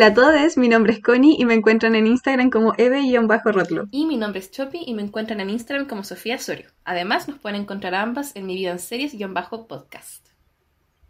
[0.00, 3.84] Hola a todos, mi nombre es Connie y me encuentran en Instagram como eve-rotlo.
[3.90, 6.70] Y mi nombre es Chopi y me encuentran en Instagram como Sofía Sorio.
[6.86, 10.26] Además, nos pueden encontrar ambas en mi vida en series-podcast.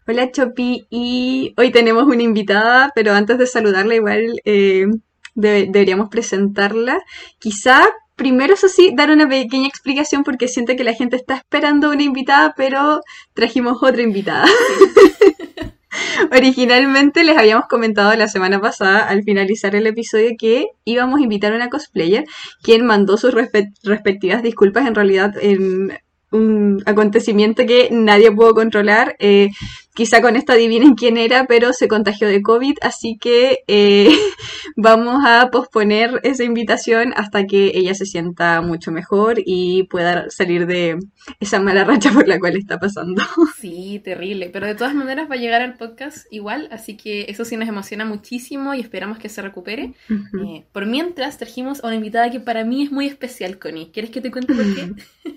[0.08, 4.88] Hola Chopi, y hoy tenemos una invitada, pero antes de saludarla igual eh,
[5.36, 7.00] deberíamos presentarla.
[7.38, 7.86] Quizá
[8.16, 12.02] primero, eso sí, dar una pequeña explicación porque siento que la gente está esperando una
[12.02, 13.02] invitada, pero
[13.34, 14.46] trajimos otra invitada.
[16.32, 21.52] Originalmente les habíamos comentado la semana pasada al finalizar el episodio que íbamos a invitar
[21.52, 22.24] a una cosplayer,
[22.62, 25.98] quien mandó sus respectivas disculpas en realidad en
[26.30, 29.16] un acontecimiento que nadie pudo controlar.
[29.18, 29.50] Eh,
[29.94, 34.08] quizá con esto adivinen quién era, pero se contagió de COVID, así que eh,
[34.76, 40.66] vamos a posponer esa invitación hasta que ella se sienta mucho mejor y pueda salir
[40.66, 40.98] de
[41.40, 43.22] esa mala racha por la cual está pasando.
[43.60, 47.44] Sí, terrible, pero de todas maneras va a llegar al podcast igual, así que eso
[47.44, 49.92] sí nos emociona muchísimo y esperamos que se recupere.
[50.08, 53.90] Eh, por mientras trajimos a una invitada que para mí es muy especial, Connie.
[53.92, 54.92] ¿Quieres que te cuente por qué?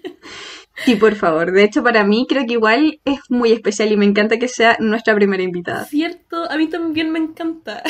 [0.75, 1.51] Sí, por favor.
[1.51, 4.75] De hecho, para mí creo que igual es muy especial y me encanta que sea
[4.79, 5.85] nuestra primera invitada.
[5.85, 7.83] Cierto, a mí también me encanta.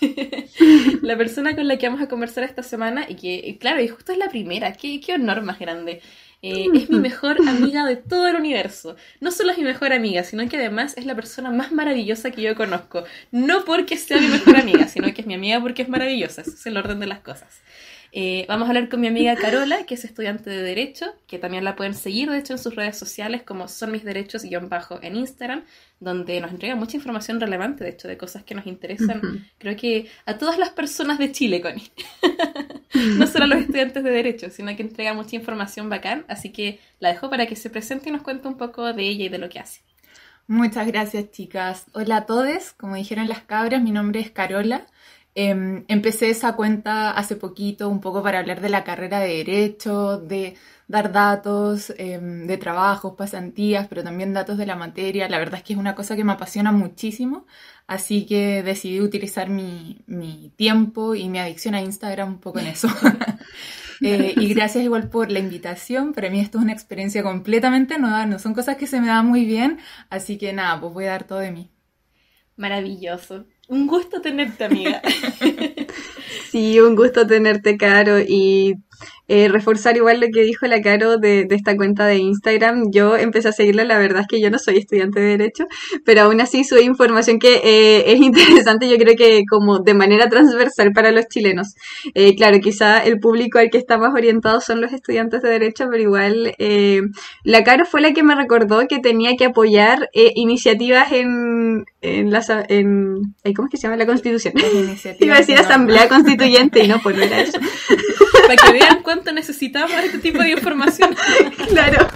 [1.02, 4.12] la persona con la que vamos a conversar esta semana y que, claro, y justo
[4.12, 6.00] es la primera, qué, qué honor más grande.
[6.42, 8.96] Eh, es mi mejor amiga de todo el universo.
[9.20, 12.42] No solo es mi mejor amiga, sino que además es la persona más maravillosa que
[12.42, 13.04] yo conozco.
[13.30, 16.40] No porque sea mi mejor amiga, sino que es mi amiga porque es maravillosa.
[16.40, 17.60] Ese es el orden de las cosas.
[18.12, 21.64] Eh, vamos a hablar con mi amiga Carola, que es estudiante de Derecho, que también
[21.64, 24.98] la pueden seguir, de hecho, en sus redes sociales, como son mis derechos y bajo
[25.02, 25.62] en Instagram,
[26.00, 29.20] donde nos entrega mucha información relevante, de hecho, de cosas que nos interesan,
[29.58, 31.90] creo que a todas las personas de Chile, Connie.
[33.16, 36.80] no solo a los estudiantes de Derecho, sino que entrega mucha información bacán, así que
[36.98, 39.38] la dejo para que se presente y nos cuente un poco de ella y de
[39.38, 39.82] lo que hace.
[40.48, 41.86] Muchas gracias, chicas.
[41.92, 44.84] Hola a todos, como dijeron las cabras, mi nombre es Carola.
[45.34, 50.18] Em, empecé esa cuenta hace poquito, un poco para hablar de la carrera de derecho,
[50.18, 50.56] de
[50.88, 55.28] dar datos em, de trabajos, pasantías, pero también datos de la materia.
[55.28, 57.46] La verdad es que es una cosa que me apasiona muchísimo,
[57.86, 62.66] así que decidí utilizar mi, mi tiempo y mi adicción a Instagram un poco en
[62.68, 62.88] eso.
[64.02, 66.14] Eh, y gracias igual por la invitación.
[66.14, 69.26] Para mí esto es una experiencia completamente nueva, no son cosas que se me dan
[69.26, 71.70] muy bien, así que nada, pues voy a dar todo de mí.
[72.56, 73.46] Maravilloso.
[73.70, 75.00] Un gusto tenerte, amiga.
[76.50, 78.18] sí, un gusto tenerte, Caro.
[78.18, 78.74] Y
[79.28, 82.90] eh, reforzar igual lo que dijo la Caro de, esta cuenta de Instagram.
[82.90, 85.66] Yo empecé a seguirla, la verdad es que yo no soy estudiante de Derecho,
[86.04, 90.28] pero aún así sube información que eh, es interesante, yo creo que como de manera
[90.28, 91.74] transversal para los chilenos.
[92.14, 95.86] Eh, claro, quizá el público al que está más orientado son los estudiantes de Derecho,
[95.90, 96.54] pero igual
[97.44, 102.40] la Caro fue la que me recordó que tenía que apoyar iniciativas en, en la...
[102.68, 103.96] En, ¿Cómo es que se llama?
[103.96, 104.54] La Constitución.
[105.20, 107.58] Iba a decir Asamblea Constituyente y no, pues no era eso.
[108.50, 111.14] Para que vean cuánto necesitamos este tipo de información.
[111.68, 112.08] claro.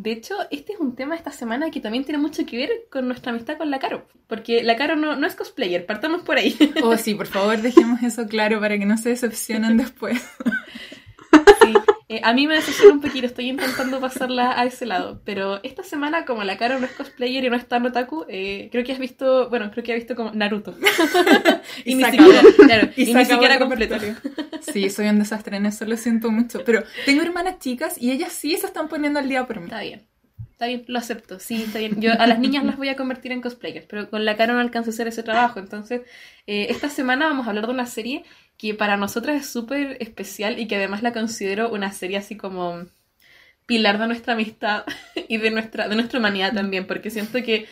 [0.00, 3.06] De hecho, este es un tema esta semana que también tiene mucho que ver con
[3.06, 4.04] nuestra amistad con la Caro.
[4.26, 6.56] Porque la Caro no, no es cosplayer, partamos por ahí.
[6.82, 10.20] Oh, sí, por favor, dejemos eso claro para que no se decepcionen después.
[12.12, 15.22] Eh, a mí me decepciona un poquito, estoy intentando pasarla a ese lado.
[15.24, 18.68] Pero esta semana, como la cara no es cosplayer y no está en otaku, eh,
[18.70, 20.76] creo que has visto, bueno, creo que ha visto como Naruto.
[21.86, 23.96] y, ni siquiera, claro, y, ni siquiera completo.
[24.60, 26.62] Sí, soy un desastre en eso, lo siento mucho.
[26.64, 29.64] Pero tengo hermanas chicas y ellas sí se están poniendo al día por mí.
[29.64, 30.06] Está bien.
[30.62, 32.00] Está bien, lo acepto, sí, está bien.
[32.00, 34.60] Yo a las niñas las voy a convertir en cosplayers, pero con la cara no
[34.60, 35.58] alcanzo a hacer ese trabajo.
[35.58, 36.02] Entonces,
[36.46, 38.22] eh, esta semana vamos a hablar de una serie
[38.56, 42.86] que para nosotras es súper especial y que además la considero una serie así como
[43.66, 44.84] pilar de nuestra amistad
[45.28, 47.66] y de nuestra, de nuestra humanidad también, porque siento que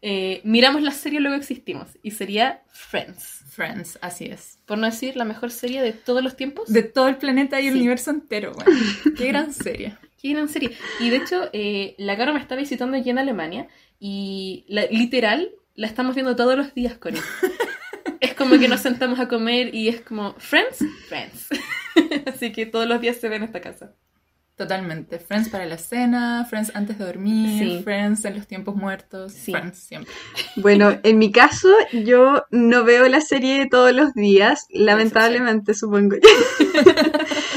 [0.00, 3.42] eh, miramos la serie y luego existimos, y sería Friends.
[3.48, 4.60] Friends, así es.
[4.66, 6.72] Por no decir la mejor serie de todos los tiempos.
[6.72, 8.70] De todo el planeta y el universo entero, bueno.
[9.16, 9.96] Qué gran serie.
[10.20, 10.72] Qué gran serie.
[11.00, 13.68] Y de hecho, eh, la Caro me está visitando aquí en Alemania
[13.98, 17.22] y literal la estamos viendo todos los días con él.
[18.20, 21.48] es como que nos sentamos a comer y es como, Friends, Friends.
[22.26, 23.92] Así que todos los días se ve en esta casa.
[24.56, 25.18] Totalmente.
[25.18, 30.10] Friends para la cena, Friends antes de dormir, Friends en los tiempos muertos, Friends siempre.
[30.56, 36.16] Bueno, en mi caso, yo no veo la serie todos los días, lamentablemente, supongo.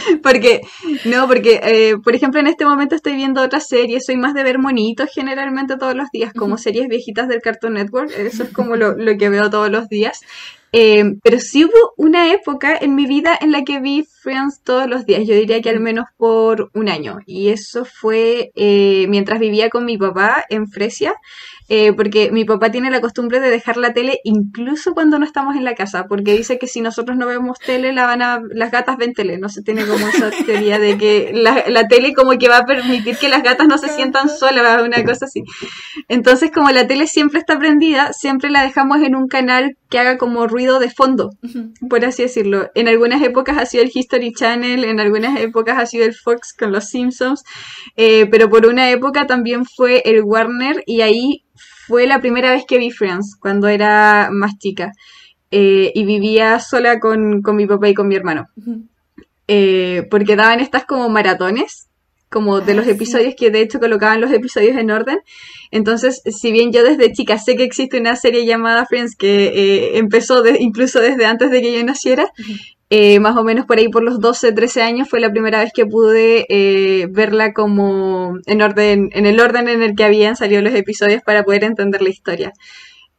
[0.23, 0.61] porque,
[1.06, 4.44] no, porque, eh, por ejemplo, en este momento estoy viendo otras series, soy más de
[4.44, 8.75] ver monitos generalmente todos los días, como series viejitas del Cartoon Network, eso es como
[8.75, 10.21] lo, lo que veo todos los días.
[10.71, 14.88] Eh, pero sí hubo una época en mi vida en la que vi Friends todos
[14.88, 17.19] los días, yo diría que al menos por un año.
[17.25, 21.13] Y eso fue eh, mientras vivía con mi papá en Fresia.
[21.71, 25.56] Eh, porque mi papá tiene la costumbre de dejar la tele incluso cuando no estamos
[25.56, 28.71] en la casa, porque dice que si nosotros no vemos tele, la van a, las
[28.71, 32.31] gatas ven tele, no se tiene como esa teoría de que la, la tele como
[32.39, 35.44] que va a permitir que las gatas no se sientan solas, una cosa así.
[36.07, 40.18] Entonces, como la tele siempre está prendida, siempre la dejamos en un canal que haga
[40.18, 41.31] como ruido de fondo,
[41.89, 42.69] por así decirlo.
[42.75, 46.53] En algunas épocas ha sido el History Channel, en algunas épocas ha sido el Fox
[46.53, 47.44] con los Simpsons,
[47.95, 51.44] eh, pero por una época también fue el Warner y ahí
[51.88, 54.91] fue la primera vez que vi Friends, cuando era más chica.
[55.51, 58.45] Eh, y vivía sola con, con, mi papá y con mi hermano.
[59.47, 61.88] eh, porque daban estas como maratones,
[62.30, 65.20] como de los Ah, episodios que de hecho colocaban los episodios en orden.
[65.72, 69.98] Entonces, si bien yo desde chica sé que existe una serie llamada Friends que eh,
[69.98, 72.31] empezó de- incluso desde antes de que yo naciera,
[72.92, 75.72] eh, más o menos por ahí por los 12, 13 años fue la primera vez
[75.74, 80.62] que pude eh, verla como en orden, en el orden en el que habían salido
[80.64, 82.52] los episodios para poder entender la historia.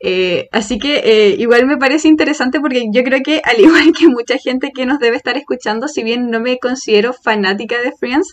[0.03, 4.09] Eh, así que eh, igual me parece interesante porque yo creo que al igual que
[4.09, 8.33] mucha gente que nos debe estar escuchando, si bien no me considero fanática de Friends,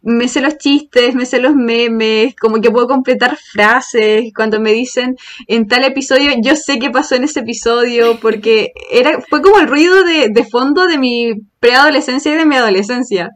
[0.00, 4.32] me sé los chistes, me sé los memes, como que puedo completar frases.
[4.34, 5.16] Cuando me dicen
[5.46, 9.68] en tal episodio, yo sé qué pasó en ese episodio, porque era, fue como el
[9.68, 13.30] ruido de, de fondo de mi preadolescencia y de mi adolescencia.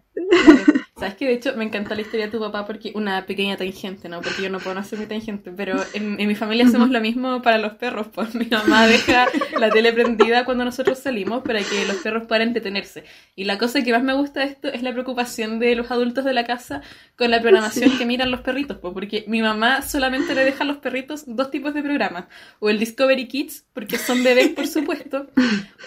[0.98, 4.08] Sabes que de hecho me encantó la historia de tu papá porque una pequeña tangente,
[4.08, 4.22] ¿no?
[4.22, 7.02] Porque yo no puedo no hacer mi tangente, pero en, en mi familia hacemos lo
[7.02, 9.26] mismo para los perros, pues mi mamá deja
[9.60, 13.04] la tele prendida cuando nosotros salimos para que los perros puedan entretenerse.
[13.34, 16.24] Y la cosa que más me gusta de esto es la preocupación de los adultos
[16.24, 16.80] de la casa
[17.14, 20.66] con la programación que miran los perritos, pues porque mi mamá solamente le deja a
[20.66, 22.24] los perritos dos tipos de programas,
[22.58, 25.26] o el Discovery Kids, porque son bebés por supuesto,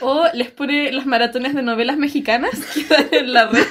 [0.01, 3.65] o les pone las maratones de novelas mexicanas que dan en la red.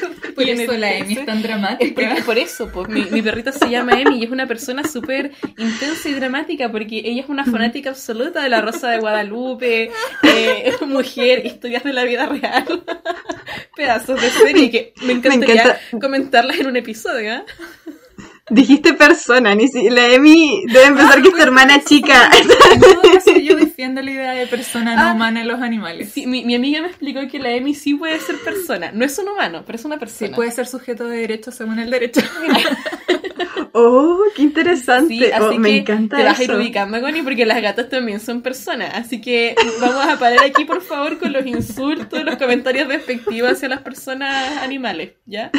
[0.47, 0.99] Por y eso la 13.
[1.05, 1.95] Emi es tan Es dramática.
[2.09, 5.33] porque- por eso, pues, mi, mi perrita se llama Emi y es una persona súper
[5.57, 9.91] intensa y dramática porque ella es una fanática absoluta de la Rosa de Guadalupe,
[10.23, 12.65] eh, es mujer, historias de la vida real,
[13.77, 15.81] pedazos de serie que me encantaría encanta.
[16.01, 17.33] comentarlas en un episodio.
[17.35, 17.43] ¿eh?
[18.51, 22.31] Dijiste persona, ni si, la Emi debe empezar que es tu hermana chica.
[22.73, 25.13] En todo caso, yo defiendo la idea de persona no Ah.
[25.13, 26.11] humana en los animales.
[26.13, 29.19] Sí, mi, mi amiga me explicó que la Emi sí puede ser persona, no es
[29.19, 30.37] un humano, pero es una Sí, persona.
[30.37, 32.21] puede ser sujeto de derecho según el derecho.
[33.73, 35.15] Oh, qué interesante.
[35.15, 37.89] Sí, así Oh, me que encanta te vas a ir ubicando, Connie, porque las gatas
[37.89, 38.91] también son personas.
[38.95, 43.69] Así que vamos a parar aquí, por favor, con los insultos, los comentarios despectivos hacia
[43.69, 45.51] las personas animales, ¿ya?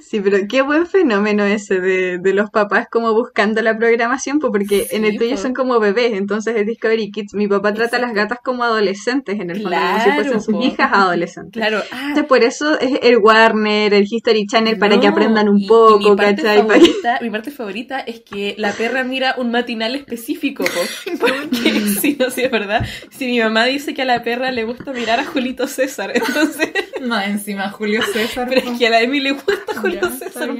[0.00, 4.50] Sí, pero qué buen fenómeno ese de, de los papás como buscando la programación, pues
[4.50, 7.34] porque en el tuyo son como bebés, entonces es Discovery Kids.
[7.34, 10.64] Mi papá trata a las gatas como adolescentes en el fondo, como si fuesen sus
[10.64, 11.60] hijas adolescentes.
[11.60, 11.82] Claro.
[11.90, 15.58] Ah, Entonces por eso es el Warner, el History Channel, para que no, aprendan un
[15.58, 19.50] y- y poco, mi parte Favorita, mi parte favorita es que la perra mira un
[19.50, 22.86] matinal específico, po, porque sí, no, sí, es verdad.
[23.10, 26.70] Si mi mamá dice que a la perra le gusta mirar a Julito César, entonces,
[27.02, 28.46] Más encima, Julio César.
[28.48, 28.72] pero po.
[28.72, 30.50] es que a la Emi le gusta Julio Ya, César.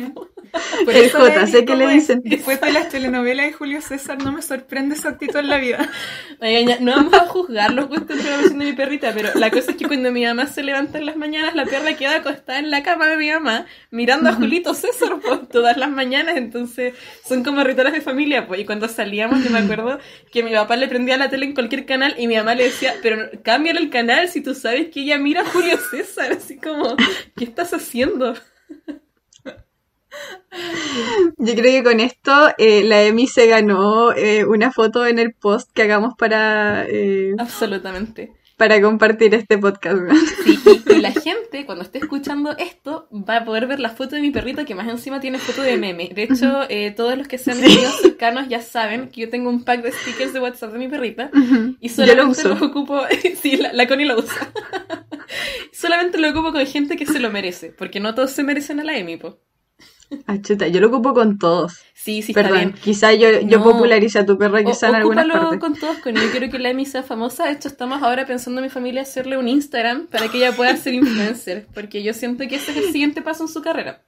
[0.85, 2.21] Por El J, sé que le dicen.
[2.25, 5.89] Después de las telenovelas de Julio César, no me sorprende su actitud en la vida.
[6.41, 9.71] Oigan, ya, no vamos a juzgar los gustos de de mi perrita, pero la cosa
[9.71, 12.71] es que cuando mi mamá se levanta en las mañanas, la perra queda acostada en
[12.71, 16.95] la cama de mi mamá, mirando a Julito César pues, todas las mañanas, entonces
[17.27, 18.61] son como rituales de familia, pues.
[18.61, 19.99] Y cuando salíamos, yo me acuerdo
[20.31, 22.95] que mi papá le prendía la tele en cualquier canal y mi mamá le decía,
[23.03, 26.97] pero cámbiale el canal si tú sabes que ella mira a Julio César, así como,
[27.37, 28.35] ¿qué estás haciendo?
[31.39, 35.35] Yo creo que con esto eh, la Emi se ganó eh, una foto en el
[35.35, 38.33] post que hagamos para, eh, Absolutamente.
[38.63, 39.97] Para compartir este podcast.
[40.03, 40.15] ¿no?
[40.45, 40.57] Sí,
[40.89, 44.23] y, y la gente, cuando esté escuchando esto, va a poder ver la foto de
[44.23, 46.11] mi perrita, que más encima tiene foto de meme.
[46.15, 47.65] De hecho, eh, todos los que sean Sí.
[47.65, 50.87] amigos cercanos ya saben que yo tengo un pack de stickers de WhatsApp de mi
[50.87, 51.29] perrita.
[51.81, 52.49] Y Yo lo solamente uso.
[52.51, 53.03] los ocupo.
[53.43, 54.53] sí, la, la Connie lo usa.
[55.73, 58.85] solamente lo ocupo con gente que se lo merece, porque no todos se merecen a
[58.85, 59.41] la Emi, po.
[60.27, 61.75] Ah, chuta, yo lo ocupo con todos.
[61.95, 62.73] Sí, sí, está Perdón, bien.
[62.75, 63.65] quizá yo, yo No.
[63.65, 65.59] popularice a tu perra O- quizá en algunas partes.
[65.61, 67.47] con todos, con yo quiero que la Emi sea famosa.
[67.47, 70.77] De hecho, estamos ahora pensando en mi familia hacerle un Instagram para que ella pueda
[70.77, 74.03] ser influencer, porque yo siento que ese es el siguiente paso en su carrera.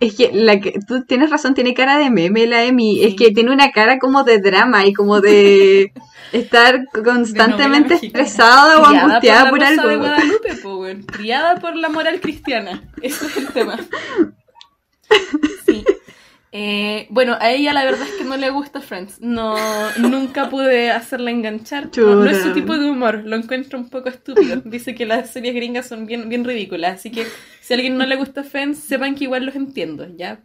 [0.00, 2.96] Es que la que tú tienes razón, tiene cara de meme la Emi.
[2.96, 3.04] Sí.
[3.04, 5.92] Es que tiene una cara como de drama y como de
[6.32, 8.24] estar constantemente mexicana.
[8.24, 9.96] estresada o Criada angustiada por, por la de algo.
[9.98, 11.02] Guadalupe, po, weón.
[11.04, 12.82] Criada por la moral cristiana.
[13.00, 13.78] Ese es el tema.
[15.66, 15.84] Sí.
[16.52, 19.20] Eh, bueno, a ella la verdad es que no le gusta Friends.
[19.20, 19.56] No,
[19.98, 21.90] nunca pude hacerla enganchar.
[21.96, 24.60] No, no es su tipo de humor, lo encuentro un poco estúpido.
[24.64, 26.96] Dice que las series gringas son bien, bien ridículas.
[26.96, 27.24] Así que
[27.60, 30.40] si a alguien no le gusta Friends, sepan que igual los entiendo, ¿ya?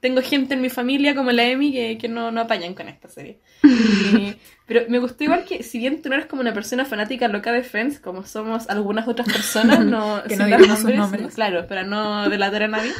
[0.00, 3.08] Tengo gente en mi familia como la Emi que, que no, no apañan con esta
[3.08, 3.40] serie.
[3.64, 7.28] Eh, pero me gustó igual que, si bien tú no eres como una persona fanática
[7.28, 11.34] loca de Friends, como somos algunas otras personas, no, que no sus nombres.
[11.34, 12.92] Claro, para no delatar a nadie.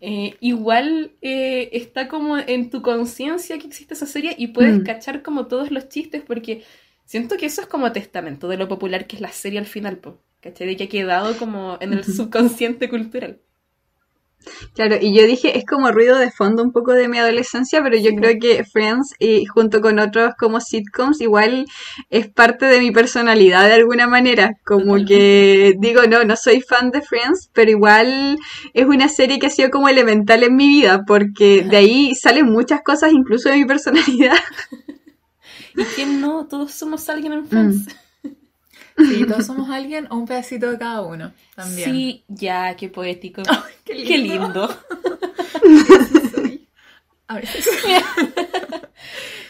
[0.00, 4.84] Eh, igual eh, está como en tu conciencia que existe esa serie y puedes Mm.
[4.84, 6.64] cachar como todos los chistes porque
[7.04, 9.98] siento que eso es como testamento de lo popular que es la serie al final,
[9.98, 10.68] po, ¿cachai?
[10.68, 13.40] De que ha quedado como en el subconsciente cultural.
[14.74, 17.96] Claro, y yo dije, es como ruido de fondo un poco de mi adolescencia, pero
[17.96, 18.16] yo Sí.
[18.16, 21.66] creo que Friends y junto con otros como sitcoms igual
[22.08, 25.14] es parte de mi personalidad de alguna manera, como Totalmente.
[25.14, 28.38] que digo, no, no soy fan de Friends, pero igual
[28.72, 32.46] es una serie que ha sido como elemental en mi vida, porque de ahí salen
[32.46, 34.36] muchas cosas incluso de mi personalidad.
[35.76, 36.46] ¿Y quién no?
[36.46, 37.86] Todos somos alguien en Friends.
[38.98, 41.90] Sí, todos somos alguien o un pedacito de cada uno también.
[41.90, 43.42] Sí, ya, qué poético.
[43.84, 44.68] qué Qué lindo.
[47.28, 47.66] A veces.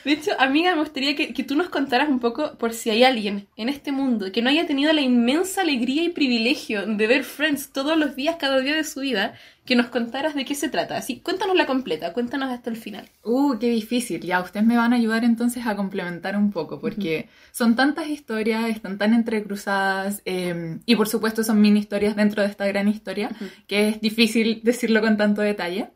[0.04, 3.04] De hecho, amiga, me gustaría que, que tú nos contaras un poco por si hay
[3.04, 7.24] alguien en este mundo que no haya tenido la inmensa alegría y privilegio de ver
[7.24, 9.34] Friends todos los días, cada día de su vida,
[9.68, 10.96] que nos contaras de qué se trata.
[10.96, 13.06] Así, cuéntanos la completa, cuéntanos hasta el final.
[13.22, 14.22] Uh, qué difícil.
[14.22, 18.70] Ya, ustedes me van a ayudar entonces a complementar un poco, porque son tantas historias,
[18.70, 23.28] están tan entrecruzadas, eh, y por supuesto son mini historias dentro de esta gran historia,
[23.66, 25.90] que es difícil decirlo con tanto detalle.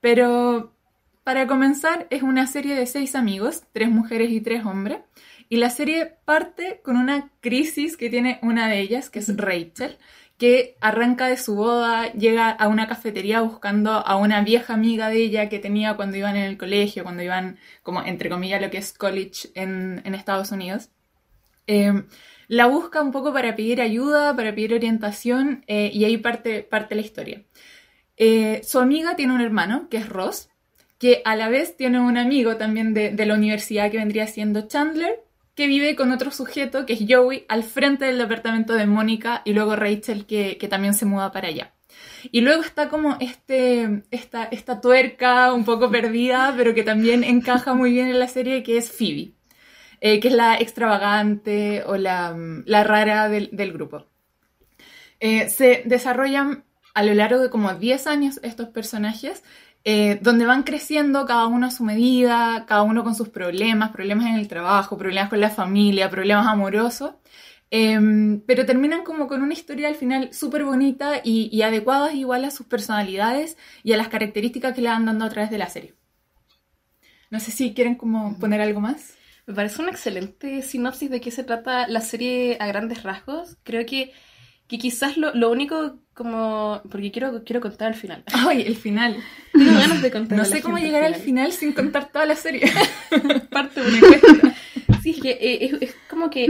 [0.00, 0.76] Pero
[1.24, 5.00] para comenzar, es una serie de seis amigos, tres mujeres y tres hombres,
[5.48, 9.98] y la serie parte con una crisis que tiene una de ellas, que es Rachel,
[10.38, 15.16] que arranca de su boda, llega a una cafetería buscando a una vieja amiga de
[15.16, 18.78] ella que tenía cuando iban en el colegio, cuando iban, como entre comillas, lo que
[18.78, 20.90] es college en, en Estados Unidos.
[21.66, 22.04] Eh,
[22.46, 26.94] la busca un poco para pedir ayuda, para pedir orientación, eh, y ahí parte, parte
[26.94, 27.42] la historia.
[28.16, 30.50] Eh, su amiga tiene un hermano, que es Ross,
[30.98, 34.68] que a la vez tiene un amigo también de, de la universidad que vendría siendo
[34.68, 35.20] Chandler,
[35.58, 39.54] que vive con otro sujeto, que es Joey, al frente del departamento de Mónica, y
[39.54, 41.72] luego Rachel, que, que también se muda para allá.
[42.30, 47.74] Y luego está como este, esta, esta tuerca un poco perdida, pero que también encaja
[47.74, 49.32] muy bien en la serie, que es Phoebe,
[50.00, 54.06] eh, que es la extravagante o la, la rara del, del grupo.
[55.18, 56.62] Eh, se desarrollan
[56.94, 59.42] a lo largo de como 10 años estos personajes,
[59.90, 64.26] eh, donde van creciendo cada uno a su medida, cada uno con sus problemas, problemas
[64.26, 67.14] en el trabajo, problemas con la familia, problemas amorosos,
[67.70, 67.98] eh,
[68.46, 72.50] pero terminan como con una historia al final súper bonita y, y adecuadas igual a
[72.50, 75.94] sus personalidades y a las características que le van dando a través de la serie.
[77.30, 79.14] No sé si quieren como poner algo más.
[79.46, 83.56] Me parece una excelente sinopsis de qué se trata la serie a grandes rasgos.
[83.62, 84.12] Creo que,
[84.68, 86.82] que quizás lo, lo único como...
[86.90, 88.22] Porque quiero, quiero contar al final.
[88.32, 89.16] Ay, el final.
[89.52, 92.36] Tengo ganas de contar No sé cómo llegar el al final sin contar toda la
[92.36, 92.70] serie.
[93.50, 94.54] parte de una encuesta.
[95.02, 96.48] Sí, es que eh, es, es como que,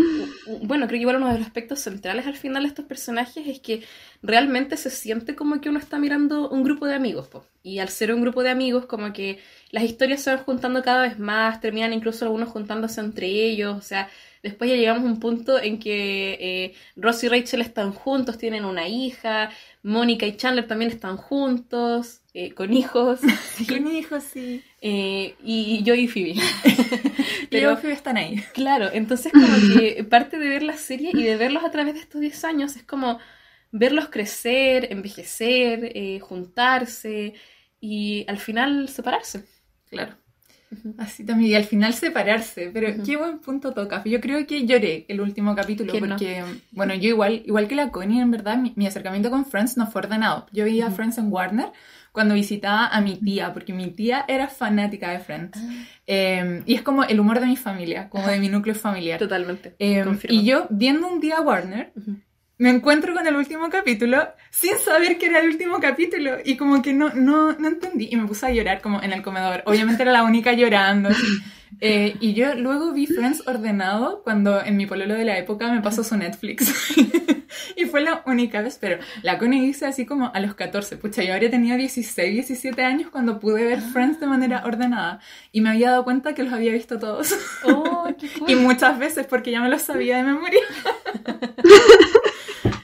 [0.63, 3.61] bueno, creo que igual uno de los aspectos centrales al final de estos personajes es
[3.61, 3.83] que
[4.23, 7.45] realmente se siente como que uno está mirando un grupo de amigos, po.
[7.63, 11.03] y al ser un grupo de amigos como que las historias se van juntando cada
[11.03, 14.09] vez más, terminan incluso algunos juntándose entre ellos, o sea,
[14.43, 18.65] después ya llegamos a un punto en que eh, Ross y Rachel están juntos, tienen
[18.65, 19.51] una hija,
[19.83, 23.21] Mónica y Chandler también están juntos, eh, con hijos,
[23.69, 24.63] Con hijos, sí.
[24.81, 26.35] eh, y yo y Phoebe.
[27.51, 28.37] Pero Phoebe están ahí.
[28.53, 32.01] Claro, entonces como que parte de ver la serie y de verlos a través de
[32.01, 33.19] estos 10 años es como
[33.71, 37.35] verlos crecer, envejecer, eh, juntarse
[37.81, 39.45] y al final separarse.
[39.87, 40.17] Claro.
[40.71, 40.95] Ujú.
[40.99, 43.03] Así también, y al final separarse, pero Ujú.
[43.03, 44.03] qué buen punto toca.
[44.05, 46.11] Yo creo que lloré el último capítulo ¿Quién no?
[46.11, 49.77] porque, bueno, yo igual, igual que la Connie, en verdad, mi, mi acercamiento con Friends
[49.77, 50.47] no fue ordenado.
[50.53, 50.97] Yo veía Ujú.
[50.97, 51.73] Friends en Warner
[52.13, 55.59] cuando visitaba a mi tía, porque mi tía era fanática de Friends.
[56.07, 59.19] Eh, y es como el humor de mi familia, como de mi núcleo familiar.
[59.19, 59.77] Totalmente.
[59.79, 61.93] Eh, y yo, viendo un día Warner.
[62.59, 66.83] Me encuentro con el último capítulo sin saber que era el último capítulo y como
[66.83, 69.63] que no, no, no entendí y me puse a llorar como en el comedor.
[69.65, 71.09] Obviamente era la única llorando.
[71.11, 71.27] así.
[71.81, 75.81] Eh, y yo luego vi Friends ordenado cuando en mi pololo de la época me
[75.81, 76.97] pasó su Netflix.
[77.77, 80.97] y fue la única vez, pero la Connie así como a los 14.
[80.97, 85.21] Pucha, yo habría tenido 16, 17 años cuando pude ver Friends de manera ordenada
[85.53, 87.35] y me había dado cuenta que los había visto todos.
[87.65, 88.51] Oh, qué cool.
[88.51, 90.61] y muchas veces porque ya me los sabía de memoria.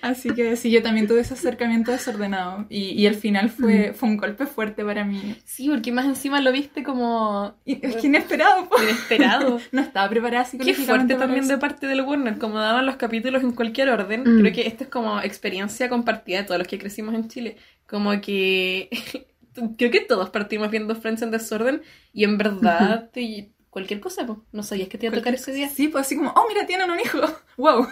[0.05, 4.11] Así que sí, yo también tuve ese acercamiento desordenado y, y el final fue, fue
[4.11, 5.35] un golpe fuerte para mí.
[5.47, 8.77] Sí, porque más encima lo viste como Y es que inesperado, po.
[8.83, 9.59] inesperado.
[9.73, 11.55] no estaba preparada Qué psicológicamente fuerte para también eso.
[11.55, 14.25] de parte del Warner, como daban los capítulos en cualquier orden.
[14.25, 14.41] Mm.
[14.41, 17.57] Creo que esta es como experiencia compartida de todos los que crecimos en Chile.
[17.87, 18.91] Como que
[19.79, 21.81] creo que todos partimos viendo Friends en desorden
[22.13, 25.53] y en verdad te- cualquier cosa, pues, no sabías que te iba a tocar ese
[25.53, 25.69] día.
[25.69, 27.19] Sí, pues así como, oh, mira, tienen un hijo.
[27.57, 27.87] Wow.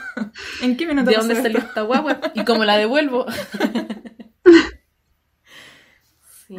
[0.60, 1.42] ¿En qué minuto ¿De dónde esto?
[1.44, 2.20] salió esta guagua?
[2.34, 3.26] ¿Y cómo la devuelvo?
[6.48, 6.56] sí.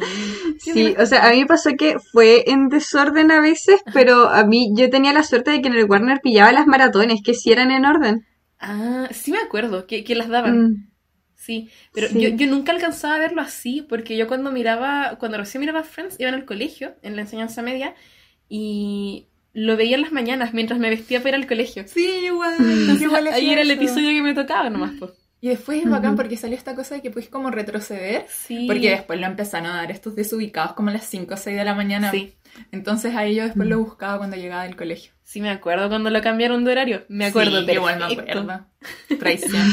[0.58, 4.44] Sí, o sea, a mí me pasó que fue en desorden a veces, pero a
[4.44, 7.52] mí yo tenía la suerte de que en el Warner pillaba las maratones, que sí
[7.52, 8.26] eran en orden.
[8.58, 10.64] Ah, sí me acuerdo que, que las daban.
[10.64, 10.90] Mm,
[11.36, 12.18] Sí, pero Sí.
[12.18, 16.16] Yo, yo nunca alcanzaba a verlo así, porque yo cuando miraba, cuando recién miraba Friends,
[16.18, 17.94] iba en el colegio, en la enseñanza media,
[18.48, 21.84] y lo veía en las mañanas mientras me vestía para ir al colegio.
[21.86, 22.54] Sí, igual.
[22.58, 25.12] Entonces, igual ahí era el episodio que me tocaba nomás, pues.
[25.40, 28.24] Y después es bacán porque salió esta cosa de que puedes como retroceder.
[28.30, 28.66] Sí.
[28.66, 31.64] Porque después lo empezaron a dar estos desubicados como a las 5 o 6 de
[31.64, 32.10] la mañana.
[32.10, 32.32] Sí,
[32.72, 35.12] Entonces ahí yo después lo buscaba cuando llegaba del colegio.
[35.22, 37.04] sí me acuerdo cuando lo cambiaron de horario.
[37.08, 38.66] Me acuerdo, Sí, igual me acuerdo.
[39.18, 39.68] Traición.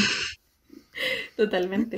[1.36, 1.96] Totalmente.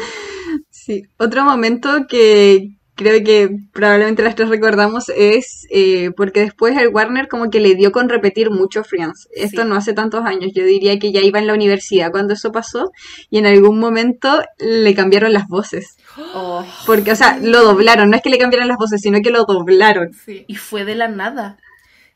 [0.70, 6.88] Sí, otro momento que creo que probablemente las tres recordamos es eh, porque después el
[6.88, 9.28] Warner como que le dio con repetir mucho Friends.
[9.34, 9.68] Esto Sí.
[9.68, 12.90] no hace tantos años, yo diría que ya iba en la universidad cuando eso pasó
[13.30, 15.96] y en algún momento le cambiaron las voces.
[16.34, 19.30] Oh, Porque, o sea, lo doblaron, no es que le cambiaran las voces, sino que
[19.30, 20.12] lo doblaron.
[20.24, 20.44] Sí.
[20.46, 21.58] y fue de la nada.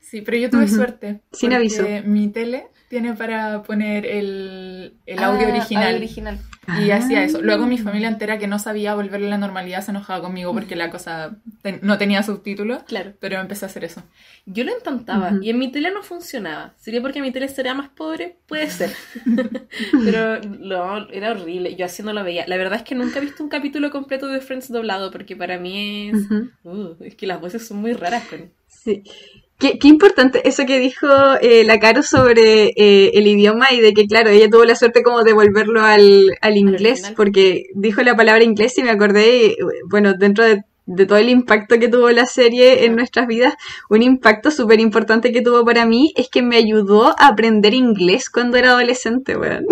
[0.01, 1.21] Sí, pero yo tuve suerte.
[1.33, 1.85] Sin aviso.
[2.05, 5.85] Mi tele tiene para poner el, el audio Ah, original.
[5.87, 6.39] audio original.
[6.81, 6.97] Y Ah.
[6.97, 7.41] hacía eso.
[7.41, 10.77] Luego mi familia entera que no sabía volverle a la normalidad se enojaba conmigo porque
[10.77, 12.83] la cosa ten- no tenía subtítulos.
[12.85, 13.15] Claro.
[13.21, 14.03] Pero empecé a hacer eso.
[14.47, 16.75] Yo lo intentaba y en mi tele no funcionaba.
[16.77, 18.37] ¿Sería porque mi tele sería más pobre?
[18.47, 18.91] Puede ser.
[20.05, 21.75] Pero no, era horrible.
[21.77, 22.45] Yo así no lo veía.
[22.47, 25.59] La verdad es que nunca he visto un capítulo completo de Friends doblado porque para
[25.59, 26.27] mí es...
[26.65, 28.25] Uh, es que las voces son muy raras.
[28.25, 28.51] Con...
[28.67, 29.03] Sí.
[29.59, 31.09] Qué, qué importante eso que dijo
[31.41, 35.03] eh, la Caro sobre eh, el idioma y de que, claro, ella tuvo la suerte
[35.03, 39.57] como de volverlo al, al inglés, porque dijo la palabra inglés y me acordé, eh,
[39.91, 43.55] bueno, dentro de, de todo el impacto que tuvo la serie en nuestras vidas,
[43.91, 48.31] un impacto súper importante que tuvo para mí es que me ayudó a aprender inglés
[48.31, 49.67] cuando era adolescente, weón.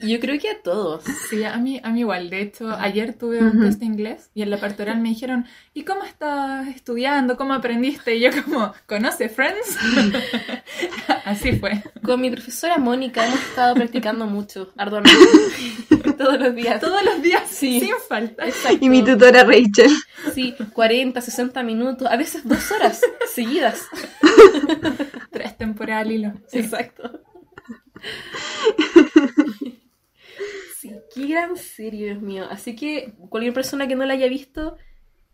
[0.12, 1.04] yo creo que a todos.
[1.30, 2.30] Sí, a mí, a mí igual.
[2.30, 5.46] De hecho, ayer tuve un test de inglés y en la parte oral me dijeron,
[5.72, 7.36] ¿y cómo estás estudiando?
[7.36, 8.16] ¿Cómo aprendiste?
[8.16, 9.76] Y yo como, ¿conoce Friends?
[11.24, 11.82] Así fue.
[12.02, 15.16] Con mi profesora Mónica hemos estado practicando mucho, arduamente.
[16.18, 16.80] Todos los días.
[16.80, 17.80] Todos los días, Sí.
[17.80, 18.46] sin falta.
[18.46, 18.78] Exacto.
[18.80, 19.90] Y mi tutora Rachel.
[20.34, 23.00] Sí, 40, 60 minutos, a veces dos horas
[23.34, 23.82] seguidas.
[25.30, 26.32] Tres temporadas al hilo.
[26.48, 26.58] Sí.
[26.58, 27.20] Exacto.
[30.78, 32.46] Sí, qué gran serie, Dios mío.
[32.50, 34.76] Así que cualquier persona que no la haya visto,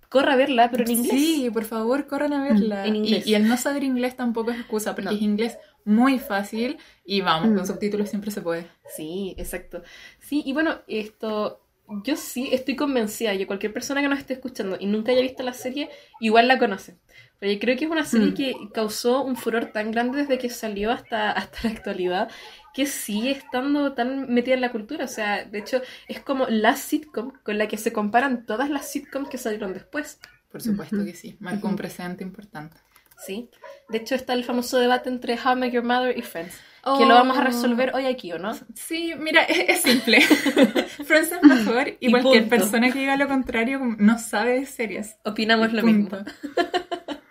[0.08, 1.11] corra a verla, pero en inglés.
[1.11, 2.87] Sí, por favor, corran a verla.
[2.87, 3.26] En inglés.
[3.26, 5.16] Y, y el no saber inglés tampoco es excusa, porque No.
[5.16, 7.56] es inglés muy fácil y vamos, Mm.
[7.56, 8.66] con subtítulos siempre se puede.
[8.96, 9.82] Sí, exacto.
[10.20, 11.62] Sí, y bueno, esto,
[12.05, 15.42] yo sí estoy convencida que cualquier persona que nos esté escuchando y nunca haya visto
[15.42, 16.96] la serie, igual la conoce.
[17.38, 18.35] Porque creo que es una serie Mm.
[18.35, 22.31] que causó un furor tan grande desde que salió hasta, hasta la actualidad,
[22.72, 25.05] que sigue estando tan metida en la cultura.
[25.05, 28.88] O sea, de hecho, es como la sitcom con la que se comparan todas las
[28.90, 30.18] sitcoms que salieron después.
[30.50, 32.76] Por supuesto que sí, marcó un precedente importante.
[33.24, 33.50] ¿sí?
[33.88, 36.55] De hecho, está el famoso debate entre How I Met Your Mother y Friends,
[36.99, 38.53] que lo vamos a resolver hoy aquí, ¿o no?
[38.75, 40.21] Sí, mira, es, es simple.
[41.05, 42.57] Friends es mejor y, Y cualquier punto.
[42.57, 45.16] persona que diga lo contrario no sabe de series.
[45.25, 46.16] Opinamos lo Punto.
[46.18, 46.33] mismo.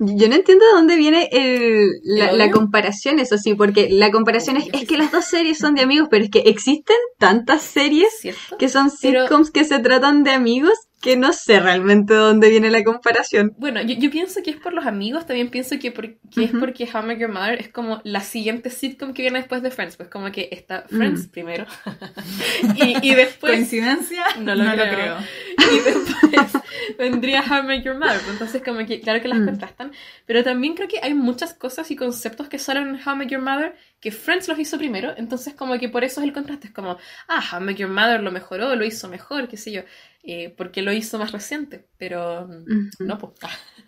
[0.00, 2.54] Yo no entiendo de dónde viene el, la, ¿El la odio?
[2.54, 6.24] comparación, eso sí, porque la comparación es, que las dos series son de amigos, pero
[6.24, 8.56] es que existen tantas series ¿Cierto?
[8.58, 12.48] que son Pero- sitcoms que se tratan de amigos que no sé realmente de dónde
[12.48, 13.52] viene la comparación.
[13.58, 16.50] Bueno, yo, yo pienso que es por los amigos, también pienso que, por- que es
[16.50, 16.60] Ujú.
[16.60, 20.08] porque How Your Mother es como la siguiente sitcom que viene después de Friends, pues
[20.08, 21.30] como que está Friends Mm.
[21.30, 21.66] primero
[22.76, 24.24] y, y después ¿Coincidencia?
[24.40, 25.18] No lo creo.
[25.58, 26.62] y después
[26.98, 29.44] vendría How Your Mother, pues entonces como que claro que las Mm.
[29.46, 29.92] contrastan,
[30.26, 33.74] pero también creo que hay muchas cosas y conceptos que salen en How Your Mother
[34.02, 36.98] que Friends los hizo primero, entonces como que por eso es el contraste, es como,
[37.28, 39.82] ah, How Met Your Mother lo mejoró, lo hizo mejor, qué sé yo,
[40.24, 43.04] eh, porque lo hizo más reciente, pero mm, Ujú.
[43.04, 43.32] no, pues.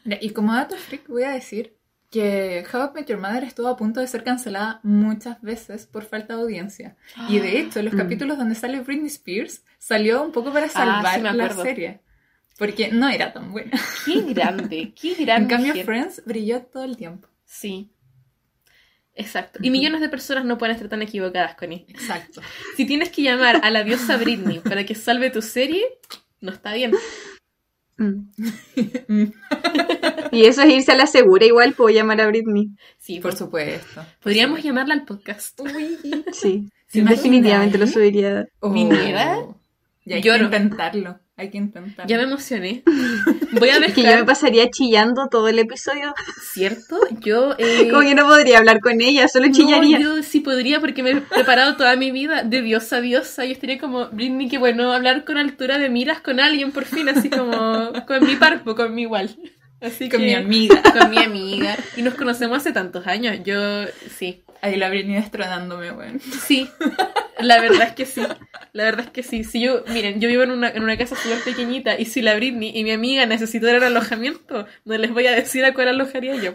[0.04, 1.74] Mira, y como dato freak voy a decir
[2.10, 6.36] que How Met Your Mother estuvo a punto de ser cancelada muchas veces por falta
[6.36, 6.96] de audiencia.
[7.28, 7.96] Y de hecho, los Mm.
[7.98, 12.00] capítulos donde sale Britney Spears salió un poco para Ah, salvar sí me la serie.
[12.56, 13.72] Porque no era tan buena.
[14.04, 15.54] Qué grande, qué grande.
[15.56, 15.84] En cambio.
[15.84, 17.26] Friends brilló todo el tiempo.
[17.44, 17.90] Sí.
[19.16, 19.60] Exacto.
[19.62, 21.86] Y millones de personas no pueden estar tan equivocadas, Connie.
[21.88, 22.40] Exacto.
[22.76, 25.84] Si tienes que llamar a la diosa Britney para que salve tu serie,
[26.40, 26.92] no está bien.
[27.96, 28.22] Mm.
[30.32, 32.70] Y eso es irse a la segura, igual puedo llamar a Britney.
[32.98, 34.04] Sí, Por por- supuesto.
[34.20, 35.60] podríamos llamarla al podcast.
[36.32, 38.46] Sí, ¿Se imagina definitivamente lo subiría.
[38.58, 38.70] Oh.
[38.72, 39.38] ¿Viniera?
[40.04, 40.50] Y hay Lloro.
[40.50, 41.20] que intentarlo.
[41.36, 42.08] Hay que intentarlo.
[42.08, 42.84] Ya me emocioné.
[43.58, 46.14] Voy a Es que yo me pasaría chillando todo el episodio.
[46.52, 46.96] ¿cierto?
[47.20, 47.54] Yo...
[47.58, 49.98] eh, Como que no podría hablar con ella, solo no, chillaría.
[49.98, 53.44] yo sí podría porque me he preparado toda mi vida de diosa a diosa.
[53.44, 57.08] Yo estaría como, Britney, qué bueno hablar con altura de miras con alguien por fin,
[57.08, 59.36] así como con mi parpo, con mi igual.
[59.80, 60.80] Así Con que- mi amiga.
[60.98, 61.76] Con mi amiga.
[61.96, 63.38] Y nos conocemos hace tantos años.
[63.44, 63.84] Yo,
[64.16, 64.42] sí.
[64.64, 66.20] Ahí la Britney destronándome, weón.
[66.20, 66.70] Sí,
[67.38, 68.22] la verdad es que sí.
[68.72, 69.44] La verdad es que sí.
[69.44, 72.34] Si yo, miren, yo vivo en una, en una casa súper pequeñita y si la
[72.34, 76.54] Britney y mi amiga necesitaran alojamiento, no les voy a decir a cuál alojaría yo.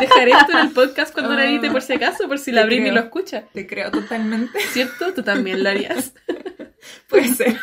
[0.00, 2.88] Dejaré esto en el podcast cuando lo edite por si acaso, por si la Britney
[2.88, 2.94] creo.
[2.94, 3.44] lo escucha.
[3.52, 4.58] Te creo totalmente.
[4.72, 5.12] ¿Cierto?
[5.12, 6.14] Tú también lo harías.
[7.10, 7.60] Puede ser.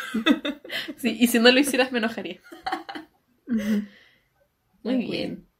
[0.98, 2.40] Sí, y si no lo hicieras me enojaría.
[3.48, 3.84] Muy
[4.84, 5.51] Muy bien.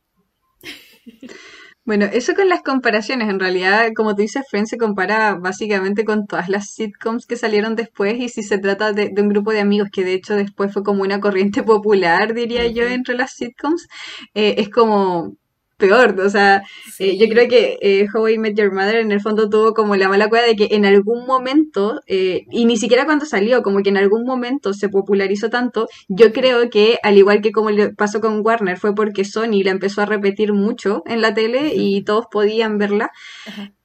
[1.85, 6.27] Bueno, eso con las comparaciones, en realidad, como tú dices, Friends se compara básicamente con
[6.29, 9.61] todas las sitcoms que salieron después y si se trata de, de un grupo de
[9.61, 13.89] amigos, que de hecho después fue como una corriente popular, diría yo, entre las sitcoms,
[14.35, 15.35] eh, es como
[15.83, 16.63] peor, o sea,
[17.01, 19.97] eh, yo creo que eh, How I Met Your Mother en el fondo tuvo como
[19.97, 23.83] la mala cueva de que en algún momento, eh, y ni siquiera cuando salió, como
[23.83, 27.93] que en algún momento se popularizó tanto, yo creo que al igual que como le
[27.93, 32.05] pasó con Warner, fue porque Sony la empezó a repetir mucho en la tele y
[32.05, 33.11] todos podían verla.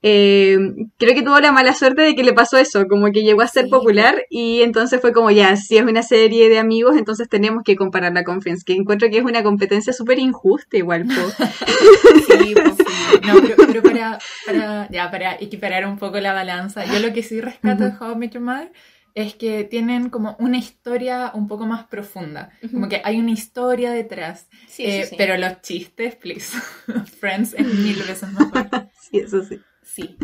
[0.03, 0.57] Eh,
[0.99, 3.47] creo que tuvo la mala suerte de que le pasó eso, como que llegó a
[3.47, 3.71] ser Sí.
[3.71, 7.75] popular y entonces fue como ya, si es una serie de amigos, entonces tenemos que
[7.75, 11.05] compararla con Friends, que encuentro que es una competencia súper injusta igual.
[11.07, 11.13] po.
[12.27, 12.83] Sí, pues, sí.
[13.25, 17.23] No, pero, pero para, para, ya, para equiparar un poco la balanza, yo lo que
[17.23, 18.71] sí rescato de How I Met Your Mother
[19.15, 22.51] es que tienen como una historia un poco más profunda.
[22.71, 24.47] Como que hay una historia detrás.
[24.67, 25.15] Sí, Eh, sí.
[25.17, 26.55] Pero los chistes, please.
[27.19, 28.69] Friends es mil veces mejor.
[29.09, 29.59] Sí, eso sí.
[29.83, 30.17] Sí,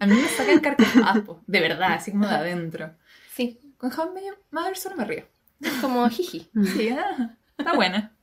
[0.00, 2.94] A mí me sacan carcajadas, de verdad, así como de adentro.
[3.34, 3.60] sí.
[3.76, 5.24] Con How I Met Your Mother solo me río.
[5.80, 6.48] Como jiji.
[6.76, 8.16] Sí, ah, está buena.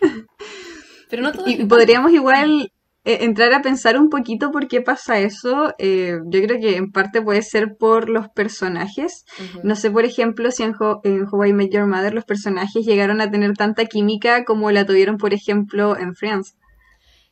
[1.14, 1.48] Pero no todo.
[1.48, 2.72] Y podríamos igual
[3.04, 5.74] eh, entrar a pensar un poquito por qué pasa eso.
[5.78, 9.24] Eh, yo creo que en parte puede ser por los personajes.
[9.62, 12.84] No sé, por ejemplo, si en, Ho- en How I Met Your Mother los personajes
[12.84, 16.56] llegaron a tener tanta química como la tuvieron, por ejemplo, en Friends.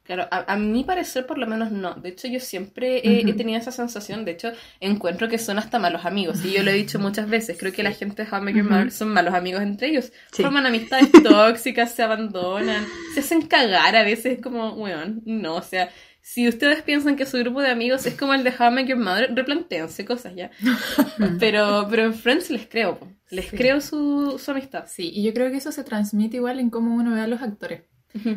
[0.04, 1.94] Claro, a, a mi parecer por lo menos no.
[1.94, 4.24] De hecho, yo siempre he, tenido esa sensación.
[4.24, 6.44] De hecho, encuentro que son hasta malos amigos.
[6.44, 7.56] Y yo lo he dicho muchas veces.
[7.58, 8.74] Creo que la gente de How Met Your Ujú.
[8.74, 10.12] Mother son malos amigos entre ellos.
[10.32, 10.42] Sí.
[10.42, 12.84] Forman amistades tóxicas, se abandonan,
[13.14, 14.38] se hacen cagar a veces.
[14.38, 15.54] Es como, weón, no.
[15.54, 15.88] O sea,
[16.20, 18.98] si ustedes piensan que su grupo de amigos es como el de How Met Your
[18.98, 20.50] Mother, replantéense cosas ya.
[21.38, 22.98] Pero, pero en Friends les creo,
[23.30, 23.56] les Sí.
[23.56, 24.84] creo su, su amistad.
[24.88, 27.40] Sí, y yo creo que eso se transmite igual en cómo uno ve a los
[27.42, 27.82] actores.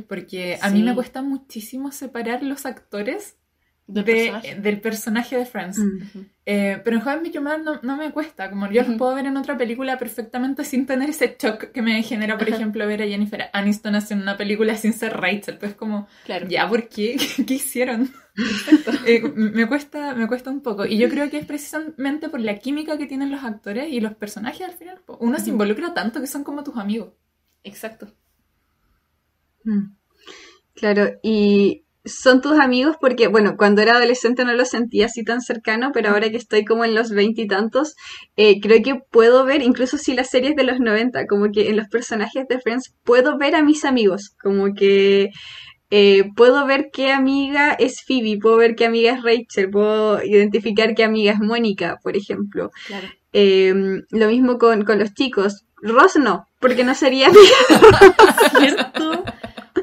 [0.08, 3.38] Porque a mí me cuesta muchísimo separar los actores
[3.88, 4.56] Del de- personaje.
[4.56, 5.78] del personaje de Friends.
[5.78, 6.00] Mm.
[6.48, 8.50] Eh, pero en Your Mother no, no me cuesta.
[8.50, 8.98] Como yo los Ujú.
[8.98, 12.86] puedo ver en otra película perfectamente sin tener ese shock que me genera, por ejemplo,
[12.88, 15.58] ver a Jennifer Aniston haciendo una película sin ser Rachel.
[15.58, 16.48] Pues como, Claro.
[16.48, 17.16] ya, ¿por qué?
[17.48, 18.12] ¿Qué, hicieron?
[19.06, 20.86] Eh, me, cuesta, me cuesta un poco.
[20.86, 24.14] Y yo creo que es precisamente por la química que tienen los actores y los
[24.16, 25.00] personajes al final.
[25.20, 27.14] Uno se involucra tanto que son como tus amigos.
[27.64, 28.14] Exacto.
[29.66, 29.96] Mm.
[30.76, 35.42] Claro, y son tus amigos porque, bueno, cuando era adolescente no los sentía así tan
[35.42, 37.96] cercano, pero ahora que estoy como en los veintitantos,
[38.36, 41.78] eh, creo que puedo ver, incluso si las series de los 90, como que en
[41.78, 45.32] los personajes de Friends, puedo ver a mis amigos, como que
[45.90, 50.94] eh, puedo ver qué amiga es Phoebe, puedo ver qué amiga es Rachel, puedo identificar
[50.94, 52.70] qué amiga es Mónica, por ejemplo.
[52.88, 53.08] Claro.
[53.34, 53.74] Eh,
[54.12, 55.65] lo mismo con, con los chicos.
[55.82, 58.16] Ross no, porque no sería amiga.
[58.60, 59.24] ¿Cierto?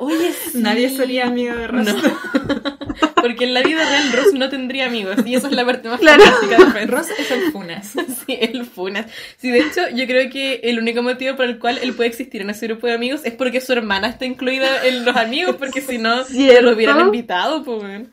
[0.00, 0.58] Oye, sí.
[0.58, 1.84] Nadie sería amigo de Ross.
[1.86, 1.94] No.
[3.22, 5.14] Porque en la vida real Ross no tendría amigos.
[5.24, 6.24] Y eso es la parte más Claro.
[6.24, 6.90] fantástica de Friends.
[6.90, 7.92] Ross es el Funas.
[8.26, 9.06] Sí, el Funas.
[9.36, 12.40] Sí, de hecho, yo creo que el único motivo por el cual él puede existir
[12.42, 15.80] en ese grupo de amigos es porque su hermana está incluida en los amigos, porque
[15.82, 16.62] si no, ¿Cierto?
[16.62, 18.08] lo hubieran invitado, pues.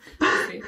[0.51, 0.59] Sí.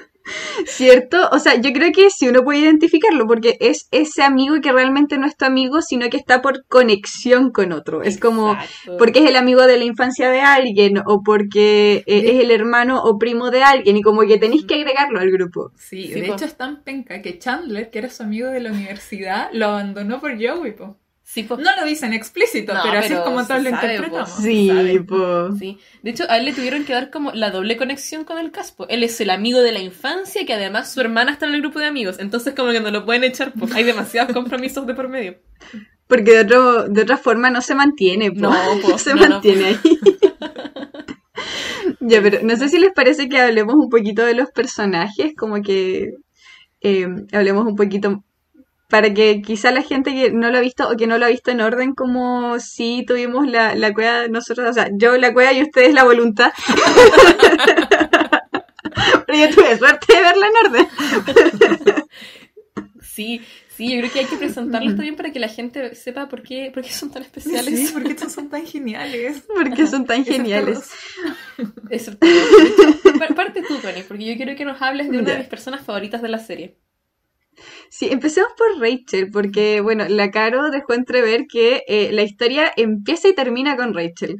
[0.66, 1.30] ¿Cierto?
[1.32, 5.18] O sea, yo creo que sí uno puede identificarlo porque es ese amigo que realmente
[5.18, 8.04] no es tu amigo, sino que está por conexión con otro.
[8.04, 8.56] Es como
[8.98, 13.02] porque es el amigo de la infancia de alguien o porque eh, es el hermano
[13.04, 15.72] o primo de alguien y como que tenéis que agregarlo al grupo.
[15.78, 16.34] Sí, Sí, de po.
[16.34, 20.20] hecho es tan penca que Chandler, que era su amigo de la universidad, lo abandonó
[20.20, 21.01] por Joey, po.
[21.34, 21.56] Sí, po.
[21.56, 24.30] No lo dicen explícito, No, pero, así es como todos lo sabe, interpretamos.
[24.32, 24.42] po.
[24.42, 25.56] Sí, po.
[25.56, 25.78] Sí.
[26.04, 28.86] De hecho, a él le tuvieron que dar como la doble conexión con el caspo.
[28.90, 31.80] Él es el amigo de la infancia, que además su hermana está en el grupo
[31.80, 32.18] de amigos.
[32.20, 35.38] Entonces, como que no lo pueden echar, pues hay demasiados compromisos de por medio.
[36.06, 38.42] Porque de, otro, de otra forma no se mantiene, po.
[38.42, 39.80] No, po, se no, no, mantiene ahí.
[42.02, 45.62] ya, pero no sé si les parece que hablemos un poquito de los personajes, como
[45.62, 46.10] que
[46.82, 48.22] eh, hablemos un poquito
[48.92, 51.30] para que quizá la gente que no lo ha visto o que no lo ha
[51.30, 55.54] visto en orden, como si tuvimos la, la cueva nosotros, o sea, yo la cueva
[55.54, 56.52] y ustedes la voluntad.
[59.26, 60.88] pero yo tuve suerte de verla en orden.
[63.04, 66.42] Sí, sí, yo creo que hay que presentarlos también para que la gente sepa por
[66.44, 67.88] qué, por qué son tan especiales.
[67.88, 69.44] Sí, porque estos son tan geniales.
[69.54, 70.90] Porque son tan geniales.
[73.20, 75.82] Par- parte tú, Connie, porque yo quiero que nos hables de una de mis personas
[75.82, 76.78] favoritas de la serie.
[77.94, 83.28] Sí, empecemos por Rachel, porque, bueno, la Caro dejó entrever que eh, la historia empieza
[83.28, 84.38] y termina con Rachel.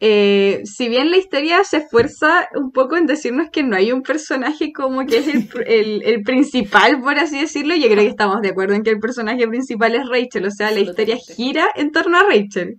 [0.00, 4.02] Eh, si bien la historia se esfuerza un poco en decirnos que no hay un
[4.02, 8.42] personaje como que es el, el- el principal, por así decirlo, yo creo que estamos
[8.42, 11.92] de acuerdo en que el personaje principal es Rachel, o sea, la historia gira en
[11.92, 12.76] torno a Rachel.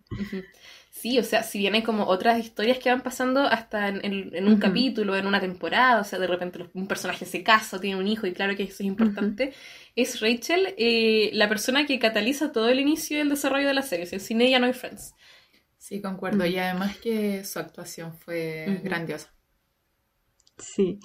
[0.92, 4.36] Sí, o sea, si bien hay como otras historias que van pasando hasta en, en-
[4.36, 8.00] en un capítulo, en una temporada, o sea, de repente un personaje se casa, tiene
[8.00, 9.52] un hijo, y claro que eso es importante,
[9.96, 13.82] es Rachel eh, la persona que cataliza todo el inicio y el desarrollo de la
[13.82, 14.06] serie.
[14.06, 15.14] O sea, sin ella no hay Friends.
[15.78, 16.44] Sí, concuerdo.
[16.46, 16.48] Mm.
[16.48, 19.34] Y además que su actuación fue grandiosa.
[20.58, 21.00] Sí.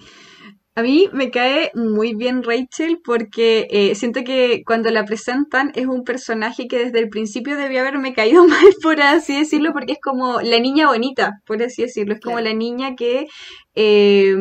[0.75, 5.87] A mí me cae muy bien Rachel porque eh, siento que cuando la presentan es
[5.87, 9.99] un personaje que desde el principio debió haberme caído mal, por así decirlo, porque es
[10.03, 12.15] como la niña bonita, por así decirlo.
[12.15, 12.49] Es como Claro.
[12.51, 13.27] la niña que,
[13.75, 14.37] eh,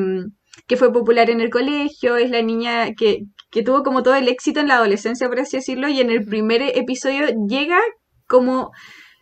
[0.68, 3.24] que fue popular en el colegio, es la niña que,
[3.56, 6.26] que tuvo como todo el éxito en la adolescencia, por así decirlo, y en el
[6.26, 7.80] primer episodio llega
[8.28, 8.72] como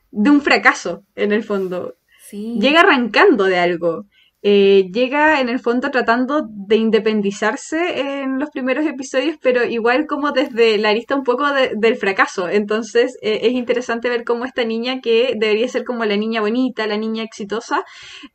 [0.10, 1.93] de un fracaso, en el fondo
[2.30, 2.58] Sí.
[2.60, 4.06] llega arrancando de algo.
[4.45, 10.32] Eh, llega en el fondo tratando de independizarse en los primeros episodios, pero igual como
[10.34, 12.49] desde la arista un poco de- del fracaso.
[12.49, 16.86] Entonces eh, es interesante ver cómo esta niña que debería ser como la niña bonita,
[16.88, 17.84] la niña exitosa,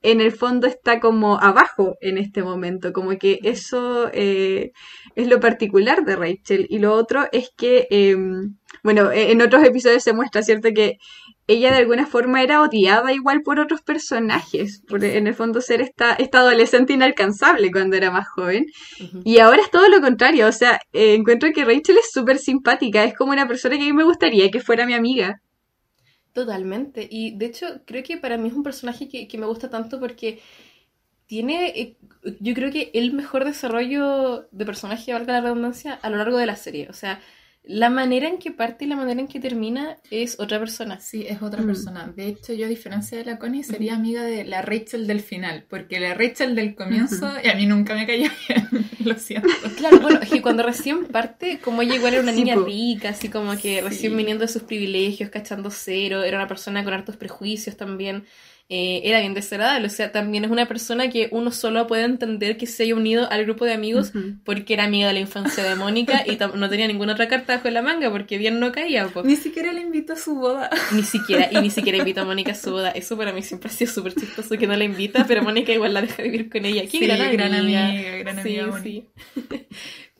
[0.02, 2.92] en el fondo está como abajo en este momento.
[2.94, 4.72] Como que eso eh,
[5.14, 6.66] es lo particular de Rachel.
[6.70, 10.68] Y lo otro es que, em, bueno, e- en otros episodios se muestra, ¿cierto?
[10.74, 10.96] Que
[11.48, 15.80] ella de alguna forma era odiada igual por otros personajes, por en el fondo ser
[15.80, 18.66] esta, esta adolescente inalcanzable cuando era más joven.
[19.24, 23.02] Y ahora es todo lo contrario, o sea, eh, encuentro que Rachel es súper simpática,
[23.02, 25.40] es como una persona que a mí me gustaría que fuera mi amiga.
[26.34, 27.08] Totalmente.
[27.10, 29.98] Y de hecho, creo que para mí es un personaje que, que me gusta tanto
[29.98, 30.40] porque
[31.26, 31.96] tiene, eh,
[32.40, 36.46] yo creo que el mejor desarrollo de personaje, valga la redundancia, a lo largo de
[36.46, 36.88] la serie.
[36.90, 37.20] O sea,
[37.68, 40.98] la manera en que parte y la manera en que termina es otra persona.
[41.00, 41.66] Sí, es otra Mm.
[41.66, 42.12] persona.
[42.16, 45.64] De hecho, yo a diferencia de la Connie sería amiga de la Rachel del final,
[45.68, 48.68] porque la Rachel del comienzo y a mí nunca me cayó bien,
[49.04, 49.48] lo siento.
[49.76, 52.64] Claro, bueno, es que cuando recién parte, como ella igual era una Sí, niña po.
[52.64, 53.80] rica, así como que Sí.
[53.82, 58.24] recién viniendo de sus privilegios, cachando cero, era una persona con hartos prejuicios también,
[58.70, 62.58] eh, era bien desagradable, o sea, también es una persona que uno solo puede entender
[62.58, 64.12] que se haya unido al grupo de amigos
[64.44, 67.70] porque era amiga de la infancia de Mónica y no tenía ninguna otra carta bajo
[67.70, 69.22] la manga porque bien no caía, po.
[69.22, 70.68] Ni siquiera le invito a su boda.
[70.92, 72.90] Ni siquiera, y ni siquiera invita a Mónica a su boda.
[72.90, 75.94] Eso para mí siempre ha sido súper chistoso que no la invita, pero Mónica igual
[75.94, 76.82] la deja vivir con ella.
[76.82, 77.36] Qué Sí, gran amiga.
[77.48, 79.06] gran amiga, gran Sí, amiga, sí.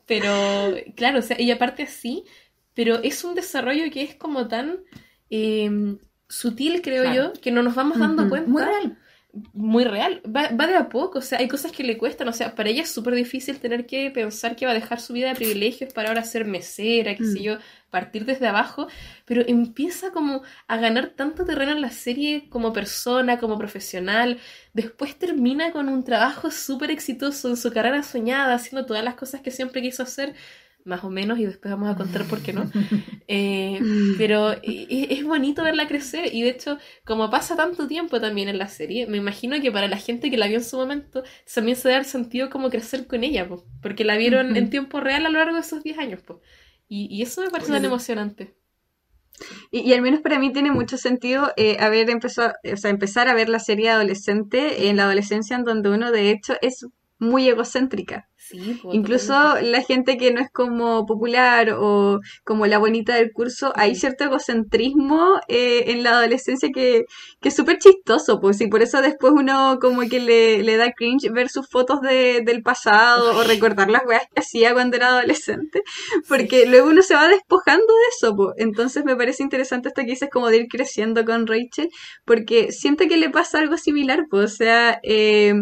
[0.07, 2.25] Pero, claro, o sea, ella parte así,
[2.73, 4.79] pero es un desarrollo que es como tan
[5.29, 5.71] eh,
[6.29, 7.33] sutil, creo Claro.
[7.33, 8.29] yo, que no nos vamos dando Ujú.
[8.31, 8.51] cuenta.
[8.51, 8.99] Muy real.
[9.53, 10.23] Muy real.
[10.27, 12.71] Va, va de a poco, o sea, hay cosas que le cuestan, o sea, para
[12.71, 15.93] ella es súper difícil tener que pensar que va a dejar su vida de privilegios
[15.93, 17.43] para ahora ser mesera, qué sé Mm.
[17.43, 17.59] yo,
[17.91, 18.89] partir desde abajo,
[19.27, 24.39] pero empieza como a ganar tanto terreno en la serie como persona, como profesional,
[24.73, 29.41] después termina con un trabajo súper exitoso en su carrera soñada, haciendo todas las cosas
[29.43, 30.35] que siempre quiso hacer,
[30.89, 32.71] más o menos, y después vamos a contar por qué no.
[33.31, 33.79] Eh,
[34.17, 38.69] pero es bonito verla crecer y de hecho, como pasa tanto tiempo también en la
[38.69, 41.23] serie, me imagino que para la gente que la vio en su momento,
[41.55, 45.01] también se da el sentido como crecer con ella, po, porque la vieron en tiempo
[45.01, 46.23] real a lo largo de esos 10 años.
[46.23, 46.41] po.
[46.89, 48.55] Y, y eso me parece tan emocionante.
[49.71, 53.29] Y, y al menos para mí tiene mucho sentido eh, haber empezado, o sea, empezar
[53.29, 56.87] a ver la serie adolescente en la adolescencia en donde uno de hecho es
[57.19, 58.29] muy egocéntrica.
[58.37, 59.71] Sí, po, Incluso totalmente.
[59.71, 64.25] la gente que no es como popular o como la bonita del curso, hay cierto
[64.25, 67.05] egocentrismo eh, en la adolescencia que,
[67.41, 70.93] que es súper chistoso, pues, y por eso después uno como que le, le da
[70.93, 75.09] cringe ver sus fotos de, del pasado o recordar las weas que hacía cuando era
[75.09, 75.83] adolescente,
[76.29, 78.55] porque luego uno se va despojando de eso, pues.
[78.59, 81.91] Entonces me parece interesante esto que dices como de ir creciendo con Rachel,
[82.25, 85.55] porque siento que le pasa algo similar, pues, o sea, eh,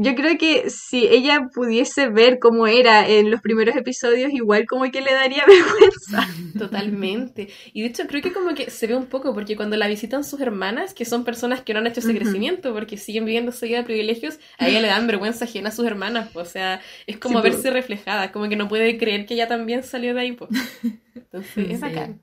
[0.00, 4.88] yo creo que si ella pudiese ver cómo era en los primeros episodios, igual como
[4.92, 6.28] que le daría vergüenza.
[6.56, 7.48] Totalmente.
[7.72, 10.22] Y de hecho creo que como que se ve un poco, porque cuando la visitan
[10.22, 13.66] sus hermanas, que son personas que no han hecho ese crecimiento, porque siguen viviendo su
[13.66, 16.30] vida de privilegios, a ella le dan vergüenza ajena a sus hermanas.
[16.34, 19.82] O sea, es como Sí, verse reflejada, como que no puede creer que ella también
[19.82, 20.32] salió de ahí.
[20.32, 20.48] po.
[21.14, 22.20] Entonces, es bacán.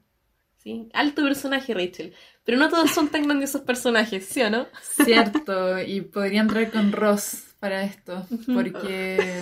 [0.58, 2.14] Sí, alto personaje Rachel.
[2.44, 4.68] Pero no todos son tan grandiosos personajes, ¿sí o no?
[4.82, 9.42] Cierto, y podría entrar con Ross para esto, porque,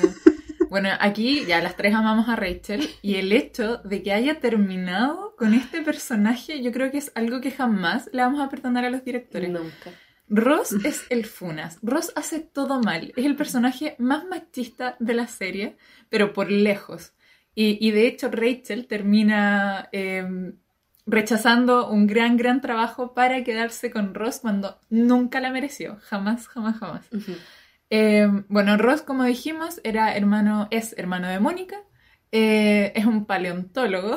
[0.70, 5.36] bueno, aquí ya las tres amamos a Rachel y el hecho de que haya terminado
[5.36, 8.90] con este personaje, yo creo que es algo que jamás le vamos a perdonar a
[8.90, 9.50] los directores.
[9.50, 9.92] Nunca.
[10.30, 11.80] Ross es el Funas.
[11.82, 13.12] Ross hace todo mal.
[13.18, 15.76] Es el personaje más machista de la serie,
[16.08, 17.12] pero por lejos.
[17.54, 20.54] Y, y de hecho Rachel termina eh,
[21.06, 25.98] rechazando un gran, gran trabajo para quedarse con Ross cuando nunca la mereció.
[26.04, 27.06] Jamás, jamás, jamás.
[27.12, 27.34] Ujú.
[27.96, 31.84] Eh, bueno, Ross, como dijimos, era hermano, es hermano de Mónica.
[32.32, 34.16] Eh, es un paleontólogo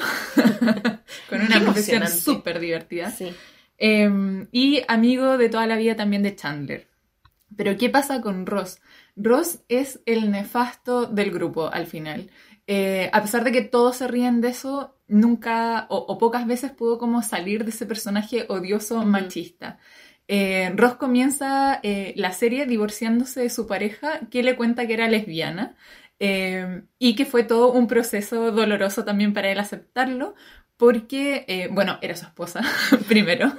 [1.29, 3.11] con una profesión súper divertida.
[3.11, 3.35] Sí.
[3.77, 6.89] Eh, y amigo de toda la vida también de Chandler.
[7.55, 8.81] Pero ¿qué pasa con Ross?
[9.15, 12.31] Ross es el nefasto del grupo al final.
[12.67, 16.71] Eh, a pesar de que todos se ríen de eso, nunca o, o pocas veces
[16.71, 19.79] pudo como salir de ese personaje odioso machista.
[20.29, 25.09] Eh, Ross comienza eh, la serie divorciándose de su pareja que le cuenta que era
[25.09, 25.77] lesbiana
[26.19, 30.35] eh, y que fue todo un proceso doloroso también para él aceptarlo
[30.77, 32.61] porque, eh, bueno, era su esposa
[33.09, 33.53] primero,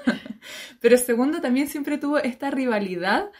[0.81, 3.31] pero segundo también siempre tuvo esta rivalidad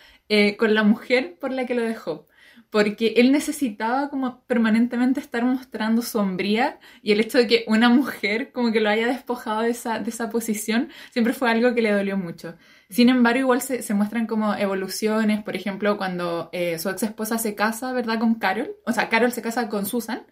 [0.58, 2.28] con la mujer por la que lo dejó.
[2.70, 7.90] Porque él necesitaba como permanentemente estar mostrando su hombría y el hecho de que una
[7.90, 11.82] mujer como que lo haya despojado de esa, de esa posición siempre fue algo que
[11.82, 12.56] le dolió mucho.
[12.90, 17.38] Sin embargo, igual se, se muestran como evoluciones, por ejemplo, cuando eh, su ex esposa
[17.38, 18.18] se casa, ¿verdad?
[18.20, 20.26] Con Carol, o sea, Carol se casa con Susan,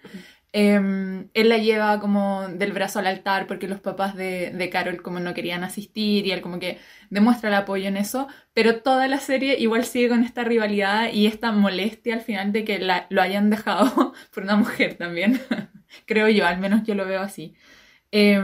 [0.58, 5.20] eh, él la lleva como del brazo al altar porque los papás de, Carol como
[5.20, 6.78] no querían asistir y él como que
[7.10, 11.28] demuestra el apoyo en eso, pero toda la serie igual sigue con esta rivalidad y
[11.28, 15.42] esta molestia al final de que lo hayan dejado por una mujer también,
[16.06, 17.54] creo yo, al menos yo lo veo así.
[18.14, 18.42] Eh,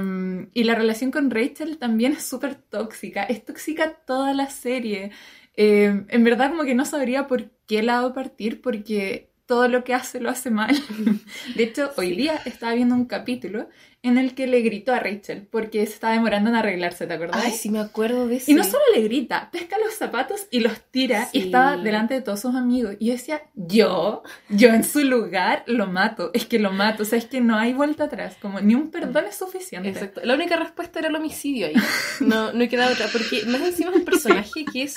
[0.53, 5.11] y la relación con Rachel también es súper tóxica, es tóxica toda la serie.
[5.55, 9.93] Eh, en verdad como que no sabría por qué lado partir porque todo lo que
[9.93, 10.81] hace lo hace mal.
[11.55, 13.67] De hecho, hoy día estaba viendo un capítulo
[14.01, 17.43] en el que le gritó a Rachel porque se estaba demorando en arreglarse, ¿te acordás?
[17.43, 18.49] Ay, sí me acuerdo de eso.
[18.49, 22.21] Y no solo le grita, pesca los zapatos y los tira y estaba delante de
[22.21, 22.95] todos sus amigos.
[22.97, 27.05] Y yo decía, yo, yo en su lugar lo mato, es que lo mato, o
[27.05, 29.89] sea, es que no hay vuelta atrás, como ni un perdón es suficiente.
[29.89, 30.21] Exacto.
[30.23, 31.75] La única respuesta era el homicidio ahí.
[32.21, 33.07] No, no queda otra.
[33.11, 34.95] Porque más encima es un personaje que es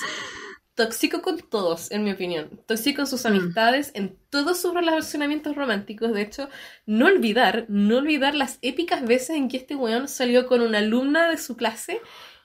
[0.75, 2.61] tóxico con todos, en mi opinión.
[2.67, 3.27] Tóxico con sus Mm.
[3.27, 6.13] amistades, en todos sus relacionamientos románticos.
[6.13, 6.49] De hecho,
[6.85, 11.29] no olvidar, no olvidar las épicas veces en que este weón salió con una alumna
[11.29, 12.01] de su clase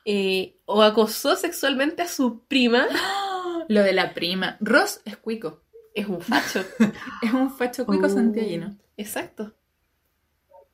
[0.06, 2.86] eh, o acosó sexualmente a su prima.
[3.68, 4.56] Lo de la prima.
[4.60, 5.62] Ross es cuico,
[5.94, 6.64] Es un facho.
[7.22, 8.08] es un facho cuico Oh.
[8.08, 9.52] santiaguino, Exacto.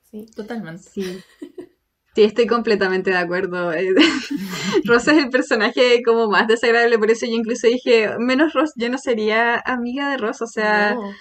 [0.09, 0.25] Sí.
[0.35, 0.83] totalmente.
[0.89, 1.19] Sí.
[2.17, 3.71] Sí, estoy completamente de acuerdo.
[3.77, 3.93] Eh,
[4.85, 8.89] Rosa es el personaje como más desagradable, por eso yo incluso dije, menos Ross, yo
[8.89, 11.11] no sería amiga de Ross, o sea, No.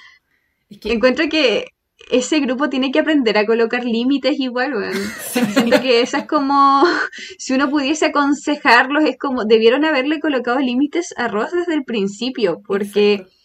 [0.70, 1.66] Es que encuentro que
[2.10, 4.94] ese grupo tiene que aprender a colocar límites igual, weón.
[5.52, 6.82] Siento que esa es como,
[7.38, 12.62] si uno pudiese aconsejarlos, es como, debieron haberle colocado límites a Ross desde el principio,
[12.66, 13.35] porque Exacto.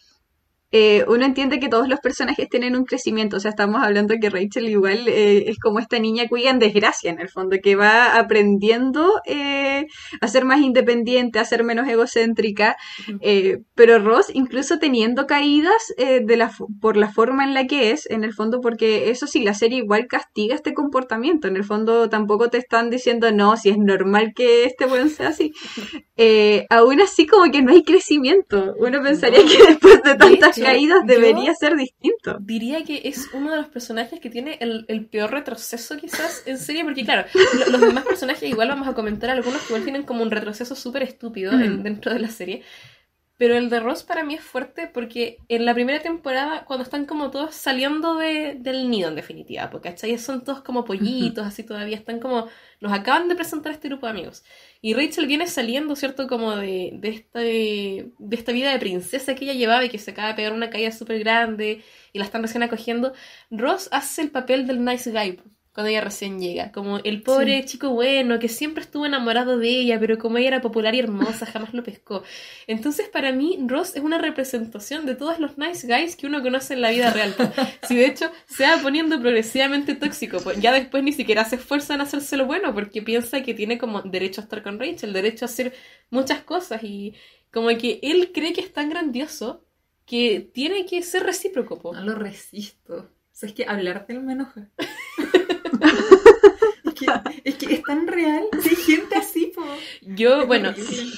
[0.72, 4.30] Eh, uno entiende que todos los personajes tienen un crecimiento, o sea, estamos hablando que
[4.30, 8.18] Rachel igual eh, es como esta niña cuya en desgracia en el fondo, que va
[8.18, 9.86] aprendiendo eh,
[10.22, 12.76] a ser más independiente, a ser menos egocéntrica,
[13.22, 17.92] eh, pero Ross incluso teniendo caídas eh, de la, por la forma en la que
[17.92, 21.64] es, en el fondo, porque eso sí, la serie igual castiga este comportamiento, en el
[21.64, 25.52] fondo tampoco te están diciendo, no, si es normal que este buen sea así,
[26.24, 29.50] eh, aún así como que no hay crecimiento, uno pensaría No.
[29.50, 32.38] que después de tantas hecho, caídas debería ser distinto.
[32.42, 36.58] Diría que es uno de los personajes que tiene el, el peor retroceso quizás en
[36.60, 37.28] serie, porque claro,
[37.60, 40.76] lo- los demás personajes igual vamos a comentar algunos que igual tienen como un retroceso
[40.76, 41.84] súper estúpido en- Mm.
[41.84, 42.62] dentro de la serie,
[43.42, 47.08] Pero el de Ross para mí es fuerte porque en la primera temporada, cuando están
[47.08, 50.16] como todos saliendo de, del nido, en definitiva, porque ¿cachai?
[50.20, 52.50] Son todos como pollitos, así todavía están como.
[52.82, 54.44] Nos acaban de presentar este grupo de amigos.
[54.80, 56.28] Y Rachel viene saliendo, ¿cierto?
[56.28, 60.12] Como de, de, este, de esta vida de princesa que ella llevaba y que se
[60.12, 61.82] acaba de pegar una caída súper grande
[62.14, 63.12] y la están recién acogiendo.
[63.50, 65.40] Ross hace el papel del nice guy
[65.74, 70.00] cuando ella recién llega, como el pobre chico bueno que siempre estuvo enamorado de ella,
[70.00, 72.24] pero como ella era popular y hermosa, jamás lo pescó.
[72.68, 76.74] Entonces, para mí, Ross es una representación de todos los nice guys que uno conoce
[76.74, 77.36] en la vida real.
[77.88, 81.94] Si de hecho se va poniendo progresivamente tóxico, pues ya después ni siquiera se esfuerza
[81.94, 85.48] en hacérselo bueno porque piensa que tiene como derecho a estar con Rachel, derecho a
[85.48, 85.74] hacer
[86.10, 87.16] muchas cosas y
[87.52, 89.66] como que él cree que es tan grandioso
[90.06, 91.94] que tiene que ser recíproco.
[91.94, 92.96] No lo resisto.
[92.96, 94.70] O sea, es que hablarte me enoja.
[97.44, 98.44] es, que, es, tan real.
[98.54, 99.64] Hay gente así, po.
[100.02, 100.74] Yo, bueno,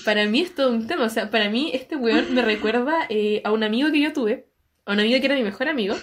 [0.06, 1.06] para mí es todo un tema.
[1.06, 4.48] O sea, para mí este weón me recuerda eh, a un amigo que yo tuve.
[4.86, 5.96] A un amigo que era mi mejor amigo.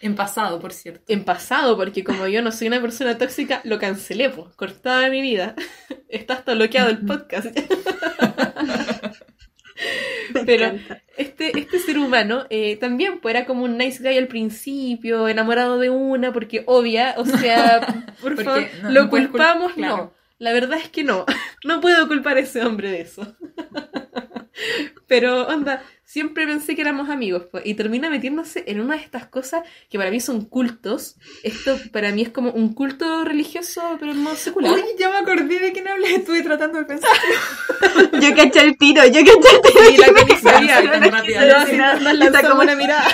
[0.00, 1.04] En pasado, por cierto.
[1.08, 4.54] En pasado, porque como yo no soy una persona tóxica, lo cancelé, pues.
[4.54, 5.54] Cortaba mi vida.
[6.08, 7.46] Está hasta bloqueado el podcast.
[10.46, 10.72] Pero
[11.16, 15.78] este, este ser humano eh, también pues, era como un nice guy al principio, enamorado
[15.78, 20.12] de una, porque obvia, o sea, por favor, lo culpamos, no.
[20.38, 21.26] La verdad es que no.
[21.64, 23.36] No puedo culpar a ese hombre de eso.
[25.08, 29.26] Pero, onda, siempre pensé que éramos amigos, pues, y termina metiéndose en una de estas
[29.26, 31.16] cosas que para mí son cultos.
[31.42, 34.72] Esto para mí es como un culto religioso, pero no secular.
[34.72, 37.10] Uy, ya me acordé de quién hablé, estuve tratando de pensar.
[38.22, 39.90] yo caché el tiro, yo caché el tiro.
[39.90, 40.80] Y la que ni sabía,
[42.48, 43.06] como una mirada.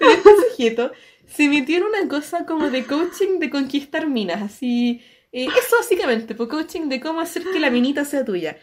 [0.00, 0.90] pero este sujeto
[1.28, 5.00] se metió en una cosa como de coaching de conquistar minas, así...
[5.32, 8.58] Eh, eso básicamente, pues coaching de cómo hacer que la minita sea tuya.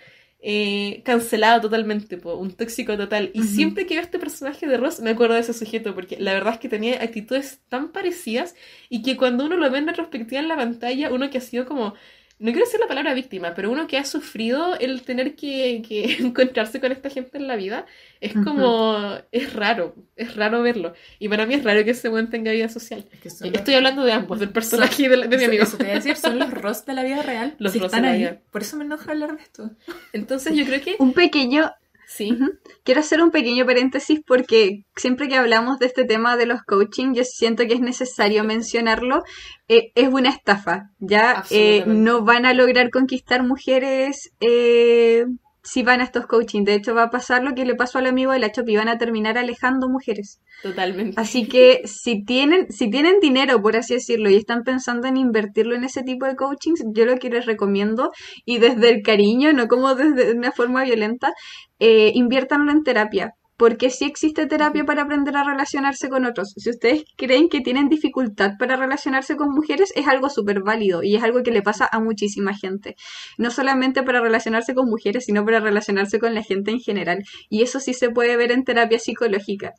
[0.50, 3.32] Eh, cancelado totalmente, un tóxico total.
[3.34, 6.32] Y siempre que veo este personaje de Ross me acuerdo de ese sujeto, porque la
[6.32, 8.56] verdad es que tenía actitudes tan parecidas
[8.88, 11.66] y que cuando uno lo ve en retrospectiva en la pantalla, uno que ha sido
[11.66, 11.96] como
[12.40, 15.76] no quiero decir la palabra víctima, pero uno que ha sufrido el tener que,
[16.20, 17.86] encontrarse con esta gente en la vida,
[18.22, 20.94] es como, es raro, es raro verlo.
[21.18, 23.06] Y para mí es raro que ese buen tenga vida social.
[23.24, 25.64] Estoy hablando de ambos, del personaje de, mi amigo.
[25.64, 27.56] Eso te voy a decir, son los Ross de la vida real.
[27.60, 28.40] Los Ross de la vida.
[28.52, 29.72] Por eso me enoja hablar de esto.
[30.14, 30.96] Entonces yo creo que...
[31.00, 31.72] Un pequeño,
[32.08, 32.38] Sí.
[32.86, 37.14] Quiero hacer un pequeño paréntesis porque siempre que hablamos de este tema de los coaching,
[37.14, 39.24] yo siento que es necesario mencionarlo.
[39.68, 41.44] Eh, es una estafa, ¿ya?
[41.50, 45.26] Eh, no van a lograr conquistar mujeres eh,
[45.68, 46.64] si van a estos coaching.
[46.64, 48.78] De hecho, va a pasar lo que le pasó al amigo de la Chop y
[48.78, 50.40] van a terminar alejando mujeres.
[50.64, 51.20] Totalmente.
[51.20, 55.76] Así que si tienen, si tienen dinero, por así decirlo, y están pensando en invertirlo
[55.76, 58.12] en ese tipo de coachings, yo lo que les recomiendo,
[58.46, 61.34] y desde el cariño, no como desde una forma violenta,
[61.80, 66.54] eh, inviértanlo en terapia porque sí existe terapia para aprender a relacionarse con otros.
[66.56, 71.16] Si ustedes creen que tienen dificultad para relacionarse con mujeres, es algo súper válido y
[71.16, 72.96] es algo que le pasa a muchísima gente.
[73.40, 77.24] No solamente para relacionarse con mujeres, sino para relacionarse con la gente en general.
[77.50, 79.74] Y eso sí se puede ver en terapia psicológica.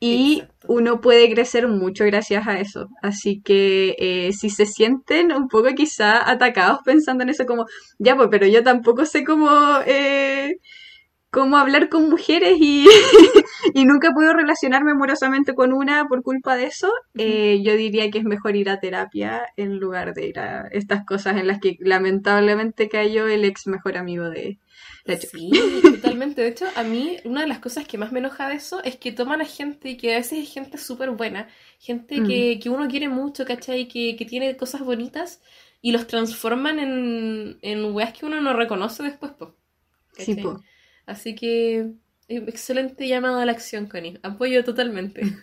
[0.00, 2.88] Y uno puede crecer mucho gracias a eso.
[3.00, 7.64] Así que eh, si se sienten un poco quizá atacados pensando en eso como,
[7.98, 9.48] ya pues, pero yo tampoco sé cómo...
[9.86, 10.56] Eh,
[11.34, 12.86] cómo hablar con mujeres y,
[13.74, 18.18] y nunca puedo relacionarme amorosamente con una por culpa de eso, eh, yo diría que
[18.18, 21.76] es mejor ir a terapia en lugar de ir a estas cosas en las que
[21.80, 24.60] lamentablemente cayó el ex mejor amigo de,
[25.04, 25.50] la Sí,
[25.82, 26.40] totalmente.
[26.40, 28.96] De hecho, a mí una de las cosas que más me enoja de eso es
[28.96, 31.48] que toman a gente que a veces es gente súper buena,
[31.80, 32.60] gente que, mm.
[32.60, 33.88] que, uno quiere mucho, ¿cachai?
[33.88, 35.42] Que, que tiene cosas bonitas
[35.82, 39.50] y los transforman en, en weas que uno no reconoce después, pues.
[40.16, 40.58] Sí, pues.
[41.06, 41.90] Así que
[42.28, 44.18] eh, excelente llamado a la acción, Connie.
[44.22, 45.22] Apoyo totalmente.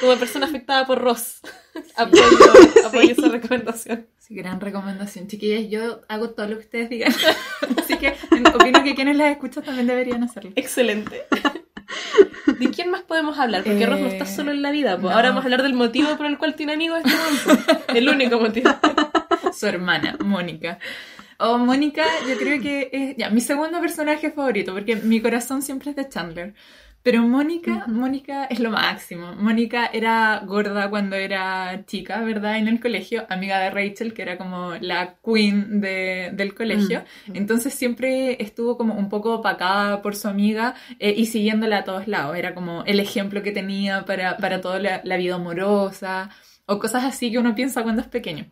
[0.00, 1.40] Como persona afectada por Ross,
[1.96, 2.22] apoyo,
[2.86, 4.06] apoyo esa recomendación.
[4.18, 5.28] Sí, gran recomendación.
[5.28, 7.12] Chiquillas, yo hago todo lo que ustedes digan.
[7.78, 8.14] Así que
[8.54, 10.52] opino que quienes las escuchan también deberían hacerlo.
[10.56, 11.22] Excelente.
[12.58, 13.62] ¿De quién más podemos hablar?
[13.62, 14.98] Porque Ross no está solo en la vida.
[14.98, 15.14] Pues.
[15.14, 18.70] Ahora vamos a hablar del motivo por el cual tiene amigos este El único motivo.
[19.52, 20.78] Su hermana, Mónica.
[21.38, 25.90] O Mónica, yo creo que es ya mi segundo personaje favorito, porque mi corazón siempre
[25.90, 26.54] es de Chandler.
[27.06, 29.32] Pero Mónica, Mónica es lo máximo.
[29.36, 32.58] Mónica era gorda cuando era chica, ¿verdad?
[32.58, 37.04] En el colegio, amiga de Rachel, que era como la queen de, del colegio.
[37.32, 42.08] Entonces siempre estuvo como un poco opacada por su amiga eh, y siguiéndola a todos
[42.08, 42.36] lados.
[42.36, 46.30] Era como el ejemplo que tenía para, para toda la vida amorosa
[46.66, 48.50] o cosas así que uno piensa cuando es pequeño.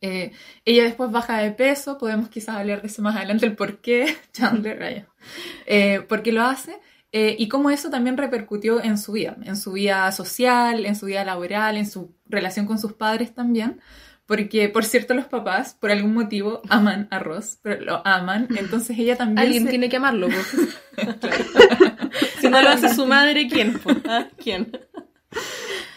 [0.00, 0.32] Eh,
[0.64, 4.16] ella después baja de peso, podemos quizás hablar de eso más adelante, el por qué
[4.32, 5.06] Chandler,
[5.66, 6.78] eh, por qué lo hace.
[7.10, 11.06] Eh, y cómo eso también repercutió en su vida, en su vida social, en su
[11.06, 13.80] vida laboral, en su relación con sus padres también.
[14.26, 18.98] Porque, por cierto, los papás, por algún motivo, aman a Ross, pero lo aman, entonces
[18.98, 19.38] ella también...
[19.38, 20.28] Alguien tiene que amarlo,
[22.38, 23.80] Si no lo hace su madre, ¿quién?
[24.06, 24.26] ¿Ah?
[24.36, 24.70] ¿Quién?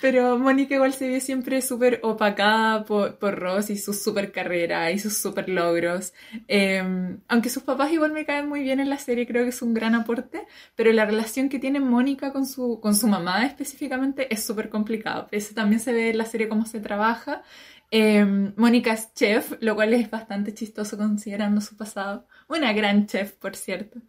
[0.01, 4.91] Pero Mónica igual se ve siempre súper opacada por, por, Ross y su super carrera
[4.91, 6.13] y sus super logros.
[6.47, 9.61] Em, aunque sus papás igual me caen muy bien en la serie, creo que es
[9.61, 14.33] un gran aporte, pero la relación que tiene Mónica con su, con su mamá específicamente
[14.33, 15.27] es súper complicado.
[15.31, 17.43] Eso también se ve en la serie cómo se trabaja.
[17.91, 22.25] Em, Mónica es chef, lo cual es bastante chistoso considerando su pasado.
[22.47, 23.99] Una gran chef, por cierto.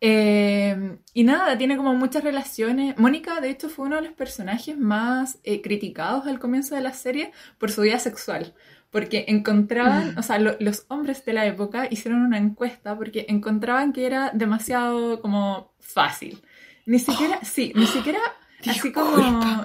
[0.00, 2.98] Eh, y nada, tiene como muchas relaciones.
[2.98, 6.92] Mónica, de hecho, fue uno de los personajes más eh, criticados al comienzo de la
[6.92, 8.54] serie por su vida sexual.
[8.90, 10.18] Porque encontraban, mm.
[10.18, 15.20] o sea, los hombres de la época hicieron una encuesta porque encontraban que era demasiado
[15.20, 16.42] como fácil.
[16.86, 18.20] Ni siquiera, sí, ni siquiera
[18.66, 19.16] así como.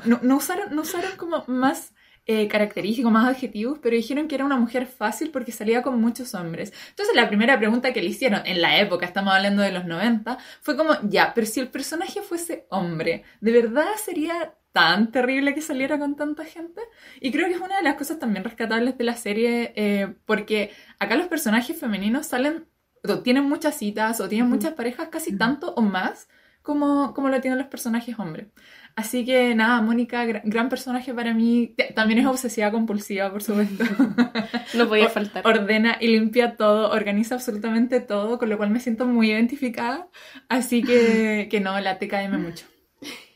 [0.06, 1.94] No, no, usaron, no usaron como más
[2.28, 6.36] eh, característicos, más adjetivos, pero dijeron que era una mujer fácil porque salía con muchos
[6.36, 6.72] hombres.
[6.90, 10.38] Entonces la primera pregunta que le hicieron en la época, estamos hablando de los 90,
[10.62, 15.62] fue como, ya, pero si el personaje fuese hombre, ¿de verdad sería tan terrible que
[15.62, 16.82] saliera con tanta gente?
[17.20, 20.72] Y creo que es una de las cosas también rescatables de la serie, eh, porque
[21.00, 22.68] acá los personajes femeninos salen,
[23.04, 26.28] o tienen muchas citas, o tienen muchas parejas, casi tanto o más
[26.62, 28.48] como, como lo tienen los personajes hombres.
[28.96, 31.76] Así que nada, Mónica, gran, personaje para mí.
[31.96, 33.84] También es obsesiva compulsiva, por supuesto.
[34.74, 35.46] no podía faltar.
[35.46, 40.10] Ordena y limpia todo, organiza absolutamente todo, con lo cual me siento muy identificada.
[40.50, 42.66] Así que, que no, la TKM mucho.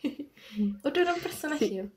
[0.83, 1.89] Otro gran personaje.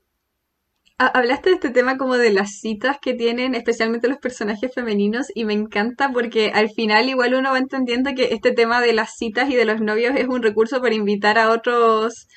[1.01, 5.45] Hablaste de este tema como de las citas que tienen, especialmente los personajes femeninos, y
[5.45, 9.49] me encanta porque al final igual uno va entendiendo que este tema de las citas
[9.49, 12.27] y de los novios es un recurso para invitar a otros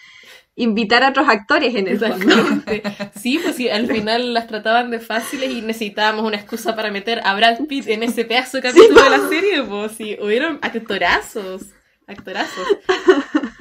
[0.55, 2.35] invitar a otros actores en el fondo.
[3.19, 7.21] Sí, pues sí, al final las trataban de fáciles y necesitábamos una excusa para meter
[7.25, 11.63] a Brad Pitt en ese pedazo de capítulo de la serie, pues sí, hubieron actorazos,
[12.07, 12.67] actorazos.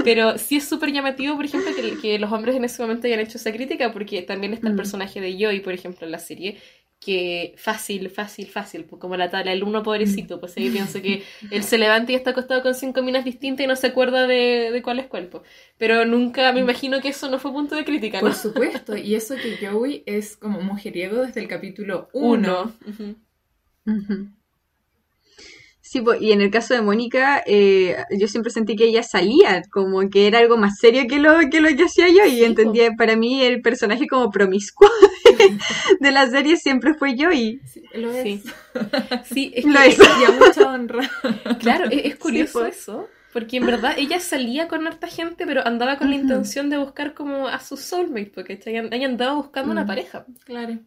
[0.03, 3.19] Pero sí es súper llamativo, por ejemplo, que, que, los hombres en ese momento hayan
[3.19, 4.77] hecho esa crítica, porque también está el mm.
[4.77, 6.57] personaje de Joey, por ejemplo, en la serie,
[7.01, 11.23] que fácil, fácil, fácil, pues como la tabla, el uno pobrecito, pues ahí pienso que
[11.49, 14.69] él se levanta y está acostado con cinco minas distintas y no se acuerda de,
[14.71, 15.41] de cuál es cuerpo.
[15.79, 19.35] Pero nunca me imagino que eso no fue punto de crítica, Por supuesto, y eso
[19.35, 22.71] que Joey es como mujeriego desde el capítulo uno.
[25.91, 30.09] Sí, y en el caso de Mónica, eh, yo siempre sentí que ella salía, como
[30.09, 33.17] que era algo más serio que lo que, lo que hacía yo, y entendía, para
[33.17, 34.87] mí el personaje como promiscuo
[35.99, 37.59] de, la serie siempre fue yo, y...
[37.65, 38.41] Sí, lo es.
[39.25, 41.11] Sí, es que mucha honra.
[41.59, 46.09] Claro, es, curioso eso, porque en verdad ella salía con harta gente, pero andaba con
[46.09, 49.87] la intención de buscar como a su soulmate, porque ella andaba buscando una mm.
[49.87, 50.25] pareja.
[50.45, 50.79] Claro.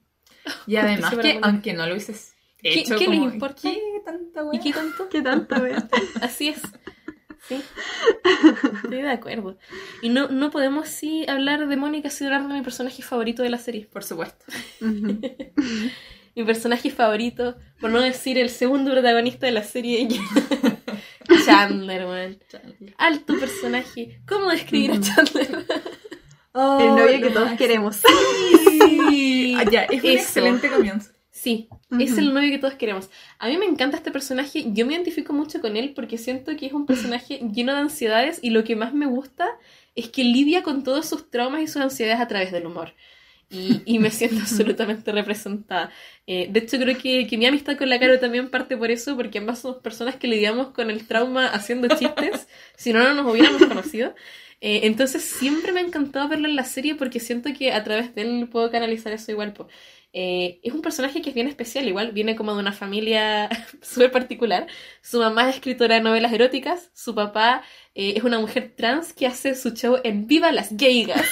[0.66, 2.33] Y además que, aunque no lo hiciste
[2.64, 3.60] ¿Qué, ¿qué les importa?
[3.62, 5.08] ¿Qué tanta ¿Y qué tanto?
[5.10, 5.62] ¿Qué tanta
[6.22, 6.62] Así es.
[7.46, 7.60] Sí.
[8.82, 9.58] Estoy de acuerdo.
[10.00, 13.50] Y no, no podemos sí hablar de Mónica sin hablar de mi personaje favorito de
[13.50, 13.86] la serie.
[13.92, 14.46] Por supuesto.
[14.80, 20.08] mi personaje favorito, por no decir el segundo protagonista de la serie,
[21.44, 22.38] Chandler, man.
[22.96, 24.22] Alto personaje.
[24.26, 25.66] ¿Cómo describir a Chandler?
[26.54, 28.00] el novio que todos queremos.
[28.68, 29.54] Sí.
[29.58, 31.13] Ah, ya, es un excelente comienzo.
[31.44, 31.68] Sí,
[32.00, 33.10] es el novio que todos queremos.
[33.38, 36.64] A mí me encanta este personaje, yo me identifico mucho con él porque siento que
[36.64, 39.50] es un personaje lleno de ansiedades y lo que más me gusta
[39.94, 42.94] es que lidia con todos sus traumas y sus ansiedades a través del humor.
[43.50, 45.90] Y, me siento absolutamente representada.
[46.26, 49.36] Eh, de hecho, creo que, mi amistad con la Caro también parte por eso, porque
[49.36, 53.66] ambas somos personas que lidiamos con el trauma haciendo chistes, si no, no nos hubiéramos
[53.66, 54.14] conocido.
[54.62, 58.14] Eh, entonces, siempre me ha encantado verlo en la serie porque siento que a través
[58.14, 59.52] de él puedo canalizar eso igual.
[60.16, 63.48] Eh, es un personaje que es bien especial, igual viene como de una familia
[63.82, 64.68] súper particular.
[65.02, 67.62] Su mamá es escritora de novelas eróticas, su papá
[67.96, 71.26] eh, es una mujer trans que hace su show en Viva las Gaygas.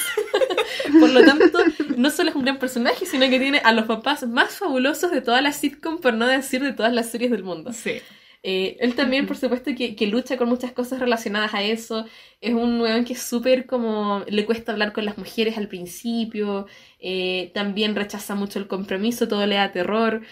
[1.01, 1.61] por lo tanto,
[1.97, 5.21] no solo es un gran personaje, sino que tiene a los papás más fabulosos de
[5.21, 7.73] todas las sitcom, por no decir de todas las series del mundo.
[7.73, 8.01] Sí.
[8.43, 12.07] Eh, él también, por supuesto, que, que, lucha con muchas cosas relacionadas a eso.
[12.41, 14.25] Es un weón que es súper como...
[14.29, 16.67] Le cuesta hablar con las mujeres al principio.
[16.99, 20.23] Eh, también rechaza mucho el compromiso, todo le da terror.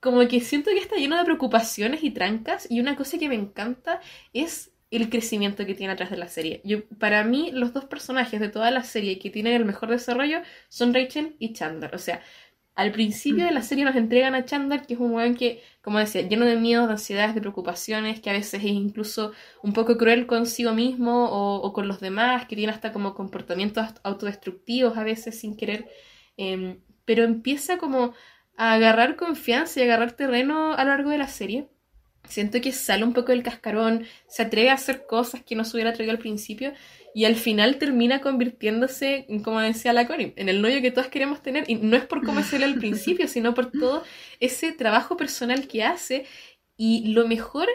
[0.00, 2.70] Como que siento que está lleno de preocupaciones y trancas.
[2.70, 4.00] Y una cosa que me encanta
[4.32, 6.60] es el crecimiento que tiene atrás de la serie.
[6.64, 10.40] Yo, para mí, los dos personajes de toda la serie que tienen el mejor desarrollo
[10.68, 11.94] son Rachel y Chandler.
[11.94, 12.22] O sea,
[12.74, 16.00] Al principio de la serie nos entregan a Chandler, que es un weón que, como
[16.00, 19.30] decía, lleno de miedos, de ansiedades, de preocupaciones, que a veces es incluso
[19.62, 24.96] un poco cruel consigo mismo o, con los demás, que tiene hasta como comportamientos autodestructivos
[24.96, 25.88] a veces sin querer.
[26.36, 28.12] Em, pero empieza como
[28.56, 31.68] a agarrar confianza y agarrar terreno a lo largo de la serie.
[32.28, 35.76] Siento que sale un poco del cascarón, se atreve a hacer cosas que no se
[35.76, 36.72] hubiera atrevido al principio
[37.14, 41.42] y al final termina convirtiéndose, como decía la Connie, en el novio que todos queremos
[41.42, 41.64] tener.
[41.68, 44.02] Y no es por cómo es él al principio, sino por todo
[44.40, 46.26] ese trabajo personal que hace.
[46.76, 47.68] Y lo mejor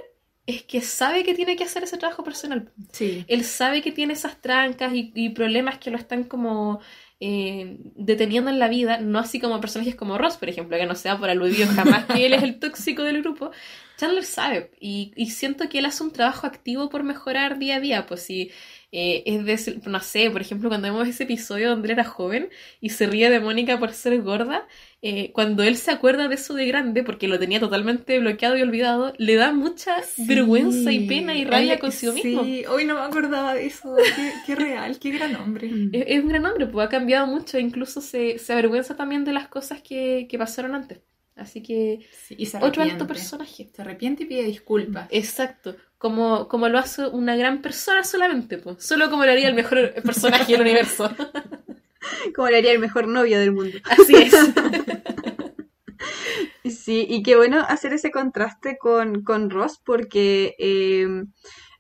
[0.46, 2.74] es que sabe que tiene que hacer ese trabajo personal.
[2.92, 3.24] Sí.
[3.28, 6.82] Él sabe que tiene esas trancas y, y problemas que lo están como
[7.22, 10.96] eh, deteniendo en la vida, no así como personajes como Ross, por ejemplo, que no
[10.96, 13.52] sea por aludido jamás que él es el tóxico del grupo.
[13.98, 17.80] Chandler sabe y, y siento que él hace un trabajo activo por mejorar día a
[17.82, 18.52] día, pues si
[18.92, 22.50] eh, es de, no sé, por ejemplo, cuando vemos ese episodio donde él era joven
[22.82, 24.68] y se ríe de Mónica por ser gorda,
[25.02, 28.62] eh, cuando él se acuerda de eso de grande, porque lo tenía totalmente bloqueado y
[28.62, 30.26] olvidado, le da mucha Sí.
[30.26, 32.42] vergüenza y pena y rabia Él- consigo sí, mismo.
[32.68, 33.96] hoy no me acordaba de eso.
[34.16, 35.70] Qué, qué real, qué gran hombre.
[35.92, 39.34] Es, es un gran hombre, pues ha cambiado mucho, incluso se, se avergüenza también de
[39.34, 41.00] las cosas que, que pasaron antes.
[41.40, 43.70] Así que Sí, y se otro alto personaje.
[43.74, 45.08] Se arrepiente y pide disculpas.
[45.10, 45.76] Exacto.
[45.98, 48.84] Como, como lo hace una gran persona solamente, pues.
[48.84, 51.10] Solo como lo haría el mejor personaje del universo.
[52.34, 53.78] Como le haría el mejor novio del mundo.
[53.84, 54.34] Así es.
[56.64, 61.08] Sí, y qué bueno hacer ese contraste con, con Ross porque eh,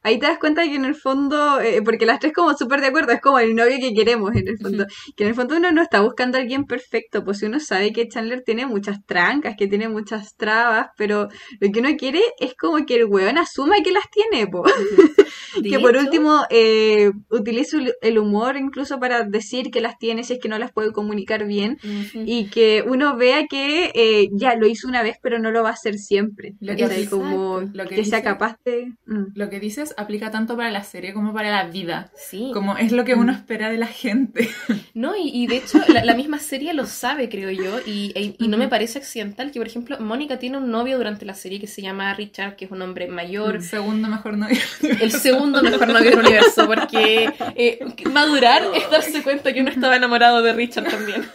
[0.04, 2.88] ahí te das cuenta que en el fondo, eh, porque las tres como súper de
[2.88, 4.86] acuerdo, es como el novio que queremos en el fondo,
[5.16, 8.08] que en el fondo uno no está buscando a alguien perfecto, pues uno sabe que
[8.08, 11.28] Chandler tiene muchas trancas, que tiene muchas trabas, pero
[11.60, 14.46] lo que uno quiere es como que el weón asuma que las tiene.
[14.46, 15.26] De
[15.64, 20.40] que por último eh, utilice el- humor incluso para decir que las tiene si es
[20.40, 21.78] que no las puede comunicar bien
[22.14, 25.70] y que uno vea que eh, ya lo hizo una vez pero no lo va
[25.70, 29.26] a hacer siempre Lo que, que- como lo que, que sea dice- capaz de mm.
[29.36, 32.12] Lo que dices aplica tanto para la serie como para la vida.
[32.16, 32.52] Sí.
[32.54, 34.50] Como es lo que uno espera de la gente.
[34.96, 38.36] No, y, y de hecho la, la misma serie lo sabe, creo yo, y, y-
[38.38, 41.60] y no me parece accidental que, por ejemplo, Mónica tiene un novio durante la serie
[41.60, 44.58] que se llama Richard, que es un hombre mayor, El segundo mejor novio.
[44.82, 47.80] el segundo mejor novio del universo, porque eh,
[48.12, 51.28] madurar es darse cuenta que uno estaba enamorado de Richard también.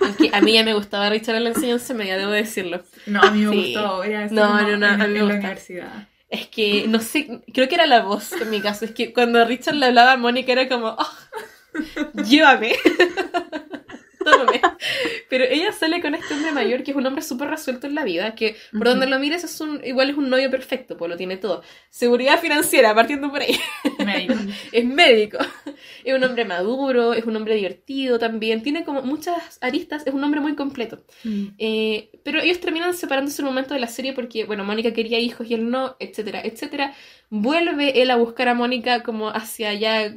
[0.00, 2.82] Aunque a mí ya me gustaba Richard en la enseñanza media, debo decirlo.
[3.06, 3.74] No, a mí me Sí.
[3.74, 5.38] gustó así No, no, no, en, a mí me en la gusta.
[5.38, 6.08] universidad.
[6.28, 8.84] Es que, no sé, creo que era la voz en mi caso.
[8.86, 11.12] Es que cuando Richard le hablaba a Mónica era como, "Ah,
[12.24, 12.72] llévame.
[14.24, 14.60] Tómame.
[15.28, 18.04] Pero ella sale con este hombre mayor que es un hombre súper resuelto en la
[18.04, 21.16] vida, que por donde lo mires es un, igual es un novio perfecto, pues lo
[21.16, 21.62] tiene todo.
[21.90, 23.58] Seguridad financiera, partiendo por ahí.
[24.04, 24.34] Médico.
[24.72, 25.38] es médico.
[26.04, 28.62] Es un hombre maduro, es un hombre divertido también.
[28.62, 31.04] Tiene como muchas aristas, es un hombre muy completo.
[31.58, 35.18] Eh, pero ellos terminan separándose en un momento de la serie porque, bueno, Mónica quería
[35.18, 36.94] hijos y él no, etcétera, etcétera.
[37.30, 40.14] Vuelve él a buscar a Mónica como hacia allá,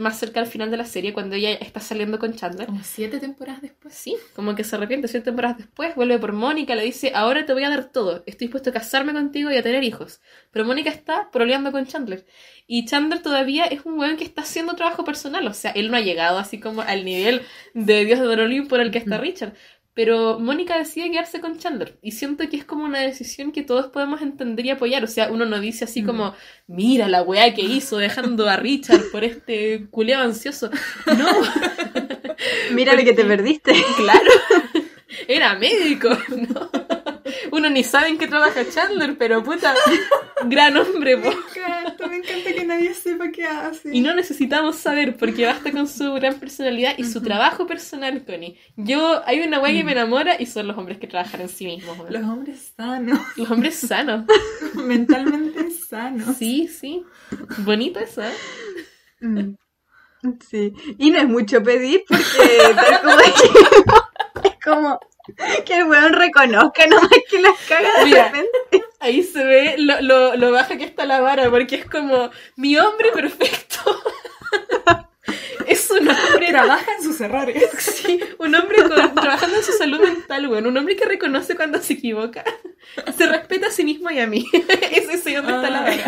[0.00, 2.66] más cerca al final de la serie, cuando ella está saliendo con Chandler.
[2.66, 3.94] Como siete temporadas después.
[3.94, 7.52] Sí, como que se arrepiente siete temporadas después, vuelve por Mónica, le dice, ahora te
[7.52, 10.20] voy a dar todo, estoy dispuesto a casarme contigo y a tener hijos.
[10.50, 12.26] Pero Mónica está proleando con Chandler.
[12.66, 15.96] Y Chandler todavía es un weón que está haciendo trabajo personal, o sea, él no
[15.96, 17.42] ha llegado así como al nivel
[17.74, 19.54] de Dios de Olimpo por el que está Richard.
[19.96, 21.98] Pero Mónica decide quedarse con Chandler.
[22.02, 25.02] Y siento que es como una decisión que todos podemos entender y apoyar.
[25.02, 26.34] O sea, uno no dice así como,
[26.66, 30.70] mira la weá que hizo dejando a Richard por este culeado ansioso.
[31.06, 31.26] No,
[32.72, 34.30] mira lo que te perdiste Claro,
[35.28, 36.70] era médico, ¿no?
[37.52, 39.74] Uno ni sabe en qué trabaja Chandler, pero puta,
[40.44, 41.16] gran hombre.
[41.16, 43.90] Me encanta, me encanta que nadie sepa qué hace.
[43.92, 48.58] Y no necesitamos saber, porque basta con su gran personalidad y su trabajo personal, Connie.
[48.76, 51.66] Yo, hay una weá que me enamora y son los hombres que trabajan en sí
[51.66, 52.12] mismos, weón.
[52.12, 54.24] Los hombres sanos, Los hombres sanos.
[54.74, 56.36] mentalmente sanos.
[56.36, 57.04] Sí, sí.
[57.58, 58.32] Bonito eso, ¿eh?
[59.20, 59.54] Mm.
[60.48, 63.70] Sí y no es mucho pedir porque tal como dijimos,
[64.44, 65.00] es como
[65.64, 68.24] que el weón reconozca nomás que las caga de Mira.
[68.28, 72.30] repente Ahí se ve lo, lo, lo baja que está la vara, porque es como
[72.56, 73.78] mi hombre perfecto.
[75.66, 77.62] es un hombre Trabaja en sus errores.
[77.78, 80.66] Sí, un hombre con- trabajando en su salud mental, weón.
[80.66, 82.44] Un hombre que reconoce cuando se equivoca.
[83.16, 84.46] Se respeta a sí mismo y a mí.
[84.92, 86.04] Ese es donde está la vara.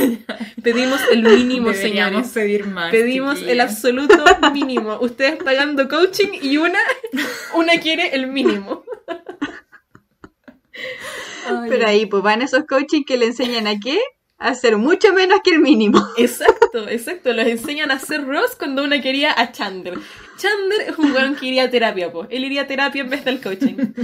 [0.62, 2.32] Pedimos el mínimo, Deberíamos señores.
[2.32, 2.90] pedir más.
[2.90, 4.98] Pedimos el absoluto mínimo.
[5.00, 6.78] Ustedes pagando coaching y una,
[7.54, 8.84] una quiere el mínimo.
[11.46, 13.98] Ay, pero ahí pues van esos coaching que le enseñan a qué
[14.38, 16.00] a hacer mucho menos que el mínimo.
[16.16, 17.32] Exacto, exacto.
[17.32, 19.98] Los enseñan a hacer Ross cuando una quería a Chandler.
[20.36, 22.26] Chandler es un weón que iría a terapia, po.
[22.30, 23.76] Él iría a terapia en vez del coaching.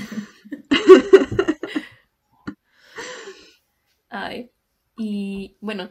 [4.08, 4.50] Ay.
[4.96, 5.90] Y bueno,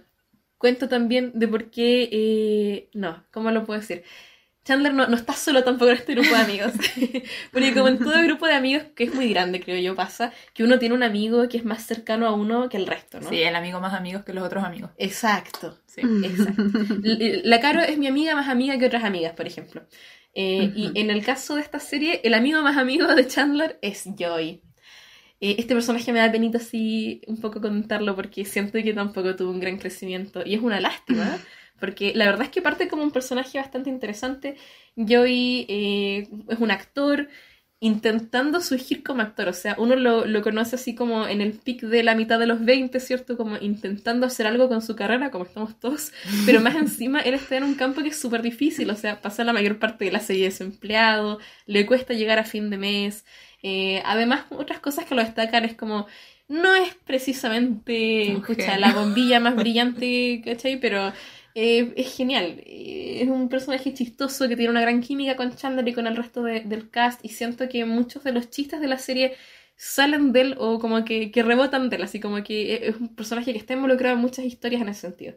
[0.57, 2.09] cuento también de por qué.
[2.11, 4.03] eh, no, ¿cómo lo puedo decir?
[4.65, 6.71] Chandler no, no está solo tampoco en este grupo de amigos.
[7.51, 10.63] Porque como en todo grupo de amigos, que es muy grande, creo yo, pasa, que
[10.63, 13.29] uno tiene un amigo que es más cercano a uno que el resto, ¿no?
[13.29, 14.91] Sí, el amigo más amigos que los otros amigos.
[14.97, 15.77] Exacto.
[15.85, 16.01] Sí.
[16.01, 16.63] Exacto.
[17.43, 19.83] La Caro es mi amiga más amiga que otras amigas, por ejemplo.
[20.33, 20.79] Eh, Ujú.
[20.95, 24.61] Y en el caso de esta serie, el amigo más amigo de Chandler es Joy.
[25.41, 29.51] Eh, este personaje me da penita así un poco contarlo porque siento que tampoco tuvo
[29.51, 31.37] un gran crecimiento y es una lástima.
[31.79, 34.55] Porque la verdad es que parte como un personaje bastante interesante.
[34.95, 37.27] Joey eh, es un actor
[37.83, 39.49] intentando surgir como actor.
[39.49, 42.47] O sea, uno lo, lo conoce así como en el pic de la mitad de
[42.47, 43.35] los 20, ¿cierto?
[43.35, 46.13] Como intentando hacer algo con su carrera, como estamos todos.
[46.45, 48.89] Pero más encima, él está en un campo que es súper difícil.
[48.89, 52.69] O sea, pasa la mayor parte de la serie desempleado, le cuesta llegar a fin
[52.69, 53.25] de mes.
[53.61, 56.07] Eh, además, otras cosas que lo destacan es como...
[56.47, 58.77] No es precisamente genio.
[58.77, 60.79] la bombilla más brillante, ¿cachai?
[60.79, 61.11] Pero
[61.55, 62.61] eh, es genial.
[62.65, 66.15] Eh, es un personaje chistoso que tiene una gran química con Chandler y con el
[66.15, 67.23] resto de- del cast.
[67.23, 69.35] Y siento que muchos de los chistes de la serie
[69.75, 72.03] salen de él o como que, que rebotan de él.
[72.03, 75.35] Así como que es un personaje que está involucrado en muchas historias en ese sentido.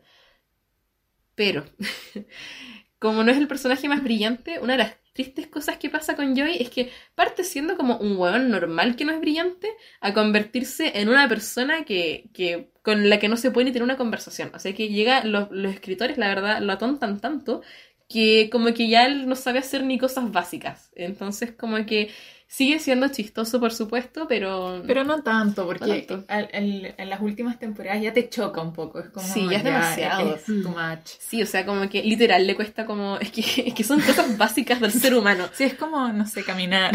[1.35, 1.65] Pero,
[2.99, 6.37] como no es el personaje más brillante, una de las tristes cosas que pasa con
[6.37, 9.69] Joey es que parte siendo como un huevón normal que no es brillante
[10.01, 13.83] a convertirse en una persona que, que con la que no se puede ni tener
[13.83, 14.53] una conversación.
[14.55, 17.63] O sea que llega, los, los escritores, la verdad, lo atontan tanto
[18.09, 20.91] que como que ya él no sabe hacer ni cosas básicas.
[20.95, 22.11] Entonces como que
[22.49, 24.83] sigue siendo chistoso, por supuesto, pero...
[24.87, 26.25] Pero no tanto, porque No tanto.
[26.29, 29.01] al- al- en las últimas temporadas ya te choca un poco.
[29.01, 30.35] Es como, Sí, ya es demasiado.
[30.37, 31.07] Es too much.
[31.19, 33.19] Sí, o sea, como que literal le cuesta como...
[33.19, 35.49] Es que, es que son cosas básicas del ser humano.
[35.53, 36.95] Sí, es como, no sé, caminar.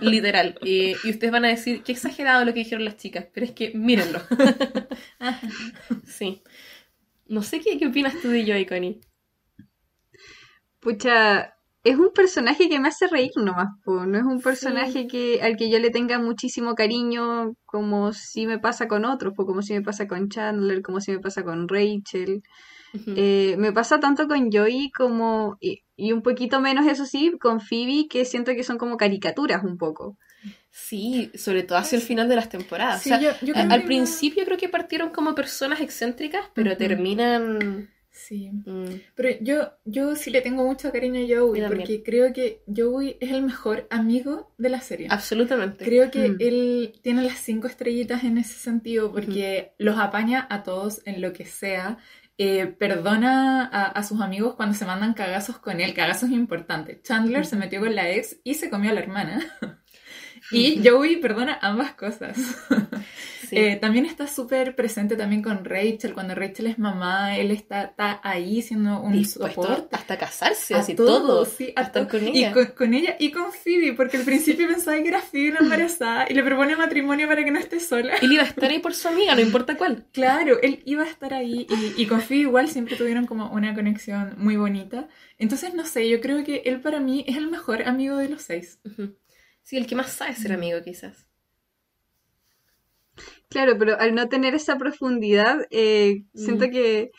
[0.00, 0.58] Literal.
[0.62, 3.52] Y, y ustedes van a decir, qué exagerado lo que dijeron las chicas, pero es
[3.52, 4.20] que mírenlo.
[6.06, 6.42] sí.
[7.28, 9.00] No sé qué, qué opinas tú de Joey, Connie.
[10.80, 11.55] Pucha,
[11.90, 14.06] es un personaje que me hace reír nomás, po.
[14.06, 18.58] No es un personaje que, al que yo le tenga muchísimo cariño, como si me
[18.58, 21.68] pasa con otros, po, como si me pasa con Chandler, como si me pasa con
[21.68, 22.42] Rachel.
[23.14, 27.60] Eh, me pasa tanto con Joey como, y, y un poquito menos, eso sí, con
[27.60, 30.16] Phoebe, que siento que son como caricaturas un poco.
[30.70, 33.02] Sí, sobre todo hacia el final de las temporadas.
[33.02, 37.88] Sí, o sea, yo- al que principio creo que partieron como personas excéntricas, pero terminan...
[38.28, 38.50] Sí.
[38.52, 42.62] mm, Pero yo, yo sí le tengo mucho cariño a Joey, Yo porque creo que
[42.74, 45.06] Joey es el mejor amigo de la serie.
[45.10, 45.84] absolutamente.
[45.84, 46.36] Creo que Mm.
[46.40, 51.32] él tiene las cinco estrellitas en ese sentido, porque los apaña a todos en lo
[51.32, 51.98] que sea.
[52.38, 55.94] eh, perdona a, a sus amigos cuando se mandan cagazos con él.
[55.94, 57.02] Cagazos importantes.
[57.02, 59.40] Chandler se metió con la ex y se comió a la hermana.
[60.50, 62.36] Y Joey perdona ambas cosas.
[63.48, 63.56] Sí.
[63.58, 66.14] Eh, también está súper presente también con Rachel.
[66.14, 69.94] Cuando Rachel es mamá, él está, está ahí siendo un Dispuesto soporte.
[69.94, 71.44] hasta casarse, A así todo, todo.
[71.44, 72.08] sí, a a estar todo.
[72.08, 72.52] con Y ella.
[72.52, 76.26] con, con ella y con Phoebe, porque al principio pensaba que era Phoebe la embarazada
[76.28, 78.16] y le propone matrimonio para que no esté sola.
[78.20, 80.06] Él iba a estar ahí por su amiga, no importa cuál.
[80.12, 83.74] Claro, él iba a estar ahí y, y con Phoebe igual siempre tuvieron como una
[83.76, 85.06] conexión muy bonita.
[85.38, 88.42] Entonces, no sé, yo creo que él para mí es el mejor amigo de los
[88.42, 88.80] seis.
[89.66, 91.26] Sí, el que más sabe ser amigo, quizás.
[93.48, 96.70] Claro, pero al no tener esa profundidad, eh, siento Mm.
[96.70, 97.10] que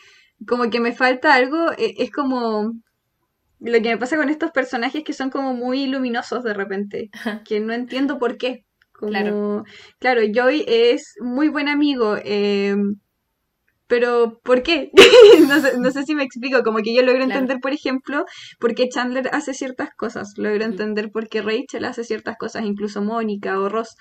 [0.47, 2.73] como que me falta algo, eh, es como
[3.59, 7.43] lo que me pasa con estos personajes que son como muy luminosos de repente, Ajá.
[7.45, 8.65] que no entiendo por qué.
[8.93, 9.63] Como, Claro.
[9.99, 12.75] claro, Joey es muy buen amigo, eh,
[13.87, 14.91] pero ¿por qué?
[15.49, 17.31] No sé, no sé si me explico, como que yo logro Claro.
[17.33, 18.25] entender, por ejemplo,
[18.59, 23.01] por qué Chandler hace ciertas cosas, logro entender por qué Rachel hace ciertas cosas, incluso
[23.01, 23.95] Mónica o Ross,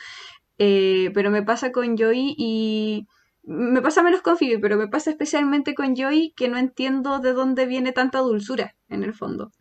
[0.58, 3.06] eh, pero me pasa con Joey y
[3.42, 7.32] me pasa menos con Phoebe, pero me pasa especialmente con Joey que no entiendo de
[7.32, 9.52] dónde viene tanta dulzura en el fondo.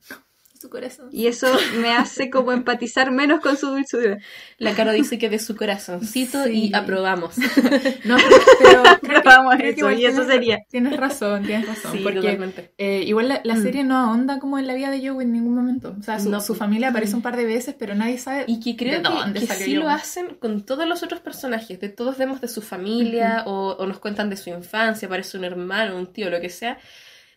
[0.66, 1.10] Su corazón.
[1.12, 1.48] Y eso
[1.80, 4.18] me hace como empatizar menos con su dulzura.
[4.58, 6.70] La Caro dice que de su corazoncito Sí.
[6.72, 7.36] y aprobamos.
[8.04, 8.18] No,
[8.60, 10.60] pero, pero creo que- eso, y eso tienes- sería.
[10.70, 11.92] Tienes razón, tienes razón.
[11.92, 12.72] Sí, porque totalmente.
[12.80, 13.62] eh, igual la, la Mm.
[13.62, 15.96] serie no ahonda como en la vida de Joey en ningún momento.
[16.00, 16.42] O sea, su, No.
[16.42, 18.46] su familia aparece un par de veces, pero nadie sabe.
[18.48, 19.94] Y que creo ¿De dónde que, que sí lo Joey?
[19.96, 21.80] hacen con todos los otros personajes.
[21.80, 25.44] De todos vemos de su familia o, o nos cuentan de su infancia, aparece un
[25.44, 26.80] hermano, un tío, lo que sea.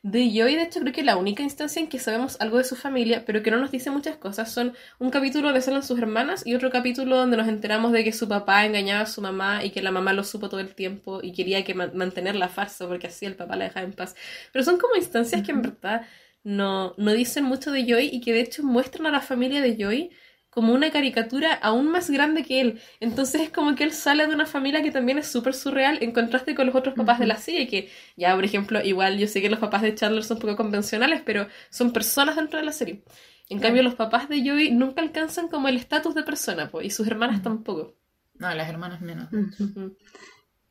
[0.02, 2.76] De Joy, de hecho, creo que la única instancia en que sabemos algo de su
[2.76, 6.46] familia, pero que no nos dice muchas cosas, son un capítulo donde salen sus hermanas
[6.46, 9.70] y otro capítulo donde nos enteramos de que su papá engañaba a su mamá y
[9.70, 13.08] que la mamá lo supo todo el tiempo y quería que mantener la farsa porque
[13.08, 14.14] así el papá la dejaba en paz.
[14.52, 16.06] Pero son como instancias que en verdad
[16.44, 19.76] no, no dicen mucho de Joy y que de hecho muestran a la familia de
[19.76, 20.10] Joy
[20.58, 22.80] como una caricatura aún más grande que él.
[22.98, 26.10] Entonces es como que él sale de una familia que también es súper surreal en
[26.10, 29.40] contraste con los otros papás de la serie, que ya, por ejemplo, igual yo sé
[29.40, 32.72] que los papás de Chandler son un poco convencionales, pero son personas dentro de la
[32.72, 33.04] serie.
[33.48, 36.90] En cambio, los papás de Joey nunca alcanzan como el estatus de persona, pues, y
[36.90, 37.94] sus hermanas tampoco.
[38.34, 39.28] No, las hermanas menos.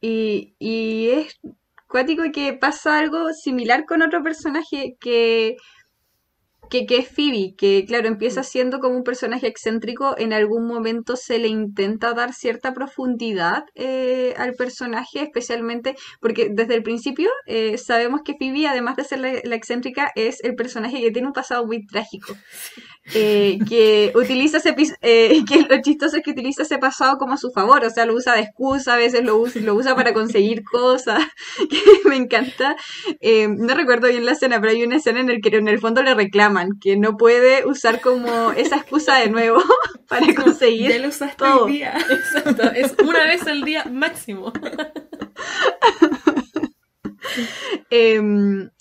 [0.01, 1.39] y, y es
[1.87, 5.55] cuático que pasa algo similar con otro personaje que
[6.69, 11.15] que, que, es Phoebe, que claro, empieza siendo como un personaje excéntrico, en algún momento
[11.15, 17.77] se le intenta dar cierta profundidad eh, al personaje, especialmente porque desde el principio eh,
[17.77, 21.65] sabemos que Phoebe, además de ser la, excéntrica, es el personaje que tiene un pasado
[21.65, 22.33] muy trágico.
[23.13, 27.37] Eh, que utiliza ese eh, que lo chistoso es que utiliza ese pasado como a
[27.37, 30.13] su favor, o sea, lo usa de excusa, a veces lo usa, lo usa para
[30.13, 31.23] conseguir cosas,
[31.69, 32.75] que me encanta.
[33.21, 35.79] Eh, no recuerdo bien la escena, pero hay una escena en la que en el
[35.79, 39.61] fondo le reclaman que no puede usar como esa excusa de nuevo
[40.07, 41.65] para conseguir ya lo usaste todo.
[41.67, 41.97] día.
[42.09, 44.51] Exacto, es una vez al día máximo.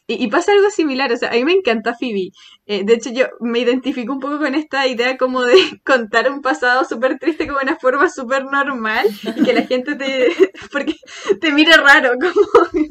[0.09, 2.30] Y, pasa algo similar, o sea, a mí me encanta Phoebe.
[2.66, 6.42] Eh, de hecho, yo me identifico un poco con esta idea como de contar un
[6.42, 10.28] pasado súper triste como una forma súper normal y que la gente te,
[10.72, 10.94] porque
[11.40, 12.86] te mire raro, como...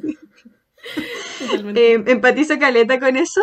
[1.75, 3.41] eh, empatizo caleta con eso.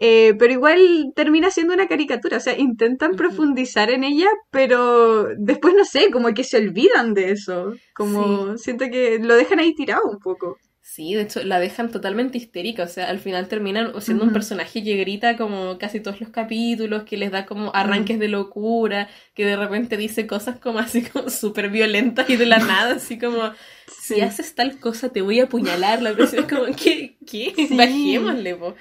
[0.00, 5.74] Eh, pero igual termina siendo una caricatura, o sea, intentan profundizar en ella, pero después
[5.74, 10.02] no sé, como que se olvidan de eso, como siento que lo dejan ahí tirado
[10.08, 10.56] un poco.
[10.90, 14.82] Sí, de hecho la dejan totalmente histérica, o sea, al final terminan siendo un personaje
[14.82, 19.44] que grita como casi todos los capítulos, que les da como arranques de locura, que
[19.44, 23.52] de repente dice cosas como así como súper violentas y de la nada, así como,
[24.00, 27.18] si haces tal cosa te voy a apuñalar, la presión es como, ¿qué?
[27.30, 27.52] ¿Qué?
[27.68, 28.74] Bajémosle, po.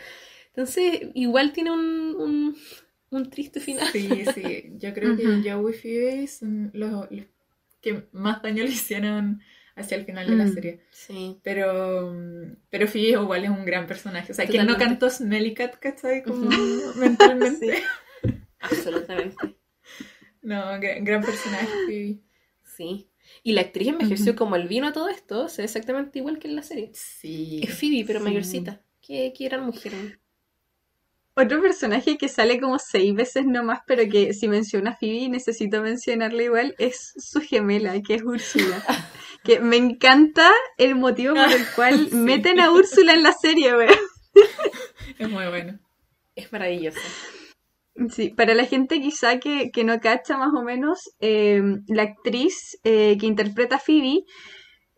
[0.56, 2.56] Entonces, igual tiene un,
[3.10, 3.86] un, triste final.
[3.92, 7.26] Sí, sí, yo creo que Joey y Phoebe son los, los
[7.82, 9.42] que más daño le hicieron
[9.78, 10.80] hacia el final de la mm, serie.
[10.92, 11.40] Sí.
[11.44, 12.14] Pero,
[12.70, 14.32] pero Phoebe igual es un gran personaje.
[14.32, 16.24] O sea, que no cantó Smelly Cat, ¿cachai?
[16.24, 16.50] Como
[16.96, 17.84] mentalmente.
[18.60, 19.56] Absolutamente.
[20.42, 22.20] No, gran, personaje Phoebe.
[22.64, 23.10] Sí.
[23.44, 26.48] Y la actriz envejeció como el vino a todo esto, o sea, exactamente igual que
[26.48, 26.92] en la serie.
[26.94, 27.62] Sí.
[27.64, 28.82] Es Phoebe, pero mayorcita.
[29.02, 30.20] Qué, qué gran mujer.
[31.40, 35.84] Otro personaje que sale como seis veces nomás, pero que si menciona a Phoebe necesito
[35.84, 38.84] mencionarle igual, es su gemela, que es Úrsula.
[39.48, 43.96] que me encanta el motivo por el cual meten a Úrsula en la serie, weón.
[45.18, 45.80] Es muy bueno.
[46.36, 47.00] Es maravilloso.
[48.10, 53.18] Sí, para la gente quizá que, no cacha más o menos, eh, la actriz eh,
[53.18, 54.26] que interpreta a Phoebe,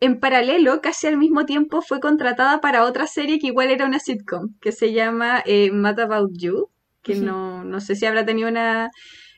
[0.00, 4.00] en paralelo, casi al mismo tiempo, fue contratada para otra serie que igual era una
[4.00, 6.68] sitcom, que se llama eh, Mad About You,
[7.02, 8.90] que no, no sé si habrá tenido una,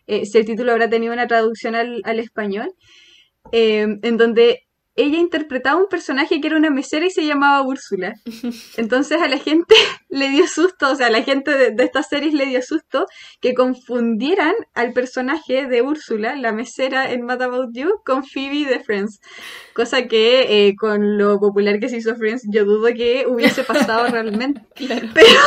[0.06, 2.72] si el título habrá tenido una traducción al, al español,
[3.52, 4.62] en donde
[4.94, 8.14] ella interpretaba un personaje que era una mesera y se llamaba Úrsula.
[8.76, 9.74] Entonces a la gente
[10.10, 13.06] le dio susto, o sea, a la gente de, estas series le dio susto
[13.40, 18.80] que confundieran al personaje de Úrsula, la mesera en Mad About You, con Phoebe de
[18.80, 19.20] Friends.
[19.74, 24.06] Cosa que eh, con lo popular que se hizo Friends, yo dudo que hubiese pasado
[24.10, 24.60] realmente.
[24.76, 25.40] Pero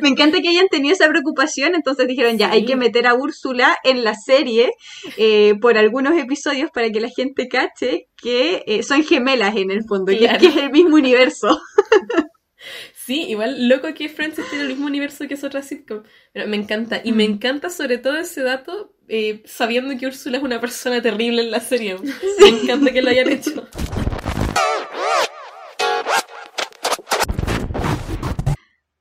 [0.00, 3.78] me encanta que hayan tenido esa preocupación, entonces dijeron, ya, hay que meter a Úrsula
[3.84, 4.72] en la serie
[5.16, 9.84] eh, por algunos episodios para que la gente cache que eh, son gemelas en el
[9.84, 11.60] fondo, y que es el mismo universo.
[13.06, 16.02] Sí, igual loco que Friends en el mismo universo que es otra sitcom.
[16.32, 17.00] Pero me encanta.
[17.04, 17.32] Y me mm.
[17.34, 21.60] encanta sobre todo ese dato, eh, sabiendo que Úrsula es una persona terrible en la
[21.60, 21.96] serie.
[22.40, 23.68] Me encanta que lo hayan hecho.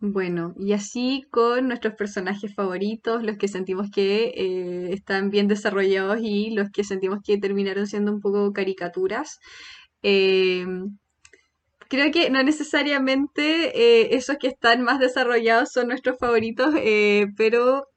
[0.07, 6.19] Bueno, y así con nuestros personajes favoritos, los que sentimos que eh, están bien desarrollados
[6.21, 9.39] y los que sentimos que terminaron siendo un poco caricaturas.
[10.03, 10.67] Eh,
[11.89, 16.75] creo que no necesariamente eh, esos que están más desarrollados son nuestros favoritos,
[17.35, 17.87] pero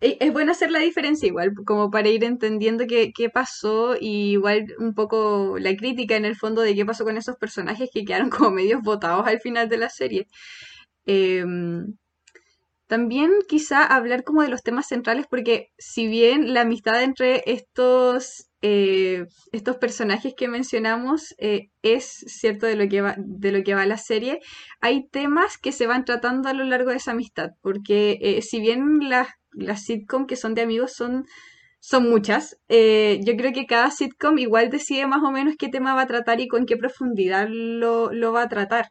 [0.00, 4.66] es bueno hacer la diferencia igual, como para ir entendiendo qué, qué, pasó y igual
[4.78, 8.30] un poco la crítica en el fondo de qué pasó con esos personajes que quedaron
[8.30, 10.26] como medios votados al final de la serie.
[11.08, 11.94] Em,
[12.86, 18.50] también quizá hablar como de los temas centrales, porque si bien la amistad entre estos
[18.60, 23.74] eh, estos personajes que mencionamos eh, es cierto de lo que va, de lo que
[23.74, 24.40] va la serie,
[24.80, 28.60] hay temas que se van tratando a lo largo de esa amistad, porque eh, si
[28.60, 31.24] bien las, las sitcom que son de amigos son
[31.80, 32.58] son muchas.
[32.68, 36.40] yo creo que cada sitcom igual decide más o menos qué tema va a tratar
[36.40, 38.88] y con qué profundidad lo, lo va a tratar.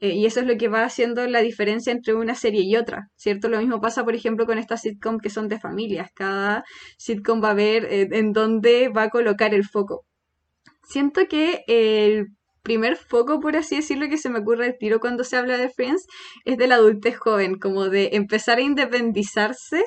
[0.00, 3.08] Eh, y eso es lo que va haciendo la diferencia entre una serie y otra,
[3.16, 3.48] ¿cierto?
[3.48, 6.10] Lo mismo pasa, por ejemplo, con estas sitcom que son de familias.
[6.14, 6.64] Cada
[6.98, 10.06] sitcom va a ver eh, en dónde va a colocar el foco.
[10.84, 12.28] Siento que el
[12.62, 15.70] primer foco, por así decirlo, que se me ocurre el tiro cuando se habla de
[15.70, 16.06] Friends
[16.44, 19.84] es de la adultez joven, como de empezar a independizarse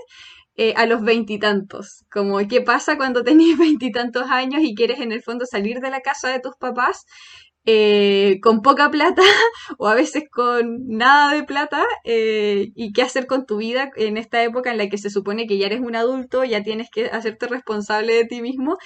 [0.56, 2.06] eh, a los veintitantos.
[2.12, 6.02] Como, ¿qué pasa cuando tenés veintitantos años y quieres en el fondo salir de la
[6.02, 7.06] casa de tus papás
[7.66, 9.22] eh, con poca plata
[9.78, 14.18] o a veces con nada de plata eh, y qué hacer con tu vida en
[14.18, 17.06] esta época en la que se supone que ya eres un adulto, ya tienes que
[17.06, 18.78] hacerte responsable de ti mismo,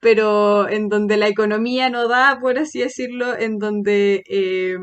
[0.00, 4.76] pero en donde la economía no da, por así decirlo, en donde eh,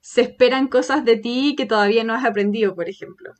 [0.00, 3.32] se esperan cosas de ti que todavía no has aprendido, por ejemplo.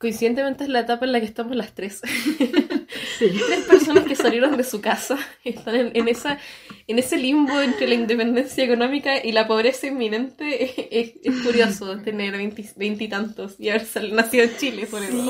[0.00, 2.00] Coincidentemente es la etapa en la que estamos las tres.
[3.18, 6.38] Tres personas que salieron de su casa están en, esa,
[6.86, 10.72] en ese limbo entre la independencia económica y la pobreza inminente.
[10.90, 11.12] Es,
[11.44, 12.34] curioso tener
[12.76, 15.22] veintitantos y haber nacido en Chile, por eso.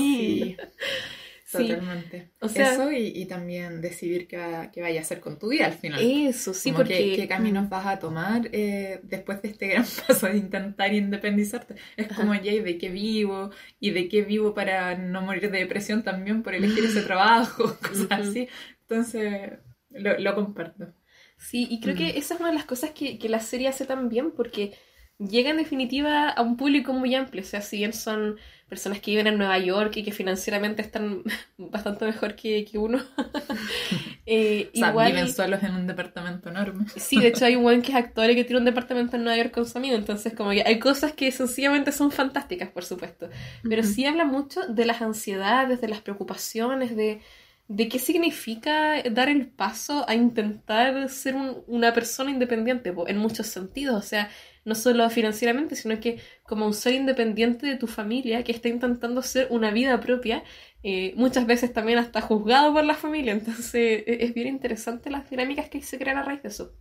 [1.51, 1.67] Sí.
[1.67, 2.31] Totalmente.
[2.41, 6.01] O sea, Eso y, también decidir qué, vaya a hacer con tu vida al final.
[6.01, 7.17] Eso, sí, porque...
[7.17, 11.75] Qué, caminos vas a tomar eh, después de este gran paso de intentar independizarte.
[11.97, 13.51] Es como, ya, ¿y de qué vivo?
[13.81, 17.77] ¿Y de qué vivo para no morir de depresión también por elegir ese trabajo?
[17.83, 18.49] Cosas así.
[18.83, 19.51] Entonces,
[19.91, 20.95] lo, comparto.
[21.37, 23.87] Sí, y creo que esa es una de las cosas que, que la serie hace
[23.87, 24.75] tan bien porque
[25.19, 27.43] llega en definitiva a un público muy amplio.
[27.43, 28.39] O sea, si bien son
[28.71, 31.25] personas que viven en Nueva York y que financieramente están
[31.59, 33.01] bastante mejor que, uno.
[34.27, 36.87] eh, o sea, igual, viven solos en un departamento enorme.
[36.97, 39.25] sí, de hecho hay un buen que es actor y que tiene un departamento en
[39.25, 42.85] Nueva York con su amigo, entonces como que hay cosas que sencillamente son fantásticas, por
[42.85, 43.29] supuesto.
[43.69, 47.21] Pero sí habla mucho de las ansiedades, de las preocupaciones, de,
[47.67, 51.35] de qué significa dar el paso a intentar ser
[51.67, 53.97] una persona independiente, en muchos sentidos.
[53.97, 54.31] O sea,
[54.65, 59.21] no solo financieramente, sino que como un ser independiente de tu familia que está intentando
[59.21, 60.45] hacer una vida propia,
[60.83, 63.33] eh, muchas veces también hasta juzgado por la familia.
[63.33, 63.75] Entonces
[64.07, 66.73] e-, es bien interesante las dinámicas que se crean a raíz de eso.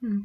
[0.00, 0.22] Mm.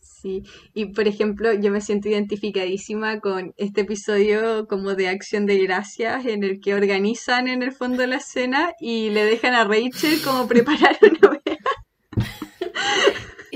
[0.00, 0.42] Sí,
[0.74, 6.26] y por ejemplo, yo me siento identificadísima con este episodio como de acción de gracias
[6.26, 10.48] en el que organizan en el fondo la escena y le dejan a Rachel como
[10.48, 11.37] preparar una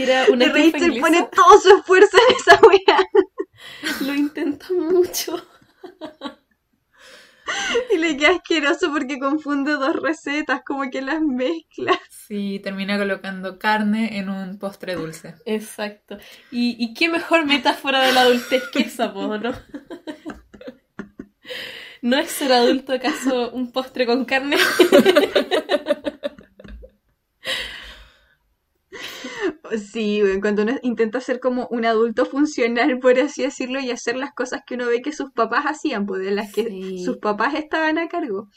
[0.03, 2.99] era una Rachel pone todo su esfuerzo en esa weá.
[4.07, 5.41] Lo intenta mucho.
[7.93, 11.99] Y le queda asqueroso porque confunde dos recetas, como que las mezcla.
[12.11, 15.35] Sí, termina colocando carne en un postre dulce.
[15.45, 16.19] Exacto.
[16.51, 19.53] Y, qué mejor metáfora de la adultez que esa, ¿no?
[22.03, 24.57] ¿No es ser adulto acaso un postre con carne?
[29.93, 34.33] Sí, cuando uno intenta ser como un adulto funcional, por así decirlo, y hacer las
[34.33, 37.99] cosas que uno ve que sus papás hacían, pues de las que sus papás estaban
[37.99, 38.49] a cargo.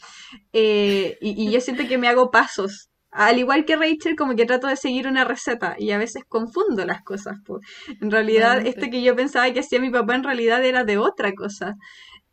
[0.53, 2.89] Eh, y, yo siento que me hago pasos.
[3.11, 6.85] Al igual que Rachel, como que trato de seguir una receta y a veces confundo
[6.85, 7.37] las cosas.
[7.45, 7.61] Pues.
[8.01, 11.33] En realidad, esto que yo pensaba que hacía mi papá en realidad era de otra
[11.33, 11.75] cosa.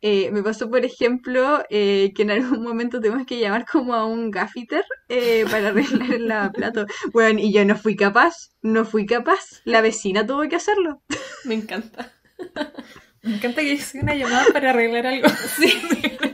[0.05, 4.05] Eh, me pasó, por ejemplo, eh, que en algún momento tuvimos que llamar como a
[4.05, 6.85] un gaffiter eh, para arreglar la plato.
[7.13, 9.61] Bueno, y yo no fui capaz, no fui capaz.
[9.63, 11.01] La vecina tuvo que hacerlo.
[11.45, 12.11] Me encanta.
[13.23, 15.29] Me encanta que hice una llamada para arreglar algo.
[15.55, 15.71] Sí.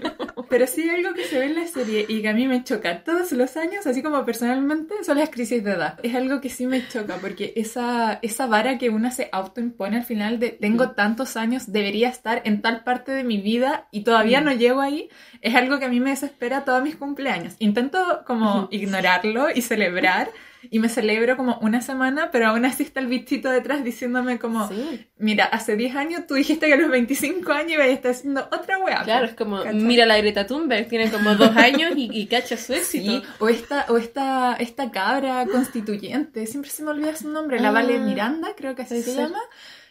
[0.49, 3.03] Pero sí algo que se ve en la serie y que a mí me choca
[3.03, 5.99] todos los años, así como personalmente, son las crisis de edad.
[6.03, 10.03] Es algo que sí me choca porque esa, esa vara que uno se autoimpone al
[10.03, 14.41] final de tengo tantos años, debería estar en tal parte de mi vida y todavía
[14.41, 15.09] no llego ahí,
[15.41, 17.55] es algo que a mí me desespera todos mis cumpleaños.
[17.59, 20.29] Intento como ignorarlo y celebrar
[20.69, 24.69] y me celebro como una semana, pero aún así está el bichito detrás diciéndome como,
[25.17, 28.41] mira, hace 10 años tú dijiste que a los 25 años iba a estar haciendo
[28.51, 29.03] otra weá.
[29.03, 32.73] Claro, es como, mira la Greta Thunberg, tiene como dos años y, y cacha su
[32.73, 33.21] éxito.
[33.39, 37.97] o esta, o esta, esta cabra constituyente, siempre se me olvida su nombre, la Vale
[37.97, 37.99] ah.
[37.99, 39.39] Miranda, creo que así se llama.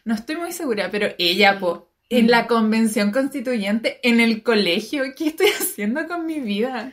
[0.04, 2.28] No estoy muy segura, pero ella, po, en mm.
[2.30, 6.92] la convención constituyente, en el colegio, ¿qué estoy haciendo con mi vida?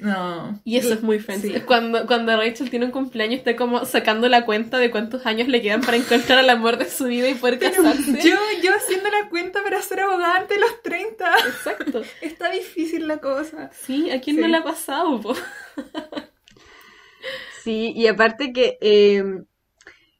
[0.00, 0.06] Sí.
[0.06, 0.60] No.
[0.64, 1.60] Y eso es muy fancy.
[1.60, 5.60] Cuando, cuando Rachel tiene un cumpleaños, está como sacando la cuenta de cuántos años le
[5.60, 8.20] quedan para encontrar el amor de su vida y poder casarse.
[8.22, 11.30] Yo, yo haciendo la cuenta para ser abogada ante los 30.
[11.46, 12.02] Exacto.
[12.20, 13.70] Está difícil la cosa.
[13.72, 15.20] Sí, ¿a quién no le ha pasado?
[17.62, 19.22] Sí, y aparte que eh,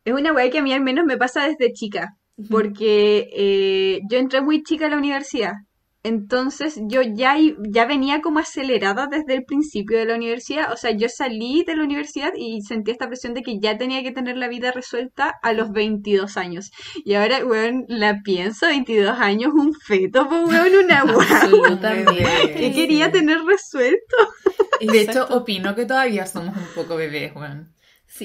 [0.05, 2.17] es una weá que a mí al menos me pasa desde chica,
[2.51, 5.53] porque eh, yo entré muy chica a la universidad.
[6.03, 7.37] Entonces yo ya,
[7.69, 11.77] ya venía como acelerada desde el principio de la universidad, o sea, yo salí de
[11.77, 15.35] la universidad y sentí esta presión de que ya tenía que tener la vida resuelta
[15.43, 16.71] a los 22 años.
[17.05, 21.79] Y ahora, weón, la pienso, 22 años, un feto, pues, weón, una guagua.
[22.57, 24.17] ¿Qué quería tener resuelto?
[24.81, 27.75] De hecho, opino que todavía somos un poco bebés, weón.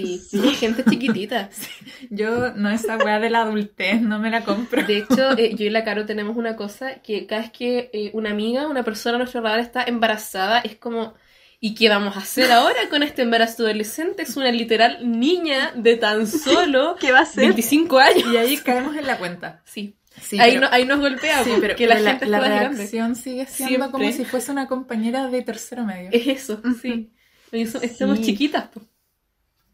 [0.03, 1.49] Sí, somos gente chiquitita.
[2.09, 4.83] Yo, no, esa weá de la adultez, no me la compro.
[4.85, 8.11] De hecho, eh, yo y la Caro tenemos una cosa que cada vez que eh,
[8.13, 11.13] una amiga, una persona a nuestro radar está embarazada, es como,
[11.59, 14.23] ¿y qué vamos a hacer ahora con este embarazo adolescente?
[14.23, 17.45] Es una literal niña de tan solo ¿Qué va a ser?
[17.45, 18.33] 25 años.
[18.33, 19.61] Y ahí caemos en la cuenta.
[19.65, 22.39] Sí, Sí, ahí, pero- no- ahí nos golpea, sí, porque pero, la pero gente la,
[22.39, 24.23] reacción sigue siendo como Siempre.
[24.25, 26.09] si fuese una compañera de tercero medio.
[26.13, 27.11] Es eso, sí.
[27.51, 28.25] Oye, so- Estamos Sí.
[28.27, 28.81] chiquitas, po.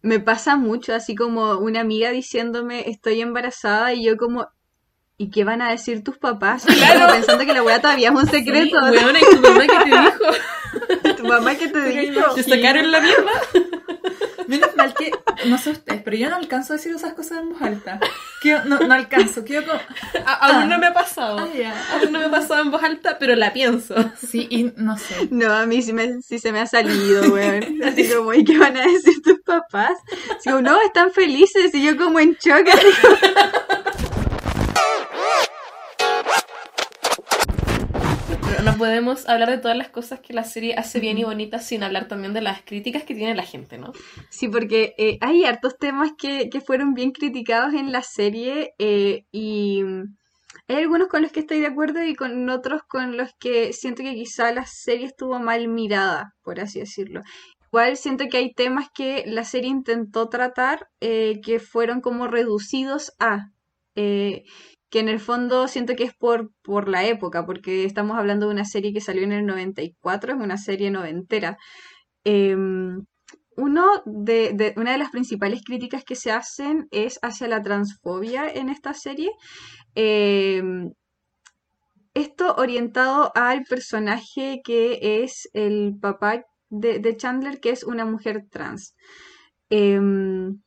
[0.01, 4.47] Me pasa mucho, así como una amiga diciéndome estoy embarazada y yo como,
[5.17, 6.65] ¿y qué van a decir tus papás?
[6.65, 8.79] Como pensando que la weá todavía es un secreto.
[8.81, 10.23] Sí, weona, ¿y tu mamá qué te dijo?
[11.17, 12.33] Tu mamá que te Pero dijo.
[12.33, 13.31] ¿Te sacaron la mierda?
[14.51, 15.11] Menos mal que,
[15.45, 17.99] no sé ustedes, pero yo no alcanzo a decir esas cosas en voz alta.
[18.65, 19.79] No, no alcanzo, quedo como...
[20.25, 21.39] A- aún no me ha pasado.
[21.39, 21.73] Ah.
[21.93, 23.95] Aún no me ha pasado en voz alta, pero la pienso.
[24.17, 25.27] Sí, y no sé.
[25.31, 27.81] No, a mí sí, me, sí se me ha salido, weón.
[27.83, 29.93] Así como, ¿y qué van a decir tus papás?
[30.37, 32.67] Así como, no, están felices y yo como en shock.
[38.61, 41.83] No podemos hablar de todas las cosas que la serie hace bien y bonitas sin
[41.83, 43.91] hablar también de las críticas que tiene la gente, ¿no?
[44.29, 49.25] Sí, porque eh, hay hartos temas que, que fueron bien criticados en la serie eh,
[49.31, 50.15] y mm,
[50.67, 54.03] hay algunos con los que estoy de acuerdo y con otros con los que siento
[54.03, 57.21] que quizá la serie estuvo mal mirada, por así decirlo.
[57.67, 63.13] Igual siento que hay temas que la serie intentó tratar eh, que fueron como reducidos
[63.19, 63.49] a,
[64.91, 68.53] que en el fondo siento que es por, por la época, porque estamos hablando de
[68.53, 71.57] una serie que salió en el 94, es una serie noventera.
[72.25, 73.05] Em,
[74.05, 78.93] de, una de las principales críticas que se hacen es hacia la transfobia en esta
[78.93, 79.31] serie.
[79.95, 80.91] Em,
[82.13, 88.45] esto orientado al personaje que es el papá de, de Chandler, que es una mujer
[88.49, 88.93] trans.
[89.69, 90.61] Em,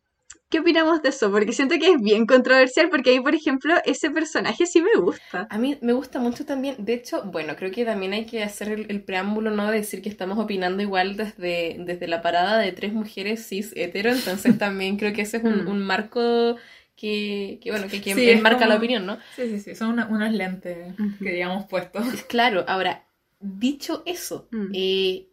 [0.54, 1.32] ¿qué opinamos de eso?
[1.32, 5.48] Porque siento que es bien controversial, porque ahí, por ejemplo, ese personaje sí me gusta.
[5.50, 6.76] A mí me gusta mucho también.
[6.78, 9.68] De hecho, bueno, creo que también hay que hacer el, el preámbulo, ¿no?
[9.70, 14.10] De decir que estamos opinando igual desde, desde la parada de tres mujeres cis hetero.
[14.12, 15.68] Entonces también creo que ese es un, Mm.
[15.68, 16.56] un marco
[16.96, 19.18] que, que, bueno, que, que Sí, como- la opinión, ¿no?
[19.34, 22.04] Sí, sí, sí, son una- unos lentes que digamos puestos.
[22.28, 23.04] Claro, ahora,
[23.40, 24.70] dicho eso, Mm.
[24.74, 25.26] eh,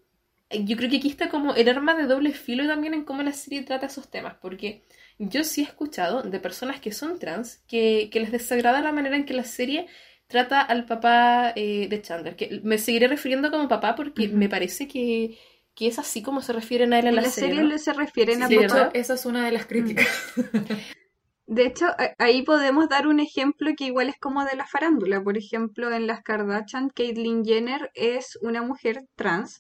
[0.66, 3.32] yo creo que aquí está como el arma de doble filo también en cómo la
[3.32, 4.82] serie trata esos temas, porque
[5.30, 9.16] yo sí he escuchado de personas que son trans que, que les desagrada la manera
[9.16, 9.88] en que la serie
[10.28, 14.88] trata al papá eh, de Chandler, que me seguiré refiriendo como papá porque me parece
[14.88, 15.38] que,
[15.76, 17.78] que es así como se refieren a él en En la, la serie, serie ¿no?
[17.78, 18.92] se refieren a Sí, papá.
[18.94, 20.08] esa es una de las críticas.
[21.46, 25.22] De hecho, ahí podemos dar un ejemplo que igual es como de la farándula.
[25.24, 29.60] Por ejemplo, en las Kardashian, Caitlyn Jenner es una mujer trans.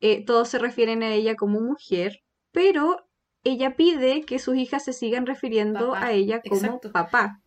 [0.00, 2.20] Eh, todos se refieren a ella como mujer,
[2.52, 3.06] pero
[3.44, 6.90] ella pide que sus hijas se sigan refiriendo Papá, a ella como exacto.
[6.92, 7.40] papá.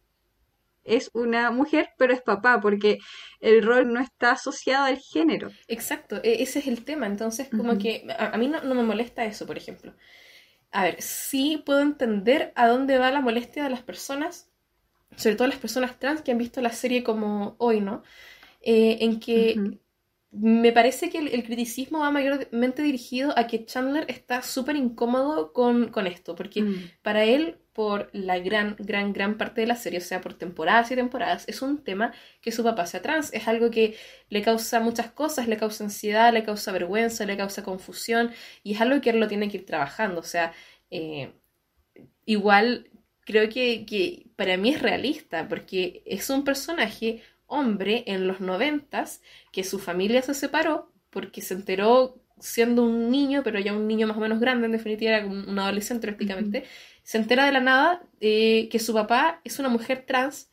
[0.84, 3.00] Es una mujer, pero es papá, porque
[3.39, 5.50] el rol no está asociado al género.
[5.68, 7.08] Exacto, e- ese es el tema.
[7.08, 9.94] Entonces, como que a, a mí no, no me molesta eso, por ejemplo.
[10.72, 14.50] A ver, sí puedo entender a dónde va la molestia de las personas,
[15.18, 18.04] sobre todo las personas trans que han visto la serie como hoy, ¿no?
[18.62, 19.80] Eh, en que.
[20.34, 25.54] Me parece que el, el criticismo va mayormente dirigido a que Chandler está súper incómodo
[25.54, 26.92] con, con esto, porque Mm.
[27.02, 30.92] para él, por la gran, gran, gran parte de la serie, o sea, por temporadas
[30.92, 33.34] y temporadas, es un tema que su papá sea trans.
[33.34, 33.96] Es algo que
[34.30, 38.32] le causa muchas cosas, le causa ansiedad, le causa vergüenza, le causa confusión,
[38.64, 40.20] y es algo que él lo tiene que ir trabajando.
[40.22, 40.54] O sea,
[40.92, 41.34] eh,
[42.26, 42.90] igual
[43.26, 47.22] creo que, que para mí es realista, porque es un personaje
[47.54, 53.41] hombre en los noventas que su familia se separó porque se enteró siendo un niño,
[53.43, 56.66] pero ya un niño más o menos grande, en definitiva era un adolescente prácticamente,
[57.04, 60.49] se entera de la nada eh, que su papá es una mujer trans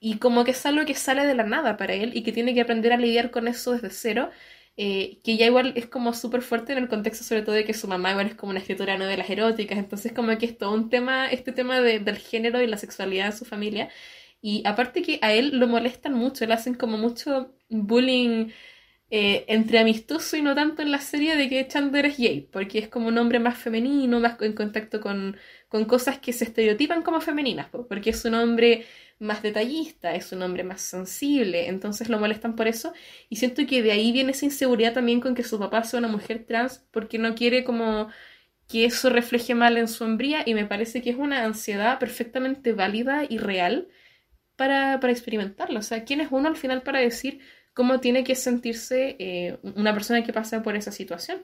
[0.00, 2.54] y como que es algo que sale de la nada para él y que tiene
[2.54, 4.30] que aprender a lidiar con eso desde cero,
[4.76, 7.74] eh, que ya igual es como súper fuerte en el contexto sobre todo de que
[7.74, 10.72] su mamá igual es como una escritora de novelas eróticas, entonces como que es todo
[10.72, 13.90] un tema, este tema de- del género y la sexualidad en su familia.
[14.42, 18.50] Y aparte que a él lo molestan mucho, le hacen como mucho bullying
[19.10, 22.78] eh, entre amistoso y no tanto en la serie de que Chandler es gay, porque
[22.78, 25.36] es como un hombre más femenino, más en contacto con,
[25.68, 28.86] con cosas que se estereotipan como femeninas, porque es un hombre
[29.18, 32.92] más detallista, es un hombre más sensible, entonces lo molestan por eso.
[33.28, 36.08] Y siento que de ahí viene esa inseguridad también con que su papá sea una
[36.08, 38.08] mujer trans porque no quiere como
[38.68, 42.72] que eso refleje mal en su hombría y me parece que es una ansiedad perfectamente
[42.72, 43.88] válida y real
[44.60, 45.78] para, para experimentarlo.
[45.78, 47.40] O sea, ¿quién es uno al final para decir
[47.72, 51.42] cómo tiene que sentirse eh, una persona que pasa por esa situación?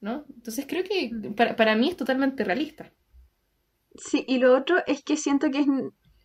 [0.00, 0.24] ¿no?
[0.34, 2.90] Entonces creo que para, para mí es totalmente realista.
[3.96, 5.66] Sí, y lo otro es que siento que es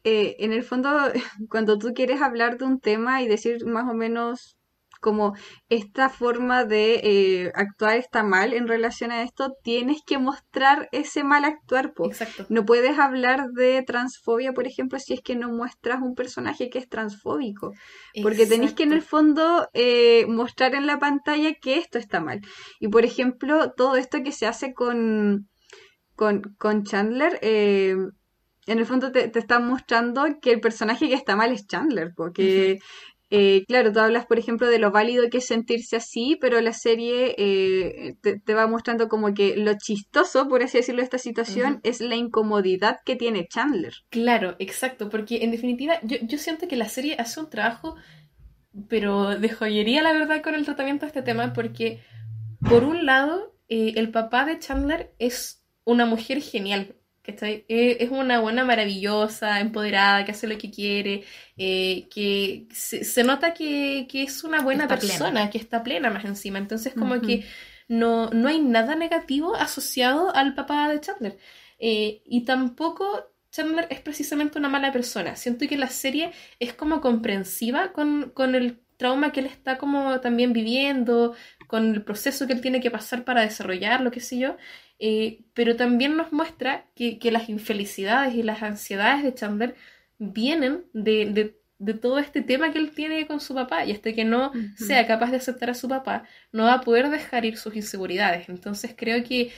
[0.06, 0.90] eh, en el fondo,
[1.50, 4.58] cuando tú quieres hablar de un tema y decir más o menos
[5.00, 5.34] como
[5.70, 11.24] esta forma de eh, actuar está mal en relación a esto, tienes que mostrar ese
[11.24, 11.94] mal actuar.
[12.06, 12.46] Exacto.
[12.50, 16.80] No puedes hablar de transfobia, por ejemplo, si es que no muestras un personaje que
[16.80, 17.74] es transfóbico.
[18.22, 22.42] Porque tenéis que en el fondo eh, mostrar en la pantalla que esto está mal.
[22.80, 25.50] Y por ejemplo, todo esto que se hace con,
[26.16, 27.96] con, con Chandler, eh,
[28.66, 32.12] en el fondo te, te están mostrando que el personaje que está mal es Chandler,
[32.16, 32.80] porque,
[33.32, 36.74] eh, claro, tú hablas, por ejemplo, de lo válido que es sentirse así, pero la
[36.74, 41.80] serie eh, te, va mostrando como que lo chistoso, por así decirlo, de esta situación
[41.84, 43.94] es la incomodidad que tiene Chandler.
[44.10, 47.96] Claro, exacto, porque en definitiva yo, yo siento que la serie hace un trabajo,
[48.88, 52.02] pero de joyería, la verdad, con el tratamiento de este tema, porque,
[52.68, 56.96] por un lado, eh, el papá de Chandler es una mujer genial,
[57.42, 61.24] eh, es una buena maravillosa, empoderada, que hace lo que quiere,
[61.58, 66.60] eh, que se, nota que, es una buena persona, que está plena más encima.
[66.60, 67.46] Entonces como que
[67.88, 71.38] no, no hay nada negativo asociado al papá de Chandler.
[71.80, 75.36] Eh, y tampoco Chandler es precisamente una mala persona.
[75.36, 80.20] Siento que la serie es como comprensiva con, con el trauma que él está como
[80.20, 81.34] también viviendo,
[81.68, 84.58] con el proceso que él tiene que pasar para desarrollar, lo que sé yo.
[85.00, 89.76] Eh, pero también nos muestra que, las infelicidades y las ansiedades de Chandler
[90.18, 91.56] vienen de,
[92.02, 95.32] todo este tema que él tiene con su papá y hasta que no sea capaz
[95.32, 98.50] de aceptar a su papá, no va a poder dejar ir sus inseguridades.
[98.50, 99.52] Entonces creo que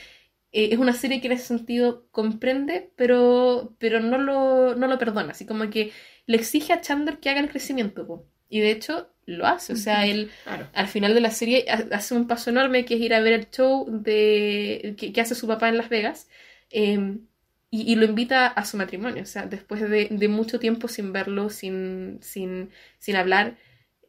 [0.52, 4.98] eh, es una serie que en ese sentido comprende, pero, pero no, lo, no lo
[5.00, 5.92] perdona, así como que
[6.28, 8.28] le exige a Chandler que haga el crecimiento.
[8.52, 9.74] Y de hecho, lo hace.
[9.74, 10.30] O sea, él
[10.74, 13.50] al final de la serie hace un paso enorme que es ir a ver el
[13.50, 16.28] show de que, hace su papá en Las Vegas
[16.70, 17.22] em,
[17.70, 19.24] y, lo invita a su matrimonio.
[19.24, 23.56] O sea, después de, mucho tiempo sin verlo, sin, sin, sin hablar,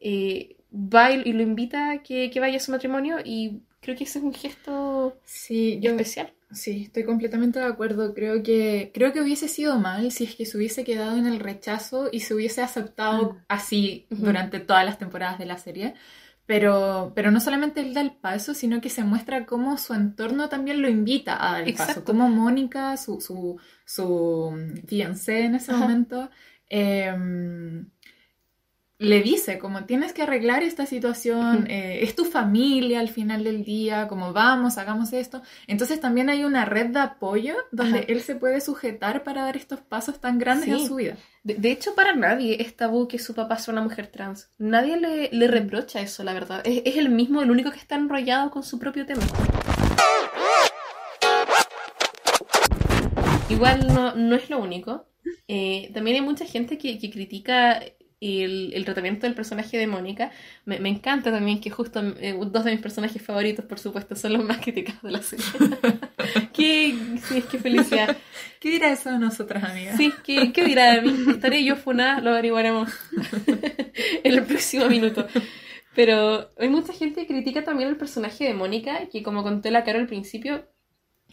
[0.01, 4.19] eh, va y, lo invita a que, vaya a su matrimonio y creo que ese
[4.19, 6.33] es un gesto sí, especial.
[6.51, 8.13] Sí, estoy completamente de acuerdo.
[8.13, 11.39] Creo que, creo que hubiese sido mal si es que se hubiese quedado en el
[11.39, 13.37] rechazo y se hubiese aceptado mm.
[13.47, 15.95] así durante todas las temporadas de la serie.
[16.45, 20.49] Pero, pero no solamente él da el paso, sino que se muestra cómo su entorno
[20.49, 22.03] también lo invita a dar el paso.
[22.03, 24.51] Como Mónica, su, su, su
[24.87, 26.29] fiancé en ese momento,
[26.69, 27.13] eh,
[28.99, 33.63] le dice como tienes que arreglar esta situación, eh, es tu familia al final del
[33.63, 35.41] día, como vamos, hagamos esto.
[35.67, 39.81] Entonces también hay una red de apoyo donde él se puede sujetar para dar estos
[39.81, 41.17] pasos tan grandes en su vida.
[41.43, 44.49] De, hecho, para nadie es tabú que su papá sea una mujer trans.
[44.57, 46.61] Nadie le, reprocha eso, la verdad.
[46.63, 49.23] Es, es el mismo, el único que está enrollado con su propio tema.
[53.49, 55.05] Igual no, no es lo único.
[55.49, 57.81] Eh, también hay mucha gente que, que critica
[58.23, 60.31] el, tratamiento del personaje de Mónica.
[60.65, 64.45] Me, encanta también que justo eh, dos de mis personajes favoritos, por supuesto, son los
[64.45, 65.45] más criticados de la serie.
[66.53, 66.95] qué,
[67.27, 68.15] sí, qué felicidad.
[68.59, 69.97] ¿Qué dirá eso de nosotras, amigas?
[69.97, 71.31] Sí, ¿qué, qué dirá de mí?
[71.31, 72.89] Estaré yo funada, lo averiguaremos
[74.23, 75.27] en el próximo minuto.
[75.93, 79.83] Pero hay mucha gente que critica también el personaje de Mónica, que como conté la
[79.83, 80.65] cara al principio,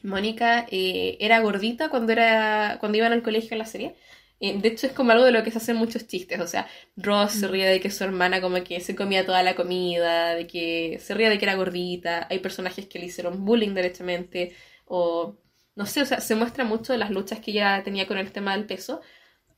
[0.03, 3.95] Mónica eh, era gordita cuando, era, cuando iban al colegio en la serie
[4.41, 6.41] de hecho, es como algo de lo que se hacen muchos chistes.
[6.41, 9.55] O sea, Ross se ríe de que su hermana como que se comía toda la
[9.55, 12.27] comida, de que se ríe de que era gordita.
[12.31, 14.55] Hay personajes que le hicieron bullying derechamente.
[14.87, 15.37] O
[15.77, 18.33] no sé, o sea, se muestra mucho de las luchas que ella tenía con el
[18.33, 19.03] tema del peso.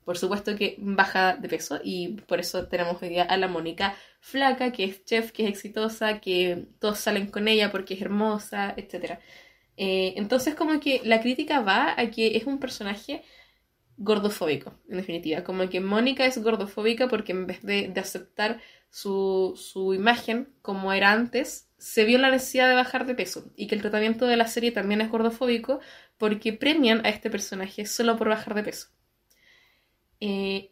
[0.05, 3.97] Por supuesto que baja de peso y por eso tenemos hoy día a la Mónica
[4.21, 8.75] flaca, que es chef, que es exitosa, que todos salen con ella porque es hermosa,
[8.77, 9.21] etc.
[9.77, 13.23] Eh, entonces como que la crítica va a que es un personaje
[13.97, 15.45] gordofóbico, en definitiva.
[15.45, 18.61] Como que Mónica es gordofóbica porque en vez de, aceptar
[18.91, 23.53] su, su, imagen como era antes, se vio la necesidad de bajar de peso.
[23.57, 25.81] Y que el tratamiento de la serie también es gordofóbico
[26.19, 28.89] porque premian a este personaje solo por bajar de peso.
[30.21, 30.71] Eh,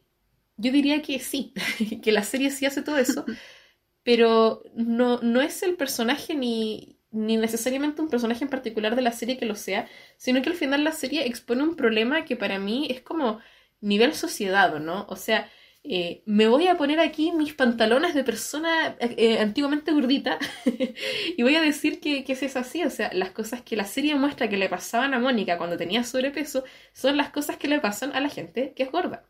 [0.56, 1.52] yo diría que sí,
[2.02, 3.24] que la serie sí hace todo eso,
[4.04, 9.12] pero no, no es el personaje ni, ni necesariamente un personaje en particular de la
[9.12, 12.58] serie que lo sea, sino que al final la serie expone un problema que para
[12.58, 13.40] mí es como
[13.80, 15.06] nivel sociedad, ¿no?
[15.08, 15.48] O sea,
[15.82, 20.38] eh, me voy a poner aquí mis pantalones de persona eh, antiguamente gordita
[21.36, 22.84] y voy a decir que, que es así.
[22.84, 26.04] O sea, las cosas que la serie muestra que le pasaban a Mónica cuando tenía
[26.04, 29.24] sobrepeso son las cosas que le pasan a la gente que es gorda.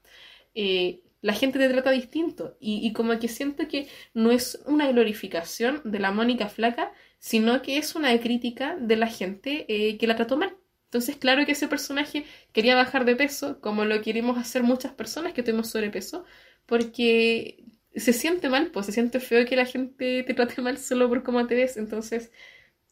[0.55, 4.91] Eh, la gente te trata distinto y, y, como que siento que no es una
[4.91, 10.17] glorificación de la Mónica flaca, sino que es una crítica de la gente que la
[10.17, 10.57] trató mal.
[10.87, 15.33] Entonces, claro que ese personaje quería bajar de peso, como lo queremos hacer muchas personas
[15.33, 16.25] que tuvimos sobrepeso,
[16.67, 17.65] porque
[17.95, 21.23] se siente mal, pues se siente feo que la gente te trate mal solo por
[21.23, 21.77] cómo te ves.
[21.77, 22.33] Entonces,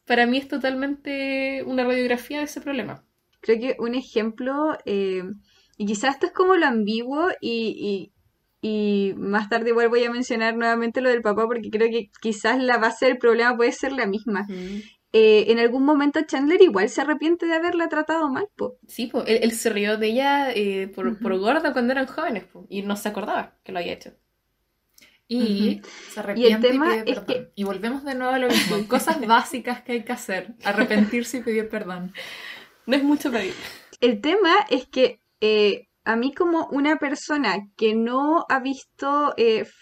[0.05, 3.05] para mí es totalmente una radiografía de ese problema.
[3.41, 5.23] Creo que un ejemplo, eh,
[5.77, 8.13] y quizás esto es como lo ambiguo, y,
[8.61, 12.61] y, más tarde igual voy a mencionar nuevamente lo del papá, porque creo que quizás
[12.61, 14.43] la base del problema puede ser la misma.
[14.49, 14.81] Mm.
[15.11, 18.77] Eh, en algún momento Chandler igual se arrepiente de haberla tratado mal, po.
[18.87, 19.23] Sí, po.
[19.25, 22.95] Él, se rió de ella eh, por, por, gorda cuando eran jóvenes, po, y no
[22.95, 24.11] se acordaba que lo había hecho.
[25.27, 25.81] Y
[26.11, 27.51] se arrepiente y, el tema es que...
[27.53, 28.87] y volvemos de nuevo a lo mismo.
[28.87, 30.55] Cosas básicas que hay que hacer.
[30.63, 32.13] Arrepentirse y pedir perdón.
[32.87, 33.53] No es mucho pedir.
[34.01, 39.35] El tema es que eh, a mí como una persona que no ha visto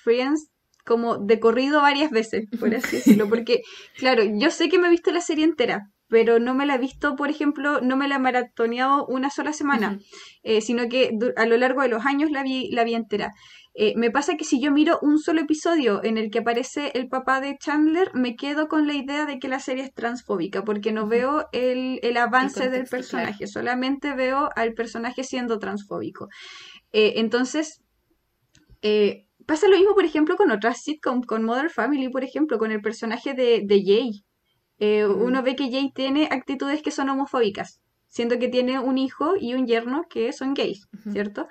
[0.03, 0.49] Friends
[0.83, 3.61] como de corrido varias veces, por así decirlo, porque,
[3.95, 6.79] claro, yo sé que me he visto la serie entera, pero no me la he
[6.79, 9.99] visto, por ejemplo, no me la he maratoneado una sola semana,
[10.43, 13.31] eh, sino que a lo largo de los años la vi, la vi entera.
[13.79, 17.09] Eh, me pasa que si yo miro un solo episodio en el que aparece el
[17.09, 20.91] papá de Chandler, me quedo con la idea de que la serie es transfóbica, porque
[20.91, 26.27] no veo el, el avance del personaje, solamente veo al personaje siendo transfóbico.
[26.91, 27.83] Eh, entonces,
[29.45, 32.81] pasa lo mismo, por ejemplo, con otras sitcoms, con Mother Family, por ejemplo, con el
[32.81, 34.23] personaje de, de Jay.
[34.79, 35.21] Eh, mm.
[35.21, 39.53] Uno ve que Jay tiene actitudes que son homofóbicas, siendo que tiene un hijo y
[39.53, 41.47] un yerno que son gays, ¿cierto?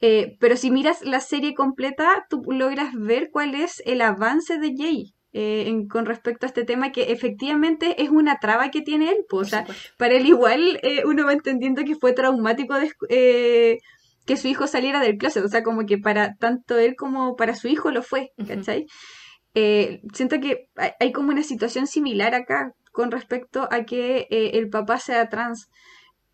[0.00, 4.74] Eh, pero si miras la serie completa, tú logras ver cuál es el avance de
[4.76, 5.14] Jay.
[5.32, 9.46] Eh, con respecto a este tema que efectivamente es una traba que tiene él, pues,
[9.46, 9.66] o sea,
[9.96, 13.78] para él igual uno va entendiendo que fue traumático de,
[14.26, 17.54] que su hijo saliera del closet, o sea, como que para tanto él como para
[17.54, 18.86] su hijo lo fue, ¿cachai?
[19.54, 20.68] Eh, siento que
[21.00, 25.68] hay, como una situación similar acá con respecto a que eh, el papá sea trans.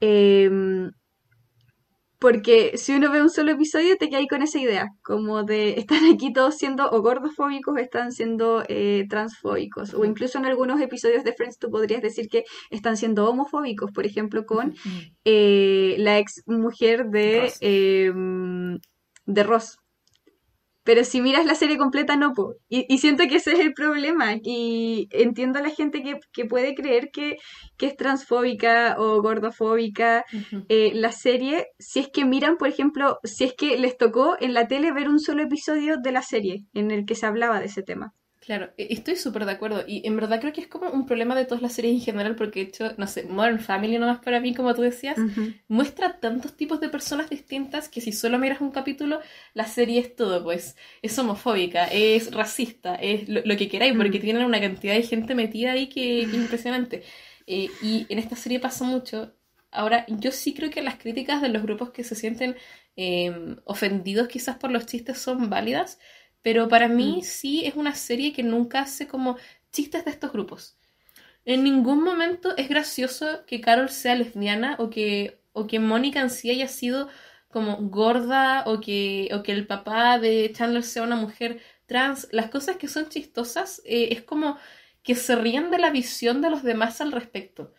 [0.00, 0.90] Em,
[2.26, 6.04] porque si uno ve un solo episodio, te quedas con esa idea, como de están
[6.12, 11.32] aquí todos siendo o gordofóbicos, están siendo eh, transfóbicos, o incluso en algunos episodios de
[11.34, 14.74] Friends tú podrías decir que están siendo homofóbicos, por ejemplo, con
[15.24, 18.80] eh, la ex mujer de, em,
[19.26, 19.78] de Ross,
[20.86, 22.54] pero si miras la serie completa, no, po.
[22.68, 24.36] Y, siento que ese es el problema.
[24.40, 26.02] Y entiendo a la gente
[26.32, 27.36] que, puede creer que,
[27.80, 30.24] es transfóbica o gordofóbica
[30.68, 34.54] eh, la serie, si es que miran, por ejemplo, si es que les tocó en
[34.54, 37.66] la tele ver un solo episodio de la serie en el que se hablaba de
[37.66, 38.14] ese tema.
[38.46, 39.82] Claro, e, estoy súper de acuerdo.
[39.88, 42.36] Y en verdad creo que es como un problema de todas las series en general,
[42.36, 45.18] porque de hecho, no sé, Modern Family nomás para mí, como tú decías,
[45.66, 49.20] muestra tantos tipos de personas distintas que si solo miras un capítulo,
[49.52, 54.44] la serie es todo, pues es homofóbica, es racista, es lo, que queráis, porque tienen
[54.44, 57.02] una cantidad de gente metida ahí que, es impresionante.
[57.48, 59.34] Eh, y en esta serie pasa mucho.
[59.72, 62.56] Ahora, yo sí creo que las críticas de los grupos que se sienten
[62.96, 65.98] eh, ofendidos quizás por los chistes son válidas,
[66.46, 67.22] pero para mí mm.
[67.24, 69.36] sí es una serie que nunca hace como
[69.72, 70.78] chistes de estos grupos.
[71.44, 76.30] En ningún momento es gracioso que Carol sea lesbiana o que, o que Mónica en
[76.30, 77.08] sí haya sido
[77.48, 82.28] como gorda o que, o que el papá de Chandler sea una mujer trans.
[82.30, 84.56] Las cosas que son chistosas eh, es como
[85.02, 87.72] que se ríen de la visión de los demás al respecto.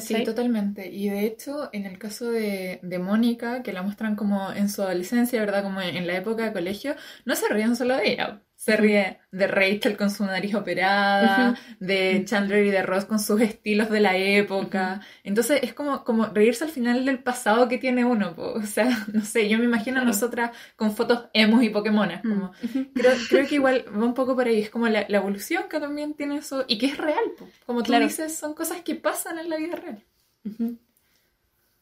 [0.00, 0.90] Sí, totalmente.
[0.90, 4.82] Y de hecho, en el caso de, de Mónica, que la muestran como en su
[4.82, 5.62] adolescencia, ¿verdad?
[5.62, 9.48] Como en, la época de colegio, no se ríen solo de ella se ríe de
[9.48, 14.16] Rachel con su nariz operada, de Chandler y de Ross con sus estilos de la
[14.16, 15.00] época.
[15.24, 18.34] Entonces es como, como reírse al final del pasado que tiene uno.
[18.36, 22.22] O sea, no sé, yo me imagino a nosotras con fotos emos y Pokémonas.
[22.22, 22.52] Como,
[22.94, 24.60] creo, creo, que igual va un poco por ahí.
[24.60, 27.24] Es como la, evolución que también tiene eso y que es real.
[27.66, 30.04] Como tú dices, son cosas que pasan en la vida real.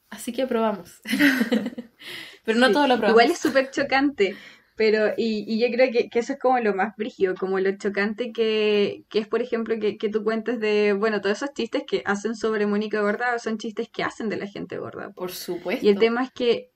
[0.08, 1.02] Así que aprobamos.
[2.46, 3.22] Pero no todo lo aprobamos.
[3.22, 4.34] Igual es súper chocante
[4.80, 7.70] pero, y, y yo creo que, que, eso es como lo más brígido, como lo
[7.76, 11.82] chocante que, que es, por ejemplo, que, que, tú cuentes de, bueno, todos esos chistes
[11.86, 15.10] que hacen sobre Mónica Gorda son chistes que hacen de la gente gorda.
[15.10, 15.84] Por supuesto.
[15.84, 16.70] Y el tema es que,